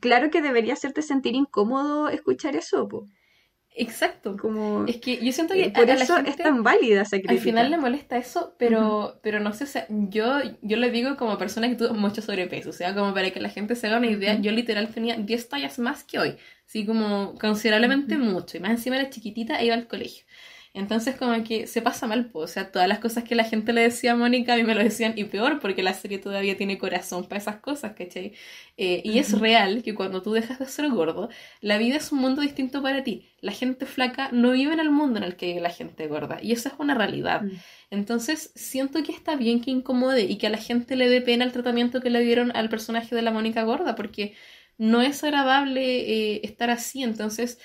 [0.00, 3.08] claro que debería hacerte sentir incómodo escuchar eso, po.
[3.80, 4.36] Exacto.
[4.36, 7.16] Como, es que yo siento que eh, por a eso gente es tan válida esa
[7.16, 7.32] crítica.
[7.32, 11.16] al final le molesta eso, pero, pero no sé, o sea, yo, yo le digo
[11.16, 13.96] como persona que tuvo mucho sobrepeso, o sea, como para que la gente se haga
[13.96, 16.36] una idea, yo literal tenía 10 tallas más que hoy,
[16.66, 20.26] así como considerablemente mucho, y más encima era chiquitita e iba al colegio.
[20.72, 23.72] Entonces como que se pasa mal, pues, o sea, todas las cosas que la gente
[23.72, 26.56] le decía a Mónica a mí me lo decían y peor porque la serie todavía
[26.56, 28.34] tiene corazón para esas cosas, ¿cachai?
[28.76, 31.28] Eh, y es real que cuando tú dejas de ser gordo,
[31.60, 33.28] la vida es un mundo distinto para ti.
[33.40, 36.38] La gente flaca no vive en el mundo en el que vive la gente gorda
[36.40, 37.42] y esa es una realidad.
[37.42, 37.50] Mm.
[37.90, 41.44] Entonces siento que está bien que incomode y que a la gente le dé pena
[41.44, 44.34] el tratamiento que le dieron al personaje de la Mónica gorda porque
[44.78, 47.02] no es agradable eh, estar así.
[47.02, 47.58] Entonces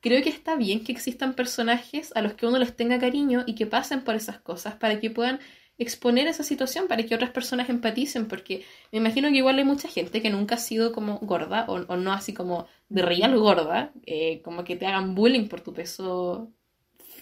[0.00, 3.54] creo que está bien que existan personajes a los que uno les tenga cariño y
[3.54, 5.40] que pasen por esas cosas para que puedan
[5.78, 9.88] exponer esa situación para que otras personas empaticen, porque me imagino que igual hay mucha
[9.88, 13.92] gente que nunca ha sido como gorda o, o no así como de real gorda,
[14.06, 16.52] eh, como que te hagan bullying por tu peso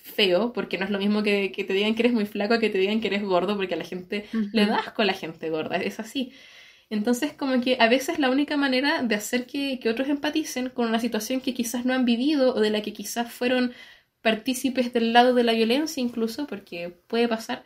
[0.02, 2.70] feo, porque no es lo mismo que, que te digan que eres muy flaco que
[2.70, 5.50] te digan que eres gordo, porque a la gente le da asco a la gente
[5.50, 6.32] gorda, es así.
[6.90, 10.86] Entonces, como que a veces la única manera de hacer que, que otros empaticen con
[10.88, 13.72] una situación que quizás no han vivido o de la que quizás fueron
[14.22, 17.64] partícipes del lado de la violencia incluso, porque puede pasar,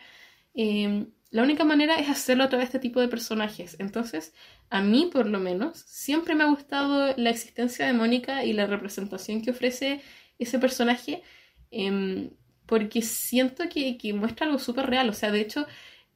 [0.54, 3.76] eh, la única manera es hacerlo a través de este tipo de personajes.
[3.78, 4.34] Entonces,
[4.68, 8.66] a mí por lo menos, siempre me ha gustado la existencia de Mónica y la
[8.66, 10.02] representación que ofrece
[10.38, 11.22] ese personaje,
[11.70, 12.30] em,
[12.66, 15.08] porque siento que, que muestra algo súper real.
[15.08, 15.66] O sea, de hecho,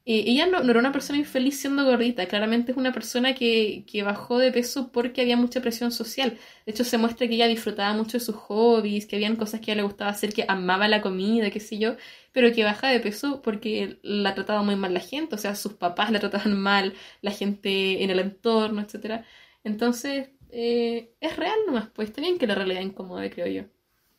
[0.06, 3.84] eh, ella no, no era una persona infeliz siendo gordita, claramente es una persona que,
[3.90, 6.38] que bajó de peso porque había mucha presión social.
[6.66, 9.70] De hecho, se muestra que ella disfrutaba mucho de sus hobbies, que habían cosas que
[9.70, 11.96] a ella le gustaba hacer, que amaba la comida, qué sé yo,
[12.32, 15.72] pero que baja de peso porque la trataba muy mal la gente, o sea, sus
[15.74, 19.24] papás la trataban mal, la gente en el entorno, etc.
[19.64, 23.62] Entonces, eh, es real nomás, pues está bien que la realidad incomode, creo yo.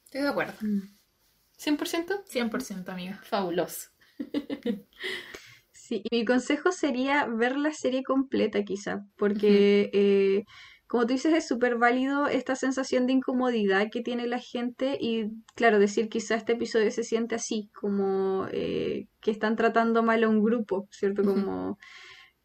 [0.05, 0.53] Estoy de acuerdo.
[0.61, 0.95] Mm.
[1.59, 2.23] ¿100%?
[2.25, 3.21] 100% amiga.
[3.23, 3.89] Fabuloso.
[5.87, 10.43] Sí, y mi consejo sería ver la serie completa quizá, porque eh,
[10.87, 15.25] como tú dices es súper válido esta sensación de incomodidad que tiene la gente y
[15.53, 20.27] claro, decir quizá este episodio se siente así, como eh, que están tratando mal a
[20.27, 21.21] un grupo, ¿cierto?
[21.21, 21.77] Como,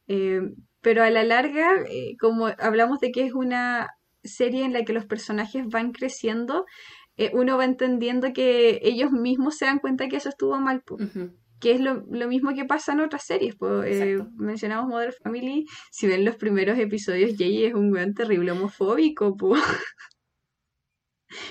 [0.06, 0.42] eh,
[0.82, 3.88] pero a la larga, eh, como hablamos de que es una
[4.22, 6.66] serie en la que los personajes van creciendo,
[7.16, 11.30] eh, uno va entendiendo que ellos mismos se dan cuenta que eso estuvo mal, Ujú.
[11.60, 13.54] Que es lo, lo mismo que pasa en otras series.
[13.84, 14.30] Eh, Exacto.
[14.36, 19.54] mencionamos Modern Family, si ven los primeros episodios, Jay es un weón terrible homofóbico, po.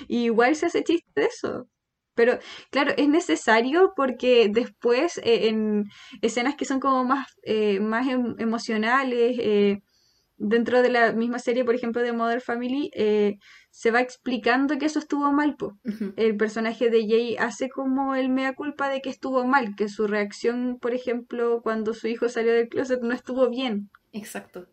[0.07, 1.67] Y igual se hace chiste de eso.
[2.15, 2.37] Pero
[2.71, 5.85] claro, es necesario porque después eh, en
[6.21, 9.79] escenas que son como más, eh, más em- emocionales, eh,
[10.39, 13.37] dentro de la misma serie, por ejemplo, de Modern Family, eh,
[13.71, 15.77] se va explicando que eso estuvo mal, po
[16.15, 20.05] el personaje de Jay hace como el mea culpa de que estuvo mal, que su
[20.07, 23.89] reacción, por ejemplo, cuando su hijo salió del closet no estuvo bien.
[24.11, 24.67] Exacto.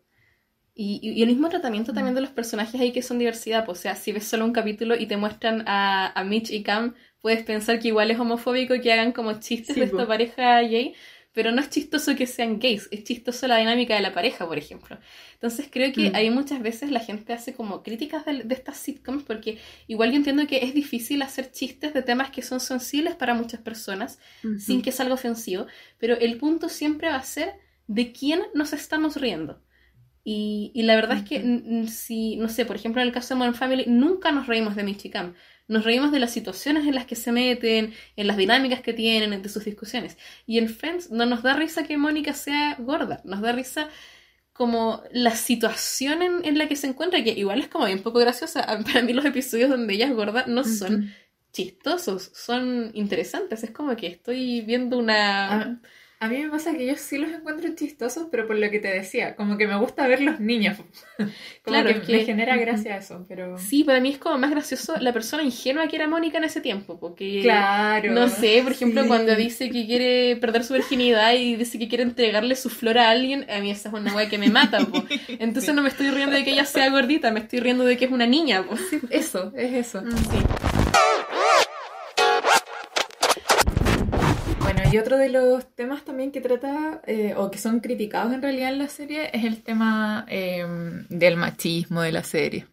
[0.75, 3.69] Y, y- y el mismo tratamiento también de los personajes ahí que son diversidad.
[3.69, 6.95] o sea, si ves solo un capítulo y te muestran a, a Mitch y Cam,
[7.21, 10.61] puedes pensar que igual es homofóbico y que hagan como chistes Sí, de esta pareja
[10.61, 10.95] gay,
[11.37, 14.57] pero no es chistoso que sean gays, es chistoso la dinámica de la pareja, por
[14.57, 14.99] ejemplo.
[15.35, 16.15] Entonces creo que Mm.
[16.15, 20.17] ahí muchas veces la gente hace como críticas de, de estas sitcoms porque igual yo
[20.17, 24.19] entiendo que es difícil hacer chistes de temas que son sensibles para muchas personas
[24.55, 25.67] sin que salga ofensivo,
[25.99, 27.53] pero el punto siempre va a ser
[27.87, 29.61] de quién nos estamos riendo.
[30.23, 33.37] Y, y la verdad es que si, no sé, por ejemplo en el caso de
[33.39, 35.35] Modern Family, nunca nos reímos de Cam.
[35.67, 39.41] Nos reímos de las situaciones en las que se meten, en las dinámicas que tienen,
[39.41, 40.17] de sus discusiones.
[40.45, 43.89] Y en Friends no nos da risa que Mónica sea gorda, nos da risa
[44.53, 48.19] como la situación en, en la que se encuentra, que igual es como bien poco
[48.19, 48.65] graciosa.
[48.85, 51.13] Para mí los episodios donde ella es gorda no son
[51.51, 53.63] chistosos, son interesantes.
[53.63, 55.61] Es como que estoy viendo una...
[55.61, 55.81] Ah,
[56.19, 58.87] A mí me pasa que yo sí los encuentro chistosos, pero por lo que te
[58.87, 60.77] decía, como que me gusta ver los niños.
[61.17, 61.29] como
[61.61, 63.59] Claro, que, es que- me genera gracia eso, pero...
[63.59, 66.59] Sí, para mí es como más gracioso la persona ingenua que era Mónica en ese
[66.59, 67.41] tiempo, porque...
[67.43, 68.11] Claro.
[68.13, 69.07] No sé, por ejemplo, sí.
[69.07, 73.11] cuando dice que quiere perder su virginidad y dice que quiere entregarle su flor a
[73.11, 75.03] alguien, a mí esa es una weá que me mata, po.
[75.27, 78.05] Entonces no me estoy riendo de que ella sea gordita, me estoy riendo de que
[78.05, 78.75] es una niña, po.
[78.75, 80.01] Sí, eso, es eso.
[80.01, 80.17] Mm.
[80.17, 80.76] Sí.
[84.91, 88.69] Y otro de los temas también que trata, eh, o que son criticados en realidad
[88.69, 90.65] en la serie, es el tema eh,
[91.09, 92.67] del machismo de la serie.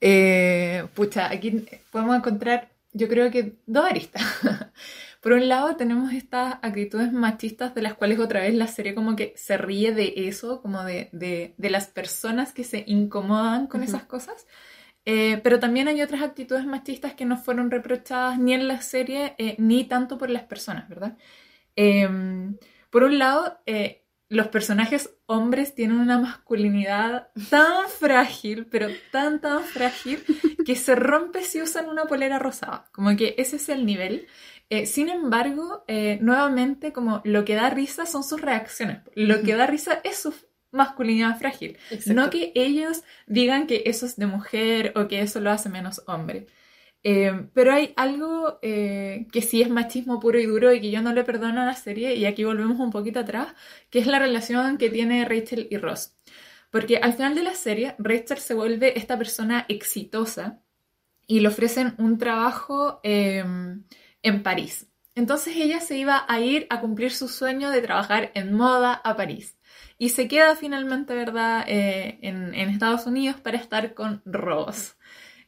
[0.00, 4.22] Eh, pucha, aquí podemos encontrar, yo creo que dos aristas.
[5.20, 9.16] Por un lado tenemos estas actitudes machistas de las cuales otra vez la serie como
[9.16, 13.80] que se ríe de eso, como de, de, de las personas que se incomodan con
[13.80, 13.90] Ujú.
[13.90, 14.46] esas cosas.
[15.10, 19.34] Eh, pero también hay otras actitudes machistas que no fueron reprochadas ni en la serie
[19.38, 21.16] eh, ni tanto por las personas, ¿verdad?
[21.76, 22.58] Em,
[22.90, 29.64] por un lado, eh, los personajes hombres tienen una masculinidad tan frágil, pero tan, tan
[29.64, 30.22] frágil,
[30.66, 32.90] que se rompe si usan una polera rosada.
[32.92, 34.26] Como que ese es el nivel.
[34.84, 35.86] sin embargo,
[36.20, 38.98] nuevamente, como lo que da risa son sus reacciones.
[39.14, 40.34] Lo que da risa es su
[40.70, 41.78] masculinidad frágil.
[42.06, 46.02] No que ellos digan que eso es de mujer o que eso lo hace menos
[46.06, 46.46] hombre.
[47.04, 51.00] Eh, pero hay algo eh, que sí es machismo puro y duro y que yo
[51.00, 53.54] no le perdono a la serie, y aquí volvemos un poquito atrás,
[53.90, 56.16] que es la relación que tiene Rachel y Ross.
[56.70, 60.60] Porque al final de la serie, Rachel se vuelve esta persona exitosa
[61.26, 63.84] y le ofrecen un trabajo em,
[64.22, 64.88] en París.
[65.14, 69.16] Entonces ella se iba a ir a cumplir su sueño de trabajar en moda a
[69.16, 69.57] París
[69.98, 74.96] y se queda finalmente, ¿verdad?, eh, en, Estados Unidos para estar con Ross.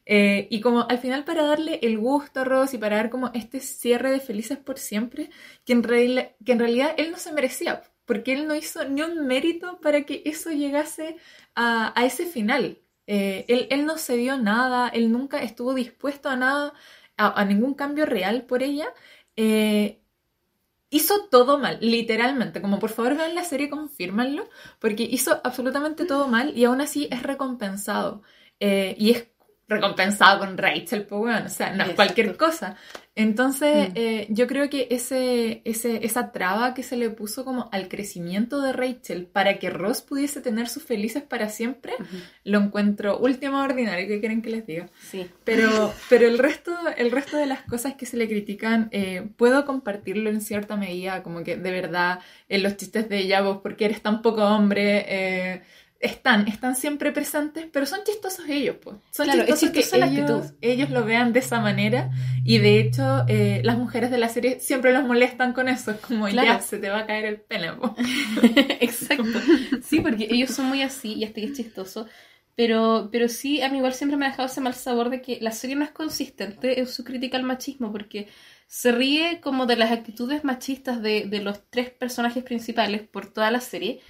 [0.07, 3.31] Eh, y como al final para darle el gusto a Ross y para dar como
[3.33, 5.31] este cierre de Felices por Siempre,
[5.65, 9.27] que en, que en realidad él no se merecía, porque él no hizo ni un
[9.27, 11.17] mérito para que eso llegase
[11.55, 12.79] a, ese final.
[13.07, 16.75] Eh, él, él, no se dio nada, él nunca estuvo dispuesto a nada,
[17.17, 18.89] a, ningún cambio real por ella
[20.91, 22.61] hizo todo mal, literalmente.
[22.61, 24.49] Como por favor vean la serie, confírmanlo,
[24.79, 28.23] porque hizo absolutamente todo mal y aún así es recompensado.
[28.61, 29.29] Eh, y es
[29.71, 32.77] recompensado con Rachel, pues bueno, o sea, no es cualquier cosa.
[33.15, 33.93] Entonces, mm.
[33.97, 38.61] eh, yo creo que ese, ese, esa traba que se le puso como al crecimiento
[38.63, 41.93] de Rachel para que Ross pudiese tener sus felices para siempre,
[42.45, 44.89] lo encuentro último ordinario, ¿qué quieren que les diga?
[45.01, 45.27] Sí.
[45.45, 49.65] Pero, pero el, resto, el resto de las cosas que se le critican, eh, puedo
[49.65, 53.85] compartirlo en cierta medida, como que de verdad, en los chistes de ella, vos, porque
[53.85, 55.63] eres tan poco hombre, eh,
[56.01, 58.97] están, están siempre presentes, pero son chistosos ellos, pues.
[59.11, 62.11] Son chistosos que ellos, ellos, lo vean de esa manera
[62.43, 65.99] y de hecho eh, las mujeres de la serie siempre los molestan con eso, es
[65.99, 67.69] como ya se te va a caer el pene,
[68.81, 69.39] Exacto.
[69.83, 72.07] Sí, porque ellos son muy así y hasta que es chistoso.
[72.57, 75.39] Pero, pero sí, a mí igual siempre me ha dejado ese mal sabor de que
[75.41, 78.29] la serie no es consistente en su crítica al machismo, porque
[78.67, 83.51] se ríe como de las actitudes machistas de, de los tres personajes principales por toda
[83.51, 84.01] la serie,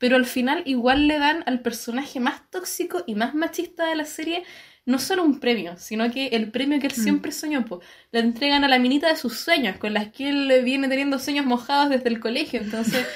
[0.00, 4.06] pero al final igual le dan al personaje más tóxico y más machista de la
[4.06, 4.42] serie
[4.86, 7.02] no solo un premio, sino que el premio que él mm.
[7.02, 10.50] siempre soñó, pues, le entregan a la minita de sus sueños, con las que él
[10.64, 13.06] viene teniendo sueños mojados desde el colegio, entonces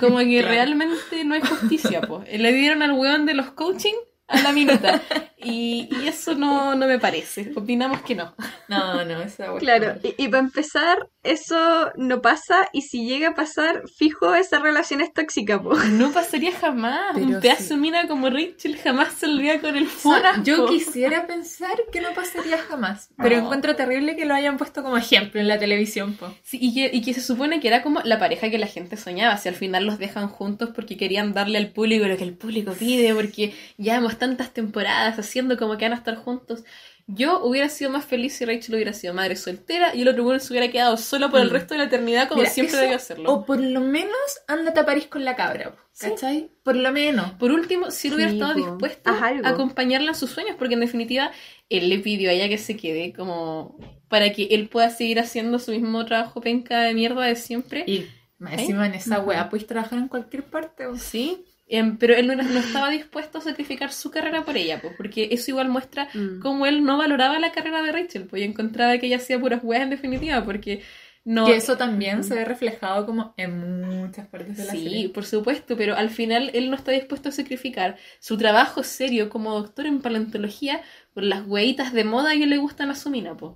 [0.00, 2.28] como que realmente no es justicia, pues.
[2.28, 3.94] Le dieron al weón de los coaching
[4.26, 5.00] a la minuta.
[5.44, 7.52] Y, eso no, me parece.
[7.56, 8.34] Opinamos que no.
[8.68, 13.84] No, no, esa Claro, y, para empezar, eso no pasa y si llega a pasar,
[13.88, 15.74] fijo, esa relación es tóxica, po.
[15.92, 17.16] No pasaría jamás.
[17.16, 20.42] un pedazo mina como Rachel jamás saldría con el fuera.
[20.42, 24.96] yo quisiera pensar que no pasaría jamás, pero encuentro terrible que lo hayan puesto como
[24.96, 26.34] ejemplo en la televisión, po.
[26.42, 28.96] Sí, y que, y que se supone que era como la pareja que la gente
[28.96, 32.34] soñaba, si al final los dejan juntos porque querían darle al público lo que el
[32.34, 36.64] público pide, porque ya hemos tantas temporadas haciendo como que van a estar juntos.
[37.06, 40.40] Yo hubiera sido más feliz si Rachel hubiera sido madre soltera y el otro bueno
[40.40, 41.52] se hubiera quedado solo por el mm.
[41.52, 43.32] resto de la eternidad como siempre debió hacerlo.
[43.32, 44.16] O por lo menos
[44.46, 46.50] ándate a París con la cabra, ¿cachai?
[46.62, 47.32] Por lo menos.
[47.32, 51.32] Por último, si él hubiera estado dispuesto a acompañarla en sus sueños, porque en definitiva
[51.68, 55.58] él le pidió a ella que se quede como para que él pueda seguir haciendo
[55.58, 57.84] su mismo trabajo penca de mierda de siempre.
[57.86, 58.08] Y
[58.40, 60.84] encima en esa wea puedes trabajar en cualquier parte.
[60.98, 65.30] Sí, Em, pero él no, estaba dispuesto a sacrificar su carrera por ella, pues, porque
[65.32, 66.40] eso igual muestra mm.
[66.40, 69.60] cómo él no valoraba la carrera de Rachel, pues, y encontraba que ella hacía puras
[69.64, 70.82] weas en definitiva, porque
[71.24, 71.46] no...
[71.46, 74.90] Que eso también se ve reflejado como en muchas partes de la serie.
[74.90, 79.30] Sí, por supuesto, pero al final él no está dispuesto a sacrificar su trabajo serio
[79.30, 80.82] como doctor en paleontología
[81.14, 83.54] por las hueitas de moda que le gustan a su mina, pues,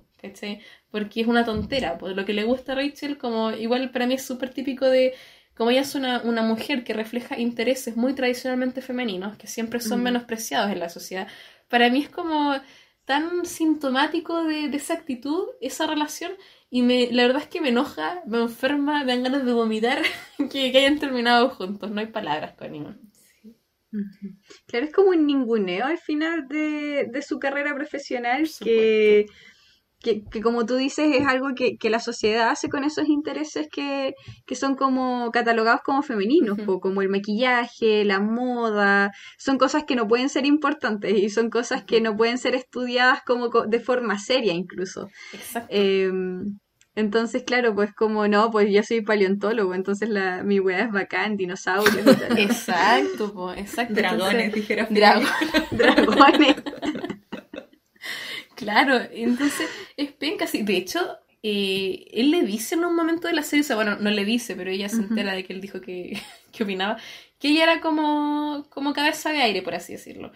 [0.89, 4.15] Porque es una tontera, pues lo que le gusta a Rachel, como igual para mí
[4.15, 5.13] es súper típico de
[5.57, 10.03] como ella es una, mujer que refleja intereses muy tradicionalmente femeninos, que siempre son mm.
[10.03, 11.27] menospreciados en la sociedad,
[11.67, 12.55] para mí es como
[13.05, 16.33] tan sintomático de, esa actitud, esa relación,
[16.69, 20.01] y me, la verdad es que me enoja, me enferma, me dan ganas de vomitar
[20.51, 23.11] que, hayan terminado juntos, no hay palabras con ningún.
[24.67, 29.25] Claro, es como un ninguneo al final de, de su carrera profesional que
[29.99, 34.13] que, como tú dices es algo que, la sociedad hace con esos intereses que,
[34.55, 40.29] son como catalogados como femeninos, como el maquillaje, la moda, son cosas que no pueden
[40.29, 45.07] ser importantes y son cosas que no pueden ser estudiadas como de forma seria incluso.
[45.33, 45.69] Exacto.
[45.71, 46.57] Em,
[46.95, 51.37] entonces, claro, pues como no, pues yo soy paleontólogo, entonces la, mi weá es bacán,
[51.37, 52.07] dinosaurios.
[52.37, 53.93] exacto, pues, exacto.
[53.93, 54.87] Dragones, dijera.
[54.89, 55.29] Dragones.
[55.71, 56.55] Dragones.
[58.57, 60.47] Claro, entonces es penca.
[60.47, 60.63] Sí.
[60.63, 60.99] De hecho,
[61.43, 64.25] eh, él le dice en un momento de la serie, o sea, bueno, no le
[64.25, 66.19] dice, pero ella se entera de que él dijo que,
[66.51, 66.97] que opinaba,
[67.39, 70.31] que ella era como, como cabeza de aire, por así decirlo.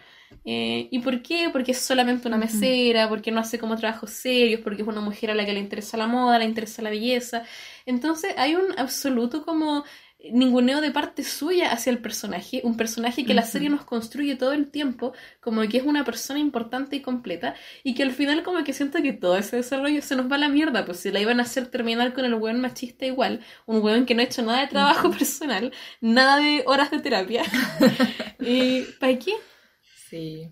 [0.45, 1.49] Eh, ¿Y por qué?
[1.51, 5.31] Porque es solamente una mesera, porque no hace como trabajos serios, porque es una mujer
[5.31, 7.43] a la que le interesa la moda, le interesa la belleza.
[7.87, 9.83] Entonces hay un absoluto como
[10.31, 14.53] ninguneo de parte suya hacia el personaje, un personaje que la serie nos construye todo
[14.53, 18.63] el tiempo como que es una persona importante y completa y que al final como
[18.63, 21.19] que siento que todo ese desarrollo se nos va a la mierda, pues si la
[21.19, 24.43] iban a hacer terminar con el weón machista igual, un weón que no ha hecho
[24.43, 27.43] nada de trabajo personal, nada de horas de terapia.
[28.39, 29.33] ¿Y para qué?
[30.09, 30.51] Sí.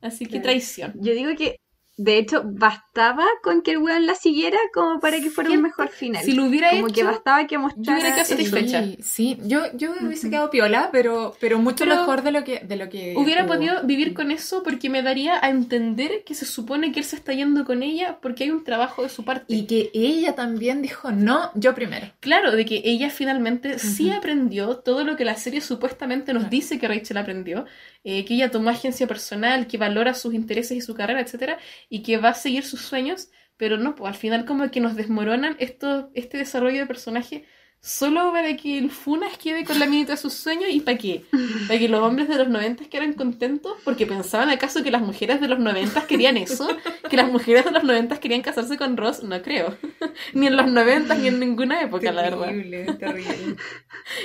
[0.00, 0.94] Así que traición.
[0.96, 1.60] Yo digo que
[2.02, 5.90] de hecho, bastaba con que el weón la siguiera como para que fuera un mejor
[5.90, 6.24] final.
[6.24, 7.84] Si lo hubiera como que bastaba que mostrara.
[7.84, 8.84] Yo hubiera quedado satisfecha.
[8.84, 9.38] Sí, sí.
[9.42, 13.14] yo, yo hubiese quedado piola, pero, pero mucho mejor de lo que, de lo que
[13.18, 17.04] Hubiera podido vivir con eso porque me daría a entender que se supone que él
[17.04, 19.44] se está yendo con ella porque hay un trabajo de su parte.
[19.54, 22.06] Y que ella también dijo, no, yo primero.
[22.20, 26.78] Claro, de que ella finalmente sí aprendió todo lo que la serie supuestamente nos dice
[26.78, 27.66] que Rachel aprendió,
[28.04, 31.58] eh, que ella tomó agencia personal, que valora sus intereses y su carrera, etcétera,
[31.90, 34.96] y que va a seguir sus sueños, pero no, pues al final como que nos
[34.96, 37.44] desmoronan esto, este desarrollo de personaje
[37.82, 41.24] solo para que el Funas quede con la minita de sus sueños y para qué?
[41.66, 45.40] Para que los hombres de los 90 quedaran contentos porque pensaban acaso que las mujeres
[45.40, 46.68] de los 90 querían eso,
[47.08, 49.76] que las mujeres de los 90 querían casarse con Ross, no creo.
[50.34, 52.46] ni en los 90 ni en ninguna época, la verdad.
[52.48, 53.56] Terrible, terrible.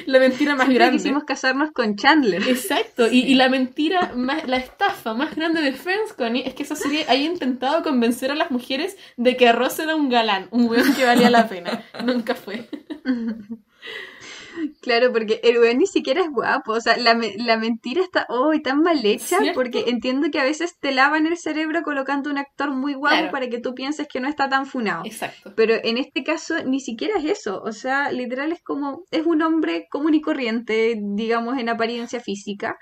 [0.05, 0.97] La mentira más Siempre grande.
[0.97, 2.47] quisimos casarnos con Chandler.
[2.47, 6.63] Exacto, y, y la mentira, más, la estafa más grande de Friends, Connie, es que
[6.63, 10.65] esa serie haya intentado convencer a las mujeres de que Ross era un galán, un
[10.69, 11.83] weón que valía la pena.
[12.03, 12.67] Nunca fue.
[14.81, 16.73] Claro, porque el weón ni siquiera es guapo.
[16.73, 19.53] O sea, la, me- la mentira está hoy tan mal hecha ¿Cierto?
[19.53, 23.31] porque entiendo que a veces te lavan el cerebro colocando un actor muy guapo Claro.
[23.31, 25.03] para que tú pienses que no está tan funado.
[25.05, 25.53] Exacto.
[25.55, 27.61] Pero en este caso ni siquiera es eso.
[27.63, 32.77] O sea, literal es como, es un hombre común y corriente, digamos, en apariencia física.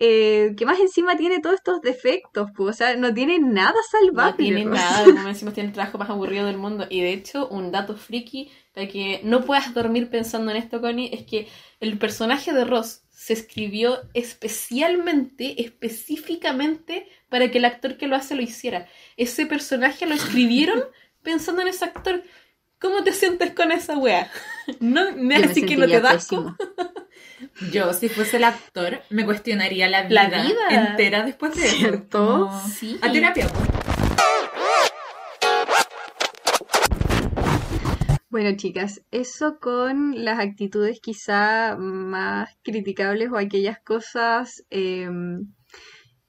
[0.00, 4.30] Eh, que más encima tiene todos estos defectos, pues, o sea, no tiene nada salvable.
[4.30, 6.86] No tiene nada, como decimos, tiene el trabajo más aburrido del mundo.
[6.88, 11.10] Y de hecho, un dato friki para que no puedas dormir pensando en esto, Connie,
[11.12, 11.48] es que
[11.80, 18.36] el personaje de Ross se escribió especialmente, específicamente, para que el actor que lo hace
[18.36, 18.86] lo hiciera.
[19.16, 20.84] Ese personaje lo escribieron
[21.22, 22.22] pensando en ese actor.
[22.80, 24.30] ¿Cómo te sientes con esa wea?
[24.80, 26.56] No me así que no te sentiría da pésimo.
[27.72, 30.88] Yo, si fuese el actor, me cuestionaría la vida, La vida.
[30.90, 31.76] entera después de eso.
[31.76, 32.26] ¿Cierto?
[32.48, 32.98] Como, Sí.
[33.02, 33.46] A terapia.
[38.30, 45.46] Bueno, chicas, eso con las actitudes quizá más criticables o aquellas cosas em,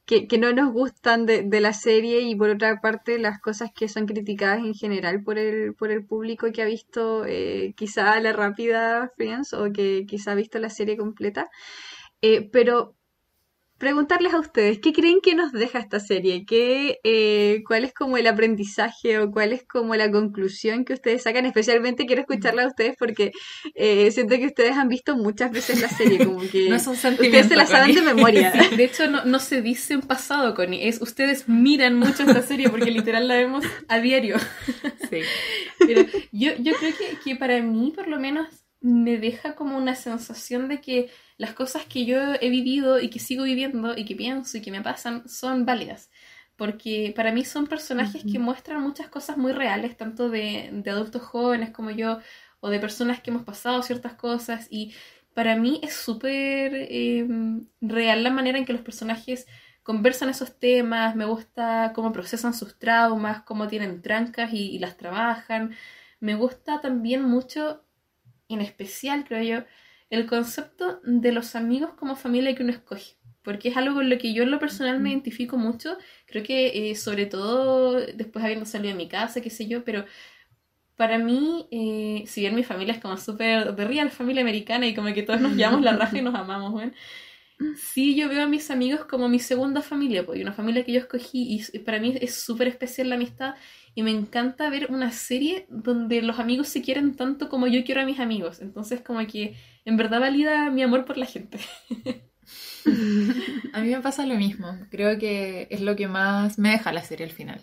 [0.09, 3.87] que, no nos gustan de, de la serie y por otra parte las cosas que
[3.87, 8.33] son criticadas en general por el, por el público que ha visto eh, quizá la
[8.33, 11.49] rápida Friends o que quizá ha visto la serie completa.
[12.21, 12.95] Eh, pero
[13.79, 16.45] preguntarles a ustedes, ¿qué creen que nos deja esta serie?
[16.45, 21.23] ¿Qué, eh, ¿Cuál es como el aprendizaje o cuál es como la conclusión que ustedes
[21.23, 21.45] sacan?
[21.45, 23.31] Especialmente quiero escucharla a ustedes porque
[23.75, 26.93] eh, siento que ustedes han visto muchas veces la serie, como que No es un
[26.93, 28.53] ustedes se la saben de memoria.
[28.59, 30.87] Sí, de hecho, no, no se dice en pasado, Connie.
[30.87, 34.37] Es ustedes miran mucho esta serie porque literal la vemos a diario.
[35.09, 35.21] Sí.
[35.79, 38.47] Pero yo, yo creo que, que para mí, por lo menos,
[38.81, 43.19] me deja como una sensación de que las cosas que yo he vivido y que
[43.19, 46.09] sigo viviendo y que pienso y que me pasan son válidas.
[46.55, 51.21] Porque para mí son personajes que muestran muchas cosas muy reales, tanto de, de adultos
[51.21, 52.19] jóvenes como yo,
[52.59, 54.67] o de personas que hemos pasado ciertas cosas.
[54.69, 54.93] Y
[55.33, 57.25] para mí es súper eh,
[57.81, 59.47] real la manera en que los personajes
[59.83, 64.97] conversan esos temas, me gusta cómo procesan sus traumas, cómo tienen trancas y, y las
[64.97, 65.75] trabajan.
[66.19, 67.85] Me gusta también mucho,
[68.49, 69.65] en especial creo yo,
[70.09, 73.15] el concepto de los amigos como familia que uno escoge.
[73.43, 75.97] Porque es algo con lo que yo en lo personal me identifico mucho.
[76.25, 80.05] Creo que eh, sobre todo después habiendo salido de mi casa, qué sé yo, pero
[80.95, 84.93] para mí, eh, si bien mi familia es como súper de real familia americana y
[84.93, 86.93] como que todos nos llevamos la raja y nos amamos, weón,
[87.77, 90.91] sí yo veo a mis amigos como mi segunda familia, pues, y una familia que
[90.93, 93.55] yo escogí y para mí es súper especial la amistad
[93.99, 97.99] y me encanta ver una serie donde los amigos se quieren tanto como yo quiero
[97.99, 98.61] a mis amigos.
[98.61, 101.59] Entonces como que en verdad valida mi amor por la gente.
[103.73, 104.73] A mí me pasa lo mismo.
[104.89, 107.61] Creo que es lo que más me deja la serie al final.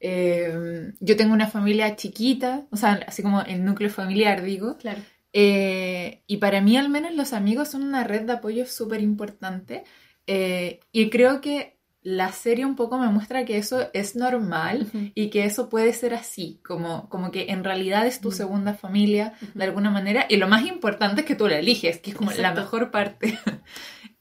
[0.00, 4.76] Eh, yo tengo una familia chiquita, o sea, así como el núcleo familiar, digo.
[4.76, 5.00] Claro.
[5.32, 9.84] Eh, y para mí al menos los amigos son una red de apoyo súper importante.
[10.26, 15.28] Eh, y creo que la serie un poco me muestra que eso es normal y
[15.28, 19.64] que eso puede ser así, como, como que en realidad es tu segunda familia de
[19.64, 22.54] alguna manera y lo más importante es que tú la eliges, que es como la
[22.54, 23.38] mejor parte.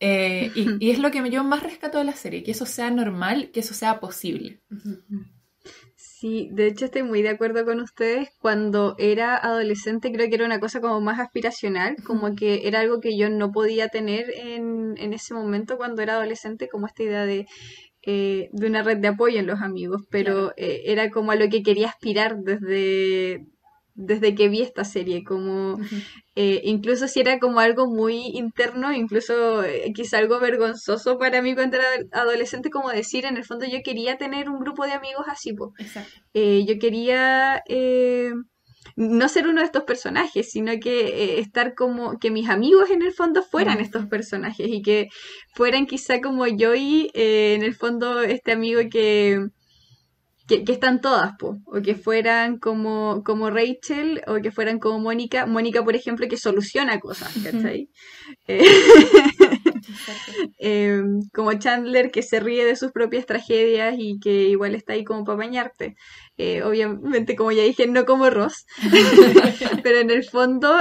[0.01, 3.51] Eh, y, es lo que yo más rescato de la serie, que eso sea normal,
[3.51, 4.61] que eso sea posible.
[6.19, 8.29] Sí, de hecho estoy muy de acuerdo con ustedes.
[8.39, 12.99] Cuando era adolescente creo que era una cosa como más aspiracional, como que era algo
[12.99, 17.25] que yo no podía tener en, en ese momento cuando era adolescente, como esta idea
[17.25, 17.47] de,
[18.05, 21.49] eh, de una red de apoyo en los amigos, pero eh, era como a lo
[21.49, 23.45] que quería aspirar desde,
[24.01, 25.77] desde que vi esta serie, como
[26.35, 31.53] eh, incluso si era como algo muy interno, incluso eh, quizá algo vergonzoso para mí
[31.53, 35.25] cuando era adolescente, como decir, en el fondo yo quería tener un grupo de amigos
[35.27, 35.53] así,
[36.33, 37.61] eh, yo quería
[38.95, 43.11] no ser uno de estos personajes, sino que estar como que mis amigos en el
[43.11, 45.09] fondo fueran estos personajes y que
[45.55, 49.49] fueran quizá como yo y en el fondo este amigo que
[50.49, 55.45] que, están todas, po, o que fueran como, como Rachel, o que fueran como Mónica,
[55.45, 57.89] Mónica, por ejemplo, que soluciona cosas, ¿cachai?
[58.47, 58.59] Eh,
[60.57, 65.03] em, como Chandler, que se ríe de sus propias tragedias y que igual está ahí
[65.03, 65.95] como para bañarte.
[66.37, 68.65] Eh, obviamente, como ya dije, no como Ross,
[69.83, 70.75] pero en el fondo...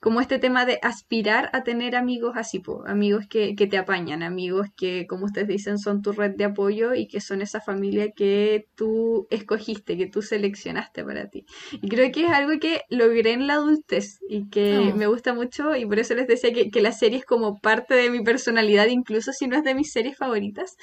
[0.00, 5.06] Como este tema de aspirar a tener amigos así, amigos que, te apañan, amigos que,
[5.06, 9.26] como ustedes dicen, son tu red de apoyo y que son esa familia que tú
[9.30, 11.44] escogiste, que tú seleccionaste para ti.
[11.72, 14.96] Y creo que es algo que logré en la adultez y que oh.
[14.96, 17.94] me gusta mucho y por eso les decía que, que la serie es como parte
[17.94, 20.76] de mi personalidad, incluso si no es de mis series favoritas,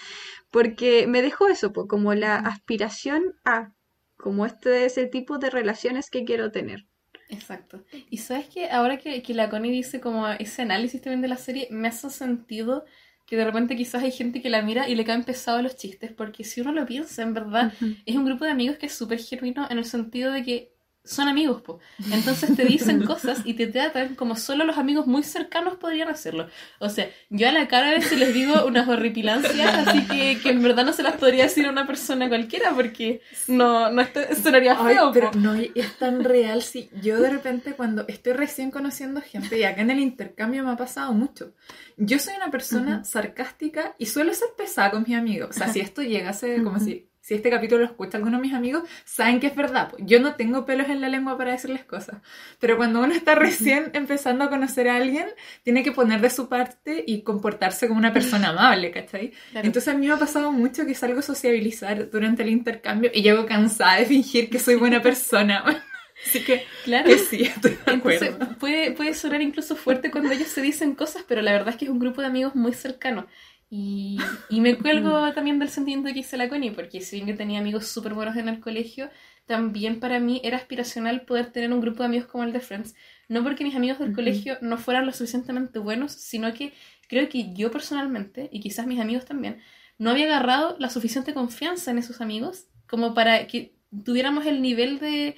[0.52, 3.74] porque me dejó eso, como la aspiración a,
[4.18, 6.86] como este es el tipo de relaciones que quiero tener.
[7.30, 7.84] Exacto.
[8.10, 11.38] Y sabes que ahora que, que la Connie dice como ese análisis también de la
[11.38, 12.86] serie, me hace sentido
[13.26, 16.14] que de repente quizás hay gente que la mira y le caen pesados los chistes,
[16.14, 17.74] porque si uno lo piensa, en verdad,
[18.06, 20.77] es un grupo de amigos que es súper genuino en el sentido de que
[21.08, 21.80] son amigos, po.
[22.12, 26.48] Entonces te dicen cosas y te tratan como solo los amigos muy cercanos podrían hacerlo.
[26.80, 30.50] O sea, yo a la cara a veces les digo unas horripilancias, así que, que
[30.50, 34.04] en verdad no se las podría decir a una persona cualquiera porque no, no
[34.42, 35.12] sonaría feo.
[35.14, 39.64] pero no es tan real si yo de repente cuando estoy recién conociendo gente y
[39.64, 41.54] acá en el intercambio me ha pasado mucho.
[41.98, 45.50] Yo soy una persona sarcástica y suelo ser pesada con mis amigos.
[45.52, 48.54] O sea, si esto llegase como si si este capítulo lo escucha alguno de mis
[48.54, 49.92] amigos, saben que es verdad.
[50.00, 52.22] Yo no tengo pelos en la lengua para decirles cosas.
[52.58, 55.26] Pero cuando uno está recién empezando a conocer a alguien,
[55.62, 59.34] tiene que poner de su parte y comportarse como una persona amable, ¿cachai?
[59.54, 63.22] Entonces a mí me ha pasado mucho que salgo a sociabilizar durante el intercambio y
[63.24, 65.66] llego cansada de fingir que soy buena persona.
[66.26, 68.56] Así que, claro, sí, estoy de acuerdo.
[68.58, 71.86] puede, puede sonar incluso fuerte cuando ellos se dicen cosas, pero la verdad es que
[71.86, 73.28] es un grupo de amigos muy cercano.
[73.70, 74.18] Y,
[74.50, 77.60] y me cuelgo también del sentimiento que hice la Connie, porque si bien que tenía
[77.60, 79.10] amigos súper buenos en el colegio,
[79.46, 82.96] también para mí era aspiracional poder tener un grupo de amigos como el de Friends.
[83.28, 86.74] No porque mis amigos del colegio no fueran lo suficientemente buenos, sino que
[87.08, 89.62] creo que yo personalmente, y quizás mis amigos también,
[89.98, 93.74] no había agarrado la suficiente confianza en esos amigos como para que
[94.06, 95.38] tuviéramos el nivel de,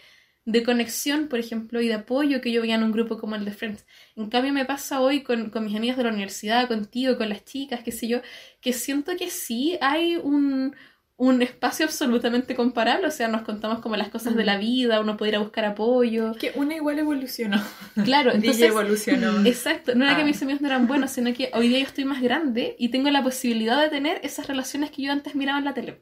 [0.51, 3.45] de conexión, por ejemplo, y de apoyo que yo veía en un grupo como el
[3.45, 3.85] de Friends.
[4.15, 7.81] En cambio, me pasa hoy con, mis amigas de la universidad, contigo, con las chicas,
[7.83, 8.21] qué sé yo,
[8.59, 10.75] que siento que sí hay un,
[11.17, 15.17] un espacio absolutamente comparable, o sea, nos contamos como las cosas de la vida, uno
[15.17, 16.33] puede ir a buscar apoyo.
[16.33, 17.61] Que una igual evolucionó.
[18.03, 18.69] Claro, entonces...
[18.69, 19.45] evolucionó.
[19.45, 20.25] Exacto, no era que ah.
[20.25, 23.11] mis amigos no eran buenos, sino que hoy día yo estoy más grande y tengo
[23.11, 26.01] la posibilidad de tener esas relaciones que yo antes miraba en la tele.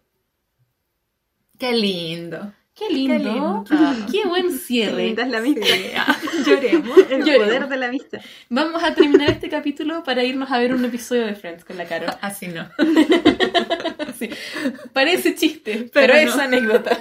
[1.60, 2.54] Qué lindo.
[2.78, 3.64] Qué lindo.
[4.12, 5.16] Qué, buen cierre.
[5.16, 5.66] Qué la vista.
[6.46, 6.98] Lloremos.
[7.10, 8.22] El poder de la vista.
[8.50, 11.86] Vamos a terminar este capítulo para irnos a ver un episodio de Friends con la
[11.86, 12.20] cara.
[12.22, 12.70] Así no.
[14.20, 14.30] sí.
[14.94, 17.00] Parece chiste, pero, es anécdota.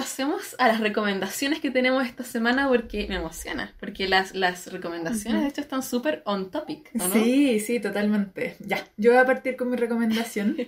[0.00, 5.42] Pasemos a las recomendaciones que tenemos esta semana porque me emociona, porque las, las recomendaciones
[5.42, 7.12] de hecho están súper on topic, ¿no?
[7.12, 8.56] Sí, sí, totalmente.
[8.60, 10.56] Ya, yo voy a partir con mi recomendación.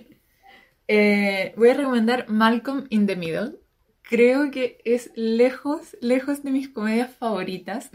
[0.89, 3.53] Eh, voy a recomendar Malcolm in the Middle.
[4.01, 7.89] Creo que es lejos, lejos de mis comedias favoritas.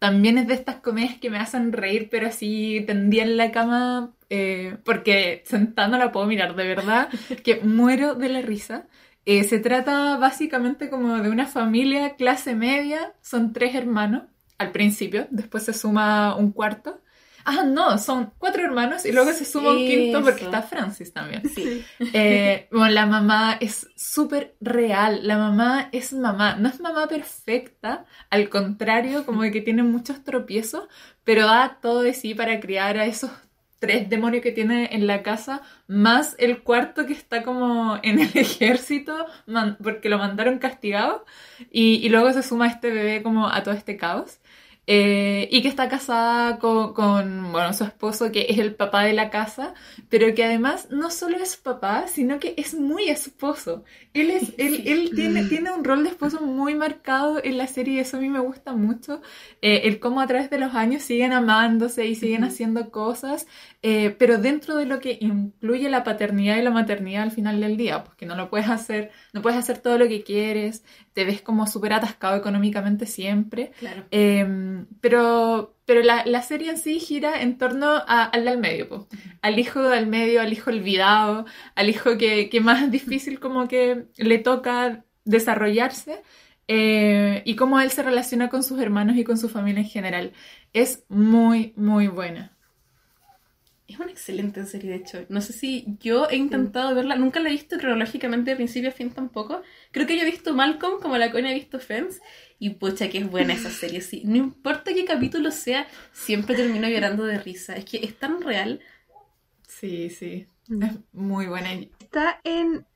[0.00, 4.16] También es de estas comedias que me hacen reír, pero así tendía en la cama,
[4.28, 7.10] eh, porque sentando la puedo mirar, de verdad,
[7.44, 8.88] que muero de la risa.
[9.24, 14.24] Eh, se trata básicamente como de una familia clase media, son tres hermanos
[14.58, 17.00] al principio, después se suma un cuarto.
[17.44, 20.44] Ah, no, son cuatro hermanos y luego se suma un quinto porque Eso.
[20.44, 21.42] está Francis también.
[21.48, 21.84] Sí.
[22.12, 25.26] Eh, bueno, la mamá es súper real.
[25.26, 26.54] La mamá es mamá.
[26.56, 30.84] No es mamá perfecta, al contrario, como de que tiene muchos tropiezos,
[31.24, 33.30] pero da todo de sí para criar a esos
[33.82, 38.30] tres demonios que tiene en la casa, más el cuarto que está como en el
[38.34, 39.26] ejército,
[39.82, 41.24] porque lo mandaron castigado,
[41.72, 44.38] y, y luego se suma este bebé como a todo este caos.
[44.88, 49.12] Eh, y que está casada con, con, bueno, su esposo, que es el papá de
[49.12, 49.74] la casa,
[50.08, 53.84] pero que además no solo es papá, sino que es muy esposo.
[54.12, 57.94] Él, es, él, él tiene, tiene un rol de esposo muy marcado en la serie
[57.94, 59.22] y eso a mí me gusta mucho.
[59.60, 63.46] Eh, el cómo a través de los años siguen amándose y siguen haciendo cosas,
[63.82, 67.76] eh, pero dentro de lo que incluye la paternidad y la maternidad al final del
[67.76, 71.42] día, porque no lo puedes hacer, no puedes hacer todo lo que quieres, te ves
[71.42, 73.72] como súper atascado económicamente siempre.
[73.78, 74.04] Claro.
[74.10, 78.88] Eh, pero pero la, la serie en sí gira en torno a- al del medio,
[78.88, 79.08] po.
[79.42, 81.44] al hijo del medio, al hijo olvidado,
[81.74, 86.22] al hijo que, que más difícil como que le toca desarrollarse
[86.68, 90.32] eh, y cómo él se relaciona con sus hermanos y con su familia en general.
[90.72, 92.56] Es muy, muy buena.
[93.92, 95.26] Es una excelente serie, de hecho.
[95.28, 98.92] No sé si yo he intentado verla, nunca la he visto cronológicamente de principio a
[98.92, 99.62] fin tampoco.
[99.90, 102.20] Creo que yo he visto Malcolm como la Connie ha visto Friends.
[102.58, 104.22] Y pucha, que es buena esa serie, sí.
[104.24, 107.74] No importa qué capítulo sea, siempre termino llorando de risa.
[107.74, 108.80] Es que es tan real.
[109.66, 110.46] Sí, sí.
[110.70, 111.72] Es muy buena.
[111.72, 112.86] Está en,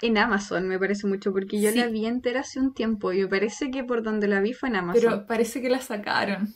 [0.00, 1.78] en Amazon, me parece mucho, porque yo Sí.
[1.78, 4.68] la vi entera hace un tiempo y me parece que por donde la vi fue
[4.68, 5.00] en Amazon.
[5.02, 6.52] Pero parece que la sacaron.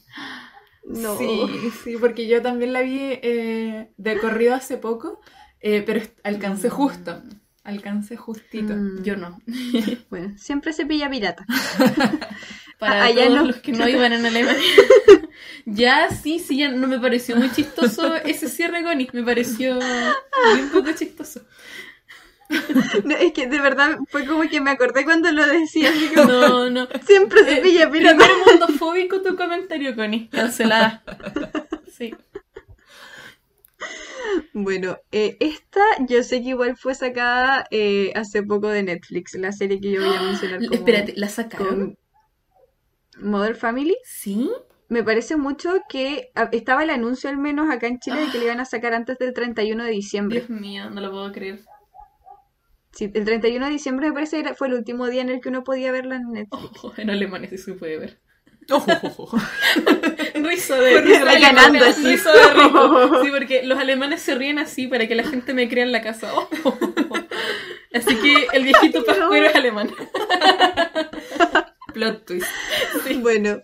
[0.86, 1.16] No.
[1.18, 5.20] Sí, sí, porque yo también la vi eh, de corrido hace poco,
[5.60, 7.22] eh, pero alcancé justo.
[7.64, 8.74] Alcancé justito.
[8.74, 9.38] Mm, Yo no.
[10.10, 11.44] Bueno, siempre se pilla pirata.
[12.78, 13.46] Para Ah, todos no.
[13.46, 14.60] los que no iban en Alemania.
[15.64, 19.08] ya, sí, sí, ya no me pareció muy chistoso ese cierre, Connie.
[19.12, 19.78] Me pareció
[20.54, 21.40] bien poco chistoso.
[23.04, 25.90] No, es que de verdad fue como que me acordé cuando lo decía.
[25.90, 26.88] así como, No, no.
[27.04, 28.24] Siempre se Eh, pilla pirata.
[28.24, 30.28] Primer mundo fóbico tu comentario, Connie.
[30.28, 31.02] Cancelada.
[31.92, 32.14] Sí.
[34.52, 39.52] Bueno, eh, esta yo sé que igual fue sacada eh, hace poco de Netflix, la
[39.52, 41.68] serie que yo voy a mencionar como Espérate, ¿la sacaron?
[41.68, 41.98] con
[43.30, 43.96] Mother Family.
[44.04, 44.50] ¿Sí?
[44.88, 48.38] Me parece mucho que ah, estaba el anuncio al menos acá en Chile de que
[48.38, 50.38] le iban a sacar antes del 31 de diciembre.
[50.46, 51.60] Dios mío, no lo puedo creer.
[52.96, 55.50] Sí, el 31 de diciembre me parece era- fue el último día en el que
[55.50, 56.82] uno podía verla en Netflix.
[56.82, 58.18] Oh, en Alemania sí se puede ver.
[58.70, 58.84] Oh,
[60.34, 62.04] Risa de, de ganando así.
[62.04, 63.20] risa de rico.
[63.22, 66.00] Sí, porque los alemanes se ríen así para que la gente me crea en la
[66.02, 66.32] casa.
[66.34, 66.48] Oh.
[67.94, 69.88] Así que el viejito pascuero es alemán.
[71.94, 72.46] Plot twist.
[73.20, 73.60] Bueno,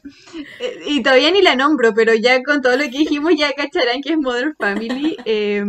[0.59, 4.01] eh, y todavía ni la nombro, pero ya con todo lo que dijimos ya cacharán
[4.01, 5.19] que es Modern Family.
[5.27, 5.63] Eh,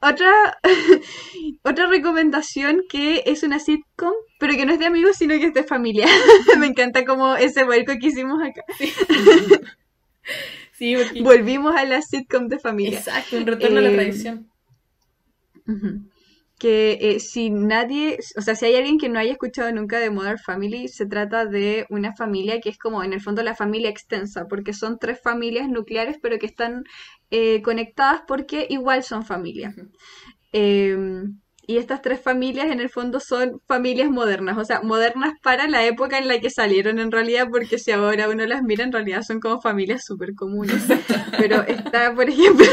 [0.00, 0.58] otra,
[1.62, 5.54] otra recomendación que es una sitcom, pero que no es de amigos, sino que es
[5.54, 6.06] de familia.
[6.58, 8.62] Me encanta como ese vuelco que hicimos acá.
[10.72, 11.20] Sí, porque...
[11.22, 12.98] Volvimos a la sitcom de familia.
[12.98, 14.48] Exacto, un retorno a la Eh, tradición.
[15.66, 16.09] Ujú.
[16.60, 20.10] Que eh, si nadie, o sea, si hay alguien que no haya escuchado nunca de
[20.10, 23.90] Modern Family, se trata de una familia que es como en el fondo la familia
[23.90, 26.84] extensa, porque son tres familias nucleares, pero que están
[27.30, 29.74] eh, conectadas porque igual son familia.
[29.76, 29.90] Ujú.
[30.52, 31.24] Eh,
[31.70, 35.84] y estas tres familias en el fondo son familias modernas, o sea, modernas para la
[35.84, 39.22] época en la que salieron en realidad, porque si ahora uno las mira, en realidad
[39.22, 40.82] son como familias súper comunes.
[41.38, 42.66] Pero está, por ejemplo,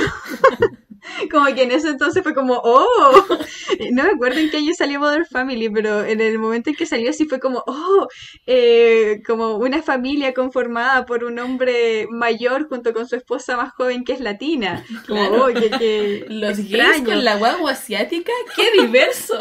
[1.31, 3.25] como que en ese entonces fue como, oh,
[3.91, 6.85] no me acuerdo en qué año salió Modern Family, pero en el momento en que
[6.85, 8.07] salió así fue como, oh,
[8.45, 14.03] eh, como una familia conformada por un hombre mayor junto con su esposa más joven
[14.03, 14.83] que es latina.
[15.07, 15.45] Como, Claro.
[15.45, 19.39] oh, qué Los gays con la guagua asiática, ¡qué diverso!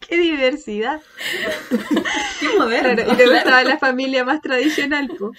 [0.00, 1.00] Qué diversidad.
[2.40, 3.04] Qué moderno.
[3.04, 5.32] Claro, y luego estaba la familia más tradicional, po.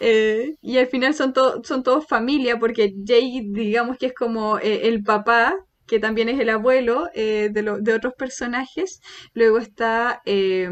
[0.00, 4.58] Eh, y al final son, to- son todos familia, porque Jay, digamos que es como
[4.58, 5.54] eh, el papá,
[5.86, 9.00] que también es el abuelo eh, de, lo- de otros personajes.
[9.34, 10.68] Luego está eh,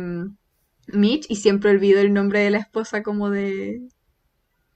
[0.89, 3.81] Mitch, y siempre olvido el nombre de la esposa como de,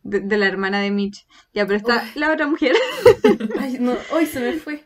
[0.02, 1.26] de, de la hermana de Mitch.
[1.52, 2.76] Ya, pero está la otra mujer.
[3.58, 4.84] Ay, no, hoy se me fue.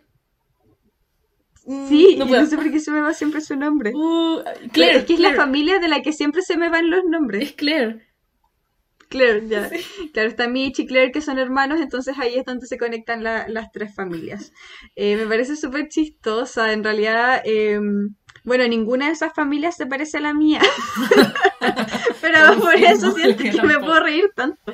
[1.89, 3.93] Sí, no sé por qué se me va siempre su nombre.
[3.95, 4.41] Uh,
[4.73, 7.43] Claire, es que es la familia de la que siempre se me van los nombres.
[7.43, 8.07] Es Claire.
[9.11, 9.69] Claro, ya.
[10.13, 13.49] Claro, está Mitch y Claire que son hermanos, entonces ahí es donde se conectan la-
[13.49, 14.53] las tres familias.
[14.95, 17.81] Eh, me parece súper chistosa, en realidad, eh,
[18.45, 20.61] bueno, ninguna de esas familias se parece a la mía.
[22.21, 24.73] Pero por eso siento que me puedo reír tanto.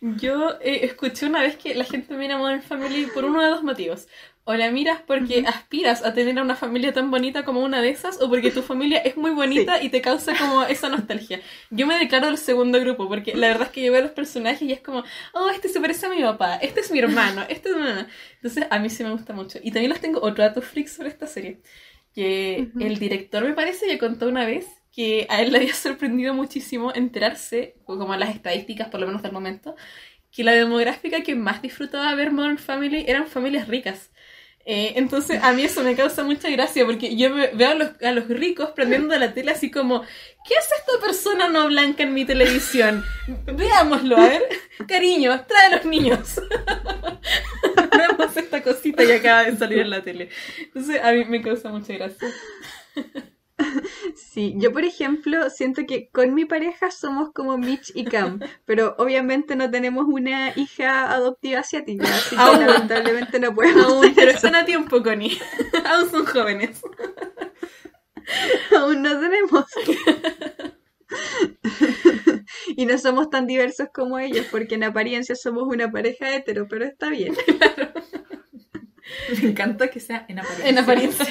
[0.00, 3.62] Yo eh, escuché una vez que la gente mira Modern Family por uno de dos
[3.64, 4.08] motivos.
[4.50, 8.18] O la miras porque aspiras a tener una familia tan bonita como una de esas,
[8.22, 11.42] o porque tu familia es muy bonita y te causa como esa nostalgia.
[11.68, 14.12] Yo me declaro del segundo grupo, porque la verdad es que yo veo a los
[14.12, 15.04] personajes y es como,
[15.34, 18.08] oh, este se parece a mi papá, este es mi hermano, este es mi hermana.
[18.36, 19.58] Entonces a mí sí me gusta mucho.
[19.62, 21.60] Y también les tengo otro dato freak sobre esta serie.
[22.14, 26.32] Que el director me parece que contó una vez que a él le había sorprendido
[26.32, 29.76] muchísimo enterarse, como las estadísticas por lo menos del momento,
[30.30, 34.10] que la demográfica que más disfrutaba ver Modern Family eran familias ricas.
[34.70, 38.12] Eh, entonces a mí eso me causa mucha gracia porque yo veo a los, a
[38.12, 42.26] los, ricos prendiendo la tele así como, ¿qué hace esta persona no blanca en mi
[42.26, 43.02] televisión?
[43.46, 44.42] Veámoslo, a ver.
[44.86, 46.38] Cariño, trae a los niños.
[47.96, 50.28] Veamos esta cosita que acaba de salir en la tele.
[50.60, 52.28] Entonces a mí me causa mucha gracia.
[54.14, 58.94] Sí, yo por ejemplo siento que con mi pareja somos como Mitch y Cam, pero
[58.98, 62.66] obviamente no tenemos una hija adoptiva asiática, así que Aún.
[62.66, 64.36] lamentablemente no podemos Aún, hacer pero eso.
[64.36, 65.38] están a tiempo, Connie.
[65.86, 66.80] Aún son jóvenes.
[68.76, 69.64] Aún no tenemos.
[72.76, 76.84] Y no somos tan diversos como ellos, porque en apariencia somos una pareja hetero, pero
[76.84, 77.34] está bien.
[79.42, 80.68] Me encanta que sea en apariencia.
[80.68, 81.26] En apariencia.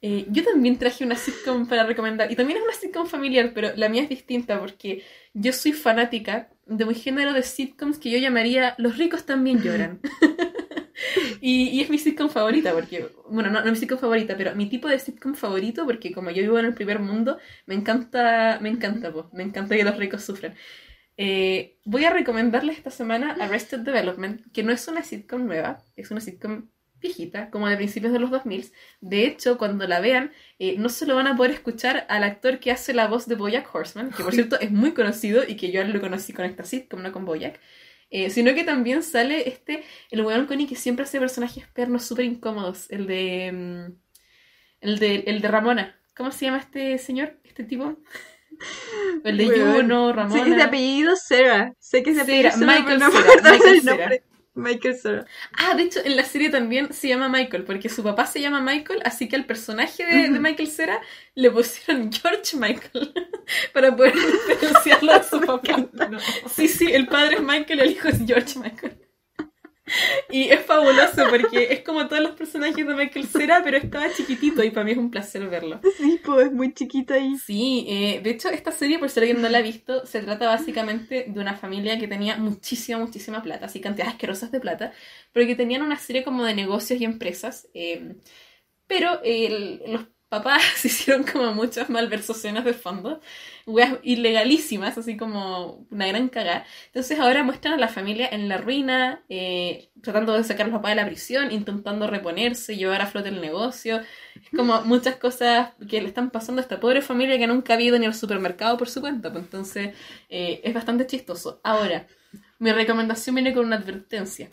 [0.00, 2.30] Eh, yo también traje una sitcom para recomendar.
[2.30, 5.02] Y también es una sitcom familiar, pero la mía es distinta porque
[5.34, 10.00] yo soy fanática de un género de sitcoms que yo llamaría Los ricos también lloran.
[11.40, 14.68] y, y es mi sitcom favorita porque, bueno, no, no mi sitcom favorita, pero mi
[14.68, 18.68] tipo de sitcom favorito porque como yo vivo en el primer mundo, me encanta, me
[18.68, 20.54] encanta, po, me encanta que los ricos sufran.
[21.16, 26.10] Eh, voy a recomendarles esta semana Arrested Development, que no es una sitcom nueva, es
[26.10, 26.68] una sitcom
[27.00, 28.72] viejita, como de principios de los 2000.
[29.00, 32.58] De hecho, cuando la vean, eh, no se lo van a poder escuchar al actor
[32.60, 35.70] que hace la voz de Bojack Horseman, que por cierto es muy conocido y que
[35.70, 37.60] yo lo conocí con esta sitcom, no con Bojack.
[38.10, 42.24] Eh, sino que también sale este, el weón Connie que siempre hace personajes pernos súper
[42.24, 43.92] incómodos, el de, mm,
[44.80, 46.00] el de, el de Ramona.
[46.16, 47.96] ¿Cómo se llama este señor, este tipo?
[49.24, 49.46] El de.
[49.46, 50.44] Juno, Sé Ramona.
[50.44, 51.72] que es de apellido Sarah.
[51.78, 54.10] Sé que es de apellido Sarah, Michael no Cera, Michael Cera.
[54.58, 55.26] Michael Sarah.
[55.56, 58.60] Ah, de hecho, en la serie también se llama Michael, porque su papá se llama
[58.60, 61.00] Michael, así que al personaje de, de Michael Cera
[61.34, 63.14] le pusieron George Michael
[63.72, 64.14] para poder
[64.48, 65.88] diferenciarlo a su papá.
[65.92, 66.18] No.
[66.48, 69.07] Sí, sí, el padre es Michael, el hijo es George Michael.
[70.30, 74.62] Y es fabuloso porque es como todos los personajes de Michael Cera, pero estaba chiquitito
[74.62, 75.80] y para mí es un placer verlo.
[75.96, 77.36] Sí, pues es muy chiquita ahí.
[77.36, 80.46] Sí, eh, de hecho esta serie, por si alguien no la ha visto, se trata
[80.48, 84.92] básicamente de una familia que tenía muchísima, muchísima plata, así cantidades asquerosas de plata,
[85.32, 88.16] pero que tenían una serie como de negocios y empresas, eh,
[88.86, 93.18] pero el- los papás se hicieron como muchas malversaciones de fondos,
[93.66, 96.66] weas ilegalísimas, así como una gran cagada.
[96.86, 100.78] Entonces ahora muestran a la familia en la ruina, eh, tratando de sacar a los
[100.78, 104.02] papás de la prisión, intentando reponerse, llevar a flote el negocio.
[104.34, 107.80] Es como muchas cosas que le están pasando a esta pobre familia que nunca ha
[107.80, 109.32] ido ni al supermercado por su cuenta.
[109.32, 109.94] Pues entonces
[110.28, 111.60] eh, es bastante chistoso.
[111.64, 112.06] Ahora,
[112.58, 114.50] mi recomendación viene con una advertencia.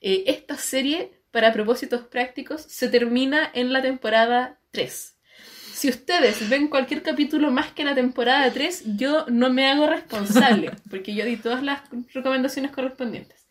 [0.00, 5.17] Eh, esta serie, para propósitos prácticos, se termina en la temporada 3.
[5.78, 10.72] Si ustedes ven cualquier capítulo más que la temporada 3, yo no me hago responsable,
[10.90, 11.82] porque yo di todas las
[12.12, 13.46] recomendaciones correspondientes.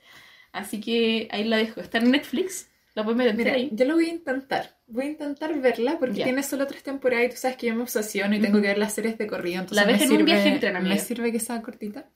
[0.51, 1.79] Así que ahí la dejo.
[1.79, 3.69] Está en Netflix, la pueden ver Mira, ahí.
[3.71, 4.75] yo lo voy a intentar.
[4.87, 7.83] Voy a intentar verla porque tiene solo tres temporadas y tú sabes que yo me
[7.83, 9.61] obsesiono y tengo que ver las series de corrido.
[9.61, 10.95] Entonces La ves me en un sirve, viaje en tren, amiga.
[10.95, 12.09] Me sirve que sea cortita.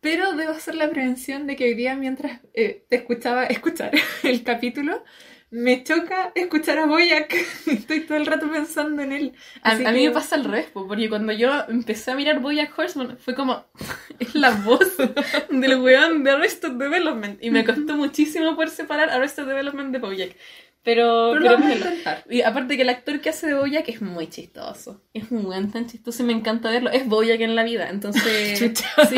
[0.00, 3.90] Pero debo hacer la prevención de que hoy día, mientras eh, te escuchaba escuchar
[4.22, 5.02] el capítulo,
[5.50, 7.32] me choca escuchar a Boyac.
[7.66, 9.32] Estoy todo el rato pensando en él.
[9.62, 12.14] A, Así a mí que- me pasa al revés, po, porque cuando yo empecé a
[12.16, 13.64] mirar Bojack Horseman fue como,
[14.18, 14.96] es la voz
[15.50, 17.42] del weón de Arrested Development.
[17.42, 20.36] Y me costó muchísimo poder separar Arrested Development de Bojack.
[20.84, 21.86] Pero, Pero lo pero mírenlo.
[21.86, 22.24] intentar.
[22.30, 25.02] Y aparte que el actor que hace de Bojack es muy chistoso.
[25.12, 26.90] Es un weón tan chistoso y me encanta verlo.
[26.90, 28.58] Es Bojack en la vida, entonces...
[28.58, 28.88] Chucha.
[29.06, 29.16] sí,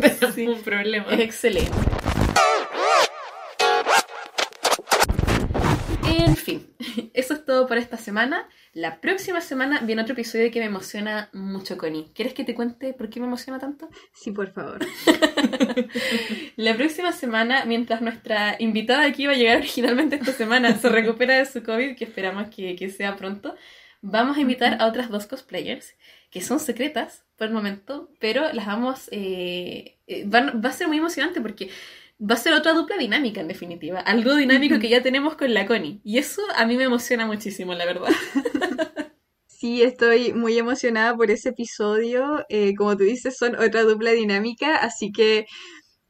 [0.00, 0.46] Tenemos Sí.
[0.46, 1.06] un problema.
[1.10, 1.72] es excelente.
[6.40, 6.66] Fin,
[7.14, 8.48] eso es todo por esta semana.
[8.72, 12.10] La próxima semana viene otro episodio que me emociona mucho, Connie.
[12.14, 13.88] ¿Quieres que te cuente por qué me emociona tanto?
[14.12, 14.78] Sí, por favor.
[16.56, 21.36] La próxima semana, mientras nuestra invitada que iba a llegar originalmente esta semana se recupera
[21.38, 23.54] de su COVID, que esperamos que, que sea pronto,
[24.02, 25.94] vamos a invitar a otras dos cosplayers
[26.30, 29.08] que son secretas por el momento, pero las vamos...
[29.10, 31.70] eh, eh, van- va a ser muy emocionante porque
[32.20, 35.66] va a ser otra dupla dinámica en definitiva, algo dinámico que ya tenemos con la
[35.66, 36.00] Connie.
[36.04, 38.10] Y eso a mí me emociona muchísimo, la verdad.
[39.60, 42.46] Sí, estoy muy emocionada por ese episodio.
[42.48, 45.44] Eh, como tú dices, son otra dupla dinámica, así que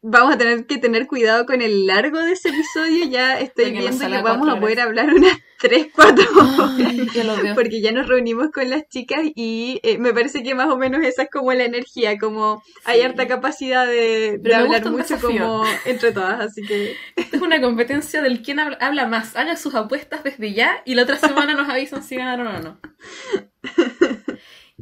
[0.03, 3.07] vamos a tener que tener cuidado con el largo de ese episodio.
[3.07, 4.87] Ya estoy viendo que vamos a poder horas.
[4.87, 6.25] hablar unas 3, 4
[6.87, 7.55] Ay, yo lo veo.
[7.55, 11.05] porque ya nos reunimos con las chicas y eh, me parece que más o menos
[11.05, 16.41] esa es como la energía, como hay harta capacidad de, hablar mucho como entre todas,
[16.41, 19.37] así que es una competencia del quién habla, más.
[19.37, 22.81] Haga sus apuestas desde ya y la otra semana nos avisan si ganaron o no.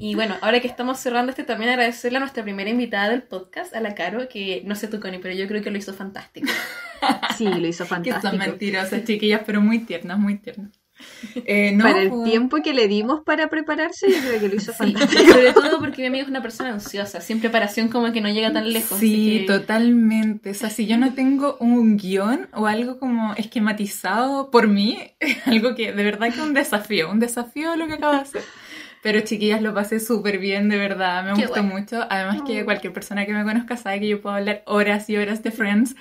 [0.00, 3.74] Y bueno, ahora que estamos cerrando este, también agradecerle a nuestra primera invitada del podcast,
[3.74, 6.48] a la Caro, que no sé tú, Connie, pero yo creo que lo hizo fantástico.
[7.36, 8.28] sí, lo hizo Que fantástico.
[8.30, 10.70] son mentirosas, chiquillas, pero muy tiernas, muy tiernas.
[11.44, 14.54] Eh, no, para el pues, tiempo que le dimos para prepararse, yo creo que lo
[14.56, 15.22] hizo Sí, fantástico.
[15.32, 18.52] sobre todo porque mi amiga es una persona ansiosa, sin preparación como que no llega
[18.52, 18.98] tan lejos.
[18.98, 20.50] Sí, que- totalmente.
[20.50, 24.98] O sea, si yo no tengo un guion o algo como esquematizado por mí,
[25.46, 28.42] algo que de verdad que es un desafío, un desafío lo que acabo de hacer.
[29.02, 32.04] Pero chiquillas, lo pasé súper bien, de verdad, me Qué gustó mucho.
[32.10, 32.64] Además que Oh.
[32.64, 35.94] cualquier persona que me conozca sabe que yo puedo hablar horas y horas de Friends.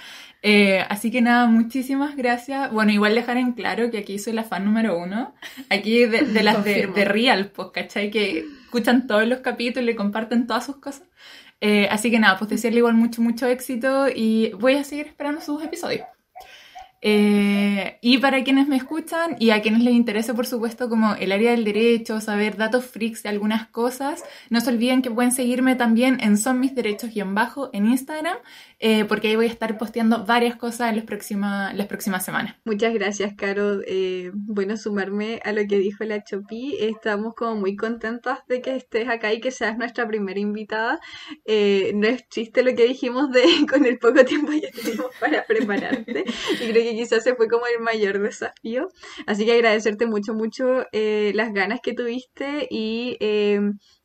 [0.44, 2.72] Eh, así que nada, muchísimas gracias.
[2.72, 5.34] Bueno, igual dejar en claro que aquí soy la fan número uno.
[5.70, 8.12] Aquí de, de las de, Real, pues, ¿cachai?
[8.12, 11.04] Que escuchan todos los capítulos y comparten todas sus cosas.
[11.60, 15.42] Eh, así que nada, pues desearle igual mucho, mucho éxito y voy a seguir esperando
[15.42, 16.06] sus episodios.
[17.02, 21.32] Eh, y para quienes me escuchan y a quienes les interese, por supuesto, como el
[21.32, 25.76] área del derecho, saber datos freaks de algunas cosas, no se olviden que pueden seguirme
[25.76, 28.38] también en Son Mis Derechos-bajo en Instagram,
[28.80, 32.56] eh, porque ahí voy a estar posteando varias cosas en las próximas, las próximas semanas.
[32.64, 33.82] Muchas gracias, Caro.
[33.86, 36.78] Eh, bueno, sumarme a lo que dijo la Chopi.
[36.80, 41.00] Estamos como muy contentas de que estés acá y que seas nuestra primera invitada.
[41.46, 45.44] Eh, no es chiste lo que dijimos de con el poco tiempo que tuvimos para
[45.46, 46.26] prepararte.
[46.62, 48.90] Y creo que quizás ese fue como el mayor desafío.
[49.26, 53.60] Así que agradecerte mucho, mucho eh, las ganas que tuviste y eh,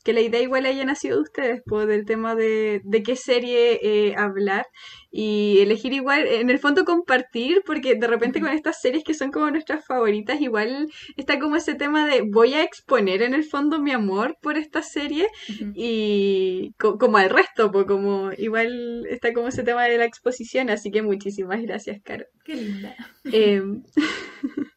[0.05, 3.79] que la idea igual haya nacido de ustedes, pues, del tema de, de qué serie
[3.83, 4.67] eh, hablar
[5.11, 9.31] y elegir igual, en el fondo compartir, porque de repente con estas series que son
[9.31, 13.81] como nuestras favoritas, igual está como ese tema de voy a exponer en el fondo
[13.81, 15.29] mi amor por esta serie
[15.75, 20.71] y co- como al resto, pues como igual está como ese tema de la exposición,
[20.71, 22.25] así que muchísimas gracias, Caro.
[22.45, 22.97] Qué linda.
[23.25, 23.83] Em,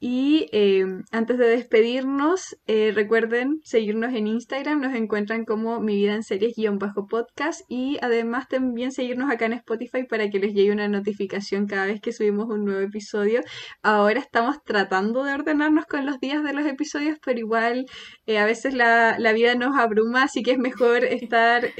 [0.00, 6.14] y em, antes de despedirnos, eh, recuerden seguirnos en Instagram, nos encuentran como Mi Vida
[6.14, 10.54] en Series guion bajo podcast y además también seguirnos acá en Spotify para que les
[10.54, 13.40] llegue una notificación cada vez que subimos un nuevo episodio.
[13.82, 17.86] Ahora estamos tratando de ordenarnos con los días de los episodios, pero igual
[18.26, 21.70] eh, a veces la, la vida nos abruma, así que es mejor estar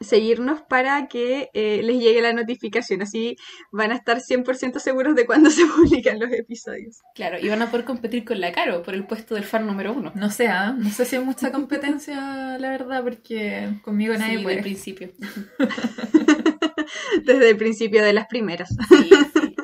[0.00, 3.02] seguirnos para que eh, les llegue la notificación.
[3.02, 3.36] Así
[3.72, 7.00] van a estar 100% seguros de cuándo se publican los episodios.
[7.14, 9.92] Claro, y van a poder competir con la Caro por el puesto del fan número
[9.92, 10.12] uno.
[10.14, 10.74] No sé, ¿ah?
[10.76, 14.56] no sé si hay mucha competencia, la verdad, porque conmigo nadie sí, puede.
[14.56, 15.10] Desde el principio.
[17.24, 18.68] desde el principio de las primeras.
[18.88, 19.54] Sí, sí.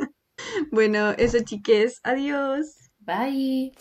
[0.70, 2.00] bueno, eso chiques.
[2.02, 2.90] Adiós.
[3.00, 3.72] Bye.